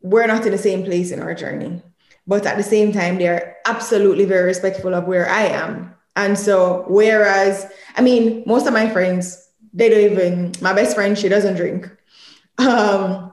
we're 0.00 0.26
not 0.26 0.44
in 0.44 0.52
the 0.52 0.58
same 0.58 0.84
place 0.84 1.10
in 1.10 1.20
our 1.20 1.34
journey. 1.34 1.82
But 2.26 2.44
at 2.44 2.56
the 2.56 2.62
same 2.62 2.92
time, 2.92 3.18
they're 3.18 3.56
absolutely 3.64 4.24
very 4.24 4.44
respectful 4.44 4.94
of 4.94 5.04
where 5.04 5.28
I 5.28 5.42
am. 5.44 5.94
And 6.16 6.36
so, 6.36 6.84
whereas, 6.88 7.70
I 7.96 8.02
mean, 8.02 8.42
most 8.46 8.66
of 8.66 8.72
my 8.72 8.88
friends, 8.88 9.48
they 9.72 9.88
don't 9.88 10.12
even, 10.12 10.52
my 10.60 10.72
best 10.72 10.96
friend, 10.96 11.16
she 11.16 11.28
doesn't 11.28 11.56
drink. 11.56 11.88
Um, 12.58 13.32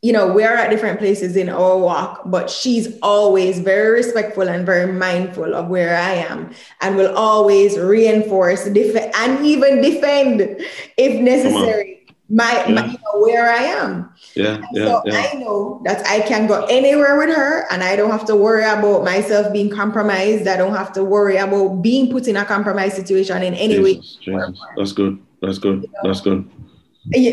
you 0.00 0.12
know, 0.12 0.32
we're 0.32 0.54
at 0.54 0.70
different 0.70 1.00
places 1.00 1.36
in 1.36 1.48
our 1.48 1.76
walk, 1.76 2.22
but 2.26 2.48
she's 2.48 2.96
always 3.02 3.58
very 3.58 3.90
respectful 3.90 4.48
and 4.48 4.64
very 4.64 4.92
mindful 4.92 5.54
of 5.54 5.68
where 5.68 5.96
I 5.96 6.12
am 6.12 6.54
and 6.80 6.96
will 6.96 7.16
always 7.16 7.76
reinforce 7.76 8.64
def- 8.66 9.12
and 9.16 9.44
even 9.44 9.80
defend 9.82 10.56
if 10.96 11.20
necessary 11.20 12.06
my, 12.30 12.64
yeah. 12.68 12.74
my 12.74 12.86
you 12.86 12.92
know, 12.92 13.20
where 13.22 13.50
I 13.50 13.62
am. 13.64 14.12
Yeah, 14.36 14.60
yeah, 14.72 14.84
so 14.84 15.02
yeah. 15.06 15.30
I 15.32 15.36
know 15.38 15.82
that 15.84 16.06
I 16.06 16.20
can 16.20 16.46
go 16.46 16.64
anywhere 16.66 17.18
with 17.18 17.34
her 17.34 17.66
and 17.72 17.82
I 17.82 17.96
don't 17.96 18.12
have 18.12 18.26
to 18.26 18.36
worry 18.36 18.64
about 18.64 19.02
myself 19.02 19.52
being 19.52 19.70
compromised. 19.70 20.46
I 20.46 20.56
don't 20.56 20.76
have 20.76 20.92
to 20.92 21.02
worry 21.02 21.38
about 21.38 21.82
being 21.82 22.08
put 22.12 22.28
in 22.28 22.36
a 22.36 22.44
compromised 22.44 22.94
situation 22.94 23.42
in 23.42 23.54
any 23.54 23.78
Jesus, 23.78 23.82
way. 23.82 23.94
Jesus. 24.22 24.60
That's 24.76 24.92
good. 24.92 25.18
That's 25.42 25.58
good. 25.58 25.82
You 25.82 25.88
know? 25.88 26.00
That's 26.04 26.20
good. 26.20 26.48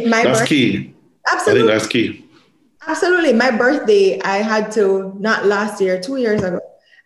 My 0.07 0.23
that's 0.23 0.39
birth- 0.39 0.49
key. 0.49 0.95
Absolutely. 1.31 1.63
I 1.63 1.65
think 1.65 1.79
that's 1.79 1.91
key 1.91 2.24
Absolutely. 2.87 3.33
My 3.33 3.51
birthday, 3.51 4.21
I 4.21 4.37
had 4.37 4.71
to, 4.73 5.13
not 5.19 5.45
last 5.45 5.81
year, 5.81 5.99
two 5.99 6.17
years 6.17 6.43
ago, 6.43 6.59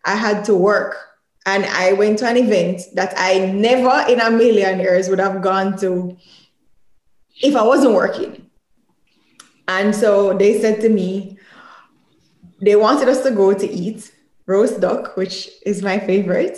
I 0.06 0.16
had 0.16 0.44
to 0.46 0.56
work. 0.56 0.98
And 1.46 1.66
I 1.66 1.94
went 1.94 2.20
to 2.20 2.28
an 2.28 2.38
event 2.38 2.82
that 2.96 3.14
I 3.18 3.52
never 3.52 4.12
in 4.12 4.20
a 4.20 4.30
million 4.30 4.80
years 4.80 5.10
would 5.10 5.20
have 5.20 5.42
gone 5.42 5.78
to 5.78 6.18
if 7.42 7.56
I 7.56 7.64
wasn't 7.64 7.94
working. 7.94 8.50
And 9.68 9.96
so 9.96 10.38
they 10.38 10.60
said 10.60 10.82
to 10.82 10.90
me, 10.90 11.38
they 12.62 12.76
wanted 12.76 13.08
us 13.08 13.24
to 13.24 13.32
go 13.32 13.54
to 13.54 13.68
eat 13.70 14.12
roast 14.46 14.82
duck, 14.82 15.16
which 15.16 15.50
is 15.66 15.82
my 15.82 16.00
favorite. 16.00 16.58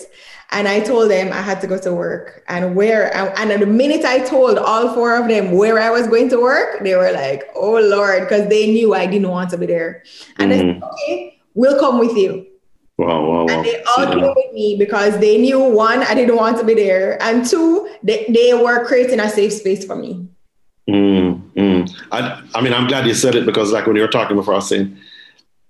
And 0.54 0.68
I 0.68 0.82
told 0.82 1.10
them 1.10 1.32
I 1.32 1.42
had 1.42 1.62
to 1.62 1.68
go 1.68 1.78
to 1.78 1.94
work 1.94 2.44
and 2.50 2.76
where, 2.76 3.16
and 3.16 3.62
the 3.62 3.66
minute 3.66 4.04
I 4.04 4.20
told 4.20 4.58
all 4.58 4.94
four 4.94 5.16
of 5.16 5.30
them 5.30 5.52
where 5.52 5.80
I 5.80 5.90
was 5.90 6.08
going 6.08 6.30
to 6.30 6.42
work, 6.42 6.84
they 6.84 6.96
were 6.96 7.12
like, 7.14 7.44
oh 7.56 7.80
Lord, 7.80 8.24
because 8.24 8.50
they 8.50 8.68
knew 8.68 8.94
I 8.94 9.06
didn't 9.06 9.30
want 9.30 9.50
to 9.52 9.58
be 9.58 9.66
there. 9.66 10.04
And 10.40 10.52
mm-hmm. 10.52 10.70
I 10.70 10.74
said, 10.74 10.84
okay, 10.84 11.40
we'll 11.54 11.80
come 11.80 12.00
with 12.00 12.18
you. 12.18 12.48
Wow, 12.98 13.26
wow, 13.26 13.46
wow. 13.46 13.46
And 13.50 13.66
they 13.66 13.82
all 13.84 14.06
came 14.08 14.22
with 14.22 14.54
me 14.54 14.76
because 14.78 15.18
they 15.20 15.38
knew 15.38 15.60
one, 15.60 16.04
I 16.04 16.14
didn't 16.14 16.36
want 16.36 16.58
to 16.58 16.66
be 16.66 16.74
there. 16.74 17.22
And 17.24 17.48
two, 17.48 17.90
they, 18.04 18.26
they 18.28 18.54
were 18.54 18.86
creating 18.86 19.22
a 19.22 19.30
safe 19.30 19.54
space 19.54 19.86
for 19.86 19.96
me. 19.96 20.28
Mm, 20.90 21.50
mm. 21.54 21.92
I, 22.12 22.44
I 22.54 22.62
mean, 22.62 22.74
I'm 22.74 22.88
glad 22.88 23.08
you 23.08 23.14
said 23.14 23.36
it 23.36 23.46
because 23.46 23.72
like 23.72 23.88
when 23.88 23.96
you 23.96 24.02
were 24.02 24.10
talking 24.10 24.36
before, 24.36 24.56
I 24.56 24.58
was 24.58 24.68
saying 24.68 24.98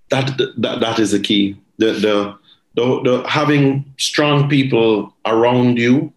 that, 0.10 0.36
that, 0.58 0.80
that 0.80 0.98
is 0.98 1.12
the 1.12 1.20
key. 1.20 1.58
The, 1.78 1.94
the, 1.94 2.41
the, 2.76 3.02
the 3.04 3.30
having 3.30 3.94
strong 3.98 4.50
people 4.50 5.14
around 5.26 5.78
you, 5.78 6.14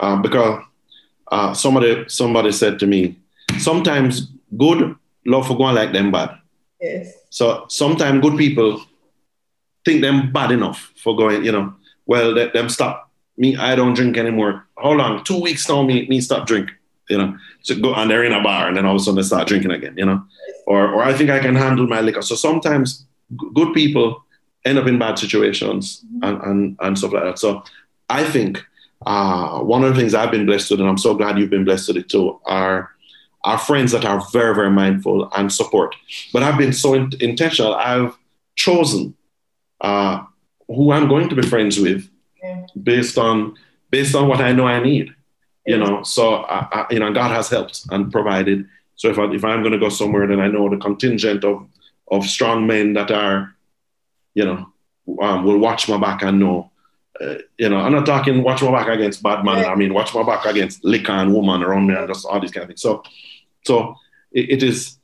uh, 0.00 0.16
because 0.16 0.62
uh, 1.32 1.54
somebody 1.54 2.04
somebody 2.08 2.52
said 2.52 2.78
to 2.80 2.86
me, 2.86 3.16
sometimes 3.58 4.28
good 4.56 4.96
love 5.26 5.46
for 5.46 5.56
going 5.56 5.74
like 5.74 5.92
them 5.92 6.10
bad. 6.12 6.38
Yes. 6.80 7.14
So 7.30 7.64
sometimes 7.68 8.20
good 8.20 8.36
people 8.36 8.82
think 9.84 10.02
them 10.02 10.32
bad 10.32 10.50
enough 10.50 10.92
for 11.02 11.16
going, 11.16 11.44
you 11.44 11.52
know, 11.52 11.74
well, 12.06 12.30
let 12.30 12.52
them 12.52 12.68
stop. 12.68 13.10
Me, 13.36 13.56
I 13.56 13.74
don't 13.74 13.94
drink 13.94 14.16
anymore. 14.16 14.66
How 14.78 14.92
long? 14.92 15.24
Two 15.24 15.40
weeks 15.40 15.68
now, 15.68 15.82
me, 15.82 16.06
me 16.08 16.20
stop 16.20 16.46
drink, 16.46 16.70
you 17.08 17.18
know. 17.18 17.36
So 17.62 17.74
go 17.74 17.94
and 17.94 18.10
they're 18.10 18.24
in 18.24 18.32
a 18.32 18.42
bar 18.42 18.68
and 18.68 18.76
then 18.76 18.86
all 18.86 18.94
of 18.94 19.00
a 19.00 19.04
sudden 19.04 19.16
they 19.16 19.22
start 19.22 19.48
drinking 19.48 19.72
again, 19.72 19.94
you 19.96 20.04
know. 20.04 20.22
Or 20.66 20.92
or 20.92 21.02
I 21.02 21.12
think 21.14 21.30
I 21.30 21.40
can 21.40 21.56
handle 21.56 21.86
my 21.86 22.00
liquor. 22.00 22.22
So 22.22 22.34
sometimes 22.34 23.04
good 23.54 23.74
people 23.74 24.22
end 24.64 24.78
up 24.78 24.86
in 24.86 24.98
bad 24.98 25.18
situations 25.18 26.04
and, 26.22 26.40
and, 26.42 26.76
and 26.80 26.98
stuff 26.98 27.12
like 27.12 27.24
that. 27.24 27.38
So 27.38 27.62
I 28.08 28.24
think 28.24 28.64
uh, 29.06 29.60
one 29.60 29.84
of 29.84 29.94
the 29.94 30.00
things 30.00 30.14
I've 30.14 30.30
been 30.30 30.46
blessed 30.46 30.70
with, 30.70 30.80
and 30.80 30.88
I'm 30.88 30.98
so 30.98 31.14
glad 31.14 31.38
you've 31.38 31.50
been 31.50 31.64
blessed 31.64 31.88
with 31.88 31.98
it 31.98 32.08
too, 32.08 32.40
are 32.46 32.90
our 33.44 33.58
friends 33.58 33.92
that 33.92 34.04
are 34.04 34.22
very, 34.32 34.54
very 34.54 34.70
mindful 34.70 35.30
and 35.36 35.52
support. 35.52 35.94
But 36.32 36.42
I've 36.42 36.58
been 36.58 36.72
so 36.72 36.94
in- 36.94 37.12
intentional. 37.20 37.74
I've 37.74 38.16
chosen 38.56 39.14
uh, 39.80 40.24
who 40.68 40.92
I'm 40.92 41.08
going 41.08 41.28
to 41.28 41.36
be 41.36 41.42
friends 41.42 41.78
with 41.78 42.08
yeah. 42.42 42.64
based 42.82 43.18
on 43.18 43.54
based 43.90 44.14
on 44.14 44.28
what 44.28 44.40
I 44.40 44.52
know 44.52 44.66
I 44.66 44.82
need. 44.82 45.14
You 45.66 45.78
know, 45.78 46.02
so 46.02 46.36
I, 46.36 46.68
I, 46.72 46.86
you 46.90 46.98
know, 46.98 47.12
God 47.12 47.30
has 47.30 47.48
helped 47.48 47.86
and 47.90 48.12
provided. 48.12 48.66
So 48.96 49.08
if 49.08 49.18
I, 49.18 49.24
if 49.32 49.44
I'm 49.44 49.62
going 49.62 49.72
to 49.72 49.78
go 49.78 49.88
somewhere, 49.88 50.26
then 50.26 50.40
I 50.40 50.48
know 50.48 50.68
the 50.68 50.76
contingent 50.76 51.44
of 51.44 51.66
of 52.10 52.24
strong 52.24 52.66
men 52.66 52.94
that 52.94 53.10
are 53.10 53.53
you 54.34 54.44
know, 54.44 54.72
um, 55.22 55.44
will 55.44 55.58
watch 55.58 55.88
my 55.88 55.98
back 55.98 56.22
and 56.22 56.40
know. 56.40 56.70
Uh, 57.20 57.36
you 57.58 57.68
know, 57.68 57.78
I'm 57.78 57.92
not 57.92 58.06
talking 58.06 58.42
watch 58.42 58.60
my 58.62 58.72
back 58.72 58.88
against 58.88 59.22
bad 59.22 59.44
man. 59.44 59.58
Yeah. 59.58 59.70
I 59.70 59.76
mean, 59.76 59.94
watch 59.94 60.12
my 60.14 60.24
back 60.24 60.44
against 60.46 60.84
liquor 60.84 61.12
and 61.12 61.32
woman 61.32 61.62
around 61.62 61.86
me 61.86 61.94
and 61.94 62.08
just 62.08 62.26
all 62.26 62.40
these 62.40 62.50
kind 62.50 62.62
of 62.62 62.68
things. 62.68 62.82
So, 62.82 63.04
so 63.64 63.94
it, 64.32 64.50
it 64.50 64.62
is 64.64 64.98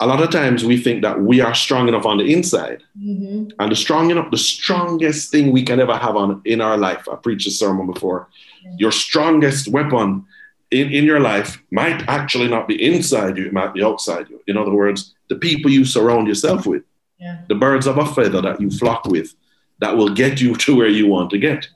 a 0.00 0.06
lot 0.06 0.22
of 0.22 0.30
times 0.30 0.64
we 0.64 0.76
think 0.76 1.02
that 1.02 1.20
we 1.20 1.40
are 1.40 1.54
strong 1.54 1.88
enough 1.88 2.06
on 2.06 2.18
the 2.18 2.32
inside, 2.32 2.82
mm-hmm. 2.98 3.50
and 3.58 3.72
the 3.72 3.76
strong 3.76 4.10
enough, 4.10 4.30
the 4.30 4.38
strongest 4.38 5.30
thing 5.30 5.52
we 5.52 5.62
can 5.62 5.80
ever 5.80 5.96
have 5.96 6.16
on 6.16 6.42
in 6.44 6.60
our 6.60 6.76
life. 6.76 7.08
I 7.10 7.16
preached 7.16 7.46
a 7.46 7.50
sermon 7.50 7.86
before. 7.86 8.28
Yeah. 8.64 8.72
Your 8.78 8.92
strongest 8.92 9.68
weapon 9.68 10.24
in, 10.70 10.92
in 10.92 11.04
your 11.04 11.20
life 11.20 11.62
might 11.70 12.02
actually 12.08 12.48
not 12.48 12.66
be 12.66 12.82
inside 12.82 13.36
you; 13.36 13.46
it 13.46 13.52
might 13.52 13.72
be 13.72 13.82
outside 13.82 14.28
you. 14.28 14.42
In 14.46 14.56
other 14.56 14.72
words, 14.72 15.14
the 15.28 15.36
people 15.36 15.70
you 15.70 15.84
surround 15.84 16.26
yourself 16.26 16.66
with 16.66 16.82
yeah. 17.24 17.40
the 17.48 17.54
birds 17.54 17.86
of 17.86 17.98
a 17.98 18.06
feather 18.06 18.42
that 18.42 18.60
you 18.60 18.70
flock 18.70 19.06
with 19.06 19.34
that 19.80 19.96
will 19.96 20.10
get 20.10 20.40
you 20.40 20.54
to 20.64 20.76
where 20.76 20.88
you 20.88 21.06
want 21.06 21.30
to 21.30 21.38
get. 21.38 21.66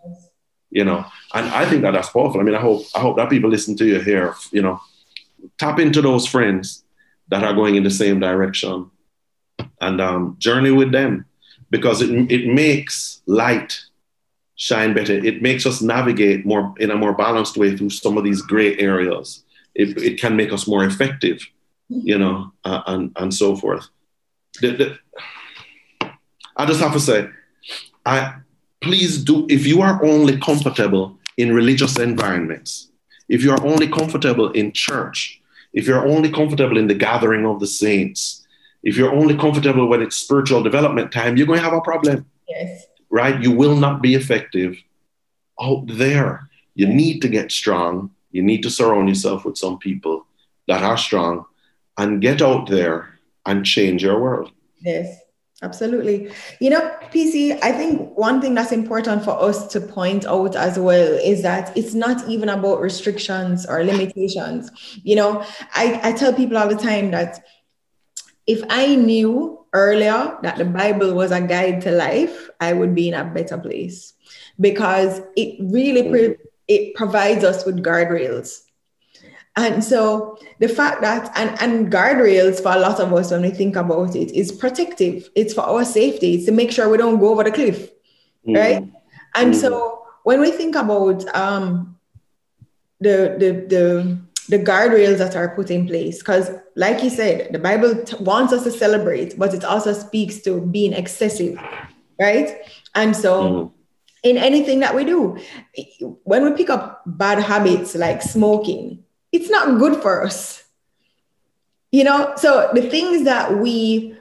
You 0.70 0.84
know, 0.84 1.04
and 1.32 1.46
I 1.46 1.64
think 1.64 1.80
that 1.82 1.92
that's 1.92 2.10
powerful. 2.10 2.40
I 2.40 2.44
mean, 2.44 2.54
I 2.54 2.60
hope 2.60 2.84
I 2.94 3.00
hope 3.00 3.16
that 3.16 3.30
people 3.30 3.48
listen 3.48 3.74
to 3.78 3.86
you 3.86 4.00
here. 4.00 4.34
You 4.52 4.60
know, 4.60 4.80
tap 5.58 5.78
into 5.78 6.02
those 6.02 6.26
friends 6.26 6.84
that 7.28 7.42
are 7.42 7.54
going 7.54 7.76
in 7.76 7.84
the 7.84 7.90
same 7.90 8.20
direction, 8.20 8.90
and 9.80 10.00
um, 10.00 10.36
journey 10.38 10.70
with 10.70 10.92
them 10.92 11.24
because 11.70 12.02
it 12.02 12.10
it 12.30 12.52
makes 12.52 13.22
light 13.26 13.80
shine 14.58 14.92
better. 14.92 15.14
It 15.14 15.40
makes 15.40 15.64
us 15.64 15.80
navigate 15.80 16.44
more 16.44 16.74
in 16.78 16.90
a 16.90 16.96
more 16.96 17.14
balanced 17.14 17.56
way 17.56 17.76
through 17.76 17.90
some 17.90 18.18
of 18.18 18.24
these 18.24 18.42
gray 18.42 18.76
areas. 18.78 19.44
It, 19.74 19.96
it 19.96 20.20
can 20.20 20.36
make 20.36 20.52
us 20.52 20.66
more 20.66 20.84
effective, 20.84 21.40
you 21.88 22.18
know, 22.18 22.52
uh, 22.64 22.82
and 22.86 23.12
and 23.16 23.32
so 23.32 23.56
forth. 23.56 23.88
The, 24.60 24.70
the, 24.76 24.98
I 26.58 26.66
just 26.66 26.80
have 26.80 26.92
to 26.92 27.00
say, 27.00 27.30
I 28.04 28.34
please 28.80 29.22
do 29.22 29.46
if 29.48 29.66
you 29.66 29.80
are 29.80 30.04
only 30.04 30.38
comfortable 30.38 31.16
in 31.36 31.54
religious 31.54 31.98
environments, 31.98 32.88
if 33.28 33.42
you 33.42 33.52
are 33.52 33.64
only 33.64 33.88
comfortable 33.88 34.50
in 34.52 34.72
church, 34.72 35.40
if 35.72 35.86
you're 35.86 36.06
only 36.06 36.30
comfortable 36.30 36.76
in 36.76 36.88
the 36.88 36.94
gathering 36.94 37.46
of 37.46 37.60
the 37.60 37.66
saints, 37.66 38.46
if 38.82 38.96
you're 38.96 39.12
only 39.12 39.36
comfortable 39.36 39.86
when 39.86 40.02
it's 40.02 40.16
spiritual 40.16 40.62
development 40.62 41.12
time, 41.12 41.36
you're 41.36 41.46
going 41.46 41.60
to 41.60 41.64
have 41.64 41.74
a 41.74 41.80
problem. 41.80 42.26
Yes. 42.48 42.86
Right? 43.10 43.40
You 43.40 43.52
will 43.52 43.76
not 43.76 44.02
be 44.02 44.14
effective 44.14 44.76
out 45.60 45.84
there. 45.86 46.48
You 46.74 46.86
need 46.86 47.20
to 47.22 47.28
get 47.28 47.52
strong. 47.52 48.10
You 48.30 48.42
need 48.42 48.62
to 48.62 48.70
surround 48.70 49.08
yourself 49.08 49.44
with 49.44 49.56
some 49.56 49.78
people 49.78 50.26
that 50.66 50.82
are 50.82 50.96
strong 50.96 51.44
and 51.96 52.20
get 52.20 52.42
out 52.42 52.68
there 52.68 53.18
and 53.46 53.64
change 53.64 54.02
your 54.02 54.20
world. 54.20 54.52
Yes. 54.80 55.18
Absolutely. 55.60 56.30
You 56.60 56.70
know, 56.70 56.96
PC, 57.12 57.58
I 57.62 57.72
think 57.72 58.16
one 58.16 58.40
thing 58.40 58.54
that's 58.54 58.70
important 58.70 59.24
for 59.24 59.40
us 59.42 59.66
to 59.68 59.80
point 59.80 60.24
out 60.24 60.54
as 60.54 60.78
well 60.78 61.18
is 61.24 61.42
that 61.42 61.76
it's 61.76 61.94
not 61.94 62.28
even 62.28 62.48
about 62.48 62.80
restrictions 62.80 63.66
or 63.66 63.82
limitations. 63.82 64.70
You 65.02 65.16
know, 65.16 65.44
I, 65.74 66.00
I 66.04 66.12
tell 66.12 66.32
people 66.32 66.56
all 66.56 66.68
the 66.68 66.76
time 66.76 67.10
that 67.10 67.44
if 68.46 68.62
I 68.70 68.94
knew 68.94 69.64
earlier 69.72 70.38
that 70.42 70.58
the 70.58 70.64
Bible 70.64 71.14
was 71.14 71.32
a 71.32 71.40
guide 71.40 71.80
to 71.82 71.90
life, 71.90 72.48
I 72.60 72.72
would 72.72 72.94
be 72.94 73.08
in 73.08 73.14
a 73.14 73.24
better 73.24 73.58
place 73.58 74.14
because 74.60 75.20
it 75.36 75.56
really 75.60 76.02
mm. 76.02 76.10
pre- 76.10 76.36
it 76.68 76.94
provides 76.94 77.42
us 77.42 77.66
with 77.66 77.82
guardrails. 77.82 78.62
And 79.56 79.82
so 79.82 80.38
the 80.60 80.68
fact 80.68 81.00
that 81.00 81.32
and, 81.36 81.60
and 81.60 81.92
guardrails 81.92 82.62
for 82.62 82.72
a 82.72 82.78
lot 82.78 83.00
of 83.00 83.12
us 83.12 83.30
when 83.32 83.42
we 83.42 83.50
think 83.50 83.74
about 83.74 84.14
it 84.14 84.30
is 84.32 84.52
protective. 84.52 85.28
It's 85.34 85.52
for 85.52 85.62
our 85.62 85.84
safety. 85.84 86.34
It's 86.34 86.46
to 86.46 86.52
make 86.52 86.70
sure 86.70 86.88
we 86.88 86.98
don't 86.98 87.18
go 87.18 87.30
over 87.30 87.42
the 87.42 87.50
cliff, 87.50 87.90
mm. 88.46 88.56
right? 88.56 88.88
And 89.34 89.54
mm. 89.54 89.60
so 89.60 90.06
when 90.22 90.40
we 90.40 90.50
think 90.52 90.76
about 90.76 91.26
um, 91.34 91.98
the 93.00 93.36
the 93.38 93.50
the 93.68 94.18
the 94.48 94.58
guardrails 94.58 95.18
that 95.18 95.36
are 95.36 95.54
put 95.54 95.70
in 95.70 95.86
place 95.86 96.18
because 96.18 96.50
like 96.74 97.02
you 97.02 97.10
said 97.10 97.52
the 97.52 97.58
bible 97.58 98.02
t- 98.02 98.16
wants 98.20 98.52
us 98.52 98.64
to 98.64 98.70
celebrate 98.70 99.38
but 99.38 99.52
it 99.52 99.64
also 99.64 99.92
speaks 99.92 100.40
to 100.40 100.60
being 100.60 100.92
excessive 100.92 101.58
right 102.18 102.62
and 102.94 103.14
so 103.14 103.42
mm. 103.42 103.72
in 104.22 104.38
anything 104.38 104.80
that 104.80 104.94
we 104.94 105.04
do 105.04 105.38
when 106.24 106.44
we 106.44 106.52
pick 106.56 106.70
up 106.70 107.02
bad 107.06 107.38
habits 107.38 107.94
like 107.94 108.22
smoking 108.22 109.04
it's 109.32 109.50
not 109.50 109.78
good 109.78 110.00
for 110.02 110.24
us. 110.24 110.64
You 111.90 112.04
know 112.04 112.34
so 112.36 112.70
the 112.74 112.82
things 112.82 113.24
that 113.24 113.58
we 113.58 114.14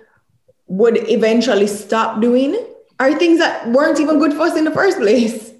would 0.67 0.97
eventually 1.09 1.67
stop 1.67 2.21
doing 2.21 2.57
are 2.99 3.17
things 3.17 3.39
that 3.39 3.67
weren't 3.69 3.99
even 3.99 4.19
good 4.19 4.33
for 4.33 4.41
us 4.41 4.57
in 4.57 4.63
the 4.63 4.71
first 4.71 4.97
place. 4.97 5.51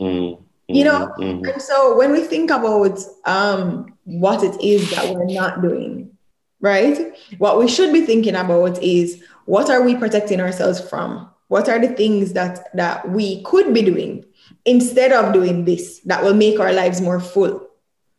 Mm 0.00 0.42
you 0.68 0.82
know? 0.82 1.12
Mm-hmm. 1.16 1.44
and 1.44 1.62
so 1.62 1.96
when 1.96 2.10
we 2.10 2.22
think 2.22 2.50
about 2.50 2.98
um, 3.24 3.96
what 4.02 4.42
it 4.42 4.60
is 4.60 4.90
that 4.90 5.14
we're 5.14 5.24
not 5.24 5.62
doing 5.62 6.16
right? 6.60 7.14
What 7.38 7.58
we 7.58 7.68
should 7.68 7.92
be 7.92 8.00
thinking 8.02 8.34
about 8.34 8.82
is 8.82 9.22
what 9.44 9.70
are 9.70 9.82
we 9.82 9.94
protecting 9.94 10.40
ourselves 10.40 10.80
from? 10.80 11.28
What 11.48 11.68
are 11.68 11.78
the 11.78 11.88
things 11.94 12.32
that 12.32 12.74
that 12.74 13.08
we 13.08 13.42
could 13.42 13.72
be 13.72 13.82
doing 13.82 14.24
instead 14.64 15.12
of 15.12 15.32
doing 15.32 15.64
this 15.64 16.00
that 16.00 16.24
will 16.24 16.34
make 16.34 16.58
our 16.58 16.72
lives 16.72 17.00
more 17.00 17.20
full 17.20 17.65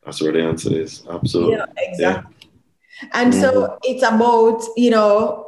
that's 0.08 0.22
where 0.22 0.32
the 0.32 0.41
answer 0.41 0.74
is 0.74 1.03
absolutely 1.10 1.55
yeah, 1.55 1.66
exactly 1.78 2.36
yeah. 2.41 3.10
and 3.14 3.34
mm-hmm. 3.34 3.41
so 3.41 3.78
it's 3.84 4.03
about 4.03 4.64
you 4.78 4.89
know 4.89 5.45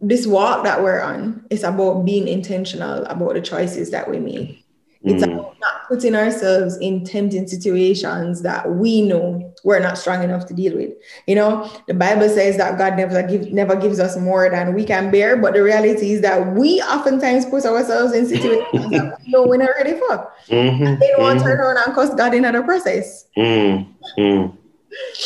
this 0.00 0.26
walk 0.26 0.64
that 0.64 0.82
we're 0.82 1.00
on 1.00 1.46
is 1.50 1.62
about 1.62 2.04
being 2.04 2.26
intentional 2.26 3.04
about 3.04 3.34
the 3.34 3.40
choices 3.40 3.92
that 3.92 4.10
we 4.10 4.18
make 4.18 4.66
it's 5.02 5.24
mm. 5.24 5.32
about 5.32 5.53
putting 5.88 6.14
ourselves 6.14 6.76
in 6.78 7.04
tempting 7.04 7.46
situations 7.46 8.42
that 8.42 8.70
we 8.70 9.02
know 9.02 9.54
we're 9.64 9.80
not 9.80 9.98
strong 9.98 10.22
enough 10.22 10.46
to 10.46 10.54
deal 10.54 10.76
with. 10.76 10.92
You 11.26 11.36
know, 11.36 11.70
the 11.88 11.94
Bible 11.94 12.28
says 12.28 12.56
that 12.58 12.78
God 12.78 12.96
never 12.96 13.22
give, 13.22 13.52
never 13.52 13.76
gives 13.76 13.98
us 13.98 14.16
more 14.16 14.50
than 14.50 14.74
we 14.74 14.84
can 14.84 15.10
bear, 15.10 15.36
but 15.36 15.54
the 15.54 15.62
reality 15.62 16.12
is 16.12 16.20
that 16.20 16.54
we 16.54 16.82
oftentimes 16.82 17.46
put 17.46 17.64
ourselves 17.64 18.12
in 18.12 18.26
situations 18.26 18.90
that 18.90 19.18
we 19.24 19.32
know 19.32 19.46
we're 19.46 19.56
not 19.56 19.70
ready 19.76 19.98
for. 19.98 20.32
Mm-hmm. 20.48 20.84
And 20.84 21.00
they 21.00 21.08
don't 21.08 21.22
want 21.22 21.38
to 21.38 21.44
turn 21.44 21.58
around 21.58 21.78
and 21.84 21.94
cost 21.94 22.16
God 22.16 22.34
in 22.34 22.44
other 22.44 22.62
process. 22.62 23.26
Mm. 23.36 23.88
Mm. 24.18 24.56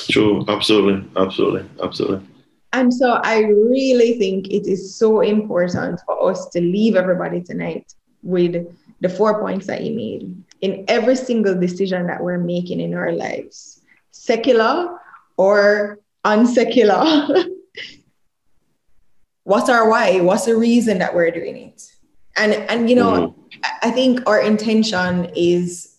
True, 0.09 0.45
absolutely, 0.49 1.07
absolutely, 1.17 1.69
absolutely. 1.83 2.27
And 2.73 2.93
so 2.93 3.13
I 3.25 3.41
really 3.41 4.19
think 4.19 4.49
it 4.49 4.67
is 4.67 4.95
so 4.95 5.21
important 5.21 6.01
for 6.07 6.31
us 6.31 6.49
to 6.51 6.61
leave 6.61 6.97
everybody 6.97 7.41
tonight 7.41 7.95
with 8.23 8.67
the 9.01 9.09
four 9.09 9.41
points 9.41 9.67
that 9.67 9.83
you 9.83 9.95
made 9.95 10.43
in 10.61 10.85
every 10.89 11.17
single 11.17 11.59
decision 11.59 12.07
that 12.07 12.23
we're 12.23 12.39
making 12.39 12.81
in 12.81 12.95
our 12.95 13.13
lives, 13.13 13.81
secular 14.11 14.99
or 15.37 16.01
unsecular. 16.25 17.47
What's 19.45 19.71
our 19.71 19.89
why? 19.89 20.21
What's 20.21 20.45
the 20.45 20.57
reason 20.57 20.99
that 20.99 21.15
we're 21.15 21.31
doing 21.31 21.57
it? 21.57 21.91
And 22.37 22.53
and 22.53 22.91
you 22.91 22.97
know, 22.97 23.13
mm-hmm. 23.13 23.61
I 23.83 23.91
think 23.91 24.29
our 24.29 24.41
intention 24.41 25.31
is 25.35 25.97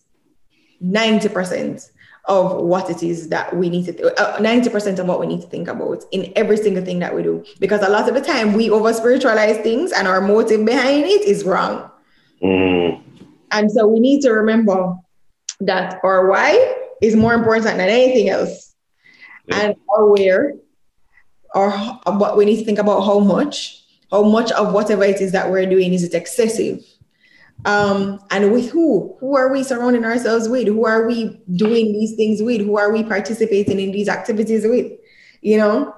90% 0.84 1.90
of 2.26 2.58
what 2.58 2.90
it 2.90 3.02
is 3.02 3.30
that 3.30 3.56
we 3.56 3.70
need 3.70 3.86
to 3.86 4.22
uh, 4.22 4.38
90% 4.38 5.00
of 5.00 5.08
what 5.08 5.20
we 5.20 5.26
need 5.26 5.42
to 5.42 5.48
think 5.48 5.68
about 5.68 6.04
in 6.12 6.32
every 6.36 6.58
single 6.58 6.86
thing 6.86 7.00
that 7.00 7.14
we 7.14 7.24
do 7.24 7.44
because 7.60 7.82
a 7.82 7.90
lot 7.90 8.08
of 8.08 8.14
the 8.14 8.22
time 8.22 8.54
we 8.54 8.70
over 8.70 8.94
spiritualize 8.94 9.58
things 9.58 9.92
and 9.92 10.08
our 10.08 10.22
motive 10.22 10.64
behind 10.64 11.06
it 11.06 11.24
is 11.24 11.44
wrong 11.44 11.90
Mm. 12.42 13.02
And 13.52 13.72
so 13.72 13.88
we 13.88 14.00
need 14.00 14.22
to 14.22 14.32
remember 14.32 14.96
that 15.62 16.00
our 16.04 16.28
why 16.30 16.76
is 17.02 17.16
more 17.16 17.34
important 17.34 17.66
than 17.66 17.80
anything 17.80 18.30
else. 18.30 18.76
Yeah. 19.48 19.62
And 19.62 19.76
our 19.90 20.08
where, 20.08 20.54
or 21.56 21.72
what 21.72 22.38
we 22.38 22.46
need 22.46 22.58
to 22.58 22.66
think 22.66 22.80
about 22.80 23.02
how 23.02 23.20
much, 23.20 23.84
how 24.12 24.24
much 24.24 24.52
of 24.52 24.74
whatever 24.74 25.04
it 25.04 25.22
is 25.22 25.32
that 25.32 25.50
we're 25.50 25.66
doing 25.66 25.94
is 25.94 26.04
it 26.04 26.14
excessive? 26.14 26.84
Um, 27.66 28.20
and 28.32 28.54
with 28.54 28.70
who? 28.70 29.18
Who 29.20 29.36
are 29.36 29.52
we 29.52 29.64
surrounding 29.64 30.06
ourselves 30.06 30.48
with? 30.48 30.68
Who 30.68 30.86
are 30.86 31.06
we 31.06 31.42
doing 31.56 31.92
these 31.92 32.16
things 32.16 32.42
with? 32.42 32.62
Who 32.62 32.78
are 32.78 32.92
we 32.92 33.04
participating 33.04 33.80
in 33.80 33.92
these 33.92 34.08
activities 34.08 34.66
with? 34.66 34.94
You 35.42 35.58
know, 35.58 35.96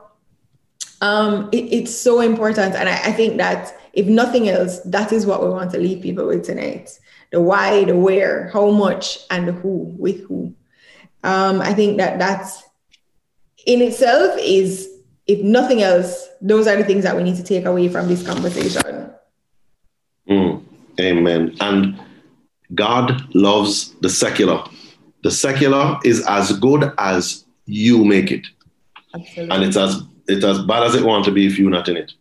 um, 1.01 1.49
it, 1.51 1.65
it's 1.71 1.95
so 1.95 2.21
important. 2.21 2.73
And 2.75 2.89
I, 2.89 2.93
I 2.93 3.11
think 3.11 3.37
that 3.37 3.75
if 3.93 4.07
nothing 4.07 4.49
else, 4.49 4.79
that 4.81 5.11
is 5.11 5.25
what 5.25 5.41
we 5.41 5.49
want 5.49 5.71
to 5.71 5.77
leave 5.77 6.01
people 6.01 6.27
with 6.27 6.45
tonight 6.45 6.97
the 7.31 7.41
why, 7.41 7.85
the 7.85 7.95
where, 7.95 8.49
how 8.49 8.69
much, 8.69 9.19
and 9.31 9.47
the 9.47 9.53
who, 9.53 9.95
with 9.97 10.21
who. 10.27 10.53
Um, 11.23 11.61
I 11.61 11.73
think 11.73 11.97
that 11.97 12.19
that's 12.19 12.61
in 13.65 13.81
itself 13.81 14.37
is, 14.37 14.89
if 15.27 15.41
nothing 15.41 15.81
else, 15.81 16.27
those 16.41 16.67
are 16.67 16.75
the 16.75 16.83
things 16.83 17.03
that 17.03 17.15
we 17.15 17.23
need 17.23 17.37
to 17.37 17.43
take 17.43 17.63
away 17.63 17.87
from 17.87 18.09
this 18.09 18.25
conversation. 18.25 19.11
Mm, 20.29 20.63
amen. 20.99 21.55
And 21.61 22.01
God 22.75 23.33
loves 23.33 23.95
the 24.01 24.09
secular. 24.09 24.63
The 25.23 25.31
secular 25.31 25.99
is 26.03 26.25
as 26.27 26.51
good 26.59 26.91
as 26.97 27.45
you 27.65 28.03
make 28.03 28.29
it. 28.31 28.45
Absolutely. 29.13 29.55
And 29.55 29.63
it's 29.63 29.77
as 29.77 30.03
it's 30.27 30.43
as 30.43 30.59
bad 30.59 30.83
as 30.83 30.95
it 30.95 31.03
want 31.03 31.25
to 31.25 31.31
be 31.31 31.45
if 31.45 31.57
you're 31.57 31.69
not 31.69 31.87
in 31.87 31.97
it 31.97 32.11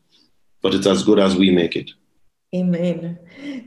but 0.62 0.74
it's 0.74 0.86
as 0.86 1.02
good 1.02 1.18
as 1.18 1.36
we 1.36 1.50
make 1.50 1.76
it. 1.76 1.90
Amen. 2.54 3.16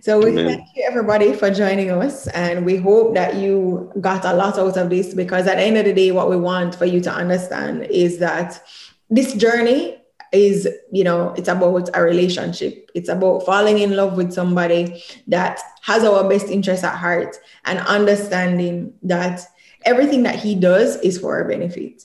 So 0.02 0.20
we 0.20 0.32
Amen. 0.32 0.48
thank 0.48 0.68
you 0.76 0.84
everybody 0.86 1.34
for 1.34 1.50
joining 1.50 1.89
us, 1.89 2.28
and 2.28 2.66
we 2.66 2.76
hope 2.76 3.14
that 3.16 3.36
you 3.36 3.91
got 4.02 4.26
a 4.26 4.34
lot 4.34 4.58
out 4.58 4.76
of 4.76 4.89
this 4.89 5.14
because 5.14 5.48
at 5.48 5.56
the 5.56 5.64
end 5.64 5.78
of 5.78 5.86
the 5.86 5.94
day, 5.94 6.12
what 6.12 6.30
we 6.30 6.36
want 6.36 6.76
for 6.76 6.86
you 6.86 7.00
to 7.02 7.12
understand 7.12 7.84
is 7.84 8.20
that 8.20 8.62
this 9.10 9.34
journey 9.34 9.98
is, 10.34 10.68
you 10.91 11.06
know, 11.06 11.34
it's 11.38 11.48
about 11.48 11.89
a 11.94 12.02
relationship. 12.02 12.89
It's 12.94 13.08
about 13.08 13.46
falling 13.46 13.80
in 13.80 13.96
love 13.96 14.18
with 14.18 14.34
somebody 14.34 15.02
that 15.28 15.62
has 15.84 16.04
our 16.04 16.28
best 16.28 16.48
interest 16.48 16.84
at 16.84 16.98
heart 16.98 17.38
and 17.64 17.80
understanding 17.80 18.94
that 19.04 19.41
everything 19.86 20.24
that 20.24 20.36
he 20.36 20.56
does 20.56 20.98
is 20.98 21.20
for 21.20 21.38
our 21.38 21.48
benefit. 21.48 22.04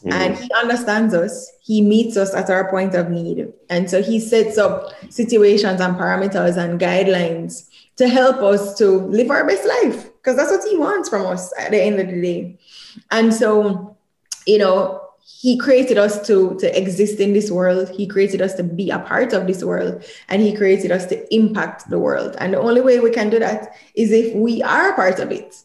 Mm-hmm. 0.00 0.12
And 0.12 0.36
he 0.36 0.50
understands 0.54 1.14
us. 1.14 1.50
He 1.60 1.82
meets 1.82 2.16
us 2.16 2.34
at 2.34 2.48
our 2.48 2.70
point 2.70 2.94
of 2.94 3.10
need. 3.10 3.52
And 3.68 3.90
so 3.90 4.02
he 4.02 4.18
sets 4.18 4.56
up 4.56 4.92
situations 5.10 5.80
and 5.80 5.96
parameters 5.96 6.56
and 6.56 6.80
guidelines 6.80 7.68
to 7.96 8.08
help 8.08 8.36
us 8.38 8.78
to 8.78 8.88
live 8.88 9.30
our 9.30 9.46
best 9.46 9.66
life 9.66 10.10
because 10.14 10.36
that's 10.36 10.50
what 10.50 10.66
he 10.68 10.76
wants 10.76 11.08
from 11.08 11.26
us 11.26 11.52
at 11.58 11.70
the 11.70 11.82
end 11.82 12.00
of 12.00 12.06
the 12.06 12.20
day. 12.20 12.58
And 13.10 13.32
so, 13.32 13.96
you 14.46 14.56
know, 14.58 15.02
he 15.22 15.58
created 15.58 15.98
us 15.98 16.26
to, 16.26 16.56
to 16.60 16.78
exist 16.78 17.20
in 17.20 17.34
this 17.34 17.50
world. 17.50 17.90
He 17.90 18.06
created 18.06 18.40
us 18.40 18.54
to 18.54 18.62
be 18.62 18.90
a 18.90 18.98
part 18.98 19.34
of 19.34 19.46
this 19.46 19.62
world. 19.62 20.04
And 20.28 20.40
he 20.40 20.56
created 20.56 20.90
us 20.90 21.06
to 21.06 21.34
impact 21.34 21.90
the 21.90 21.98
world. 21.98 22.36
And 22.38 22.54
the 22.54 22.58
only 22.58 22.80
way 22.80 23.00
we 23.00 23.10
can 23.10 23.28
do 23.28 23.38
that 23.38 23.74
is 23.94 24.12
if 24.12 24.34
we 24.34 24.62
are 24.62 24.90
a 24.90 24.94
part 24.94 25.18
of 25.18 25.30
it 25.30 25.56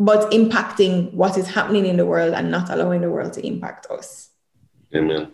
but 0.00 0.32
impacting 0.32 1.12
what 1.12 1.36
is 1.36 1.46
happening 1.46 1.84
in 1.84 1.98
the 1.98 2.06
world 2.06 2.32
and 2.32 2.50
not 2.50 2.70
allowing 2.70 3.02
the 3.02 3.10
world 3.10 3.34
to 3.34 3.46
impact 3.46 3.86
us. 3.90 4.30
Amen. 4.96 5.30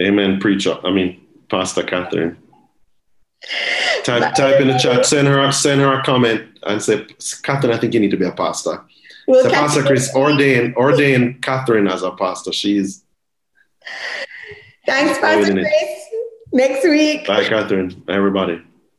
Amen, 0.00 0.38
preacher. 0.38 0.76
I 0.84 0.90
mean, 0.90 1.26
Pastor 1.48 1.82
Catherine. 1.82 2.36
Type, 4.04 4.34
type 4.34 4.60
in 4.60 4.68
the 4.68 4.78
chat, 4.78 5.06
send 5.06 5.26
her, 5.26 5.50
send 5.52 5.80
her 5.80 5.94
a 5.94 6.04
comment 6.04 6.42
and 6.64 6.82
say, 6.82 7.06
Catherine, 7.42 7.72
I 7.72 7.78
think 7.78 7.94
you 7.94 8.00
need 8.00 8.10
to 8.10 8.18
be 8.18 8.26
a 8.26 8.32
pastor. 8.32 8.84
We'll 9.26 9.42
so 9.42 9.50
Pastor 9.50 9.82
Chris, 9.82 10.14
ordain, 10.14 10.74
ordain 10.76 11.40
Catherine 11.40 11.88
as 11.88 12.02
a 12.02 12.10
pastor. 12.10 12.52
She's. 12.52 13.04
Thanks, 14.84 15.18
Pastor 15.18 15.52
Chris. 15.52 15.70
Next 16.52 16.84
week. 16.84 17.26
Bye, 17.26 17.44
Catherine. 17.44 18.04
Everybody. 18.06 18.62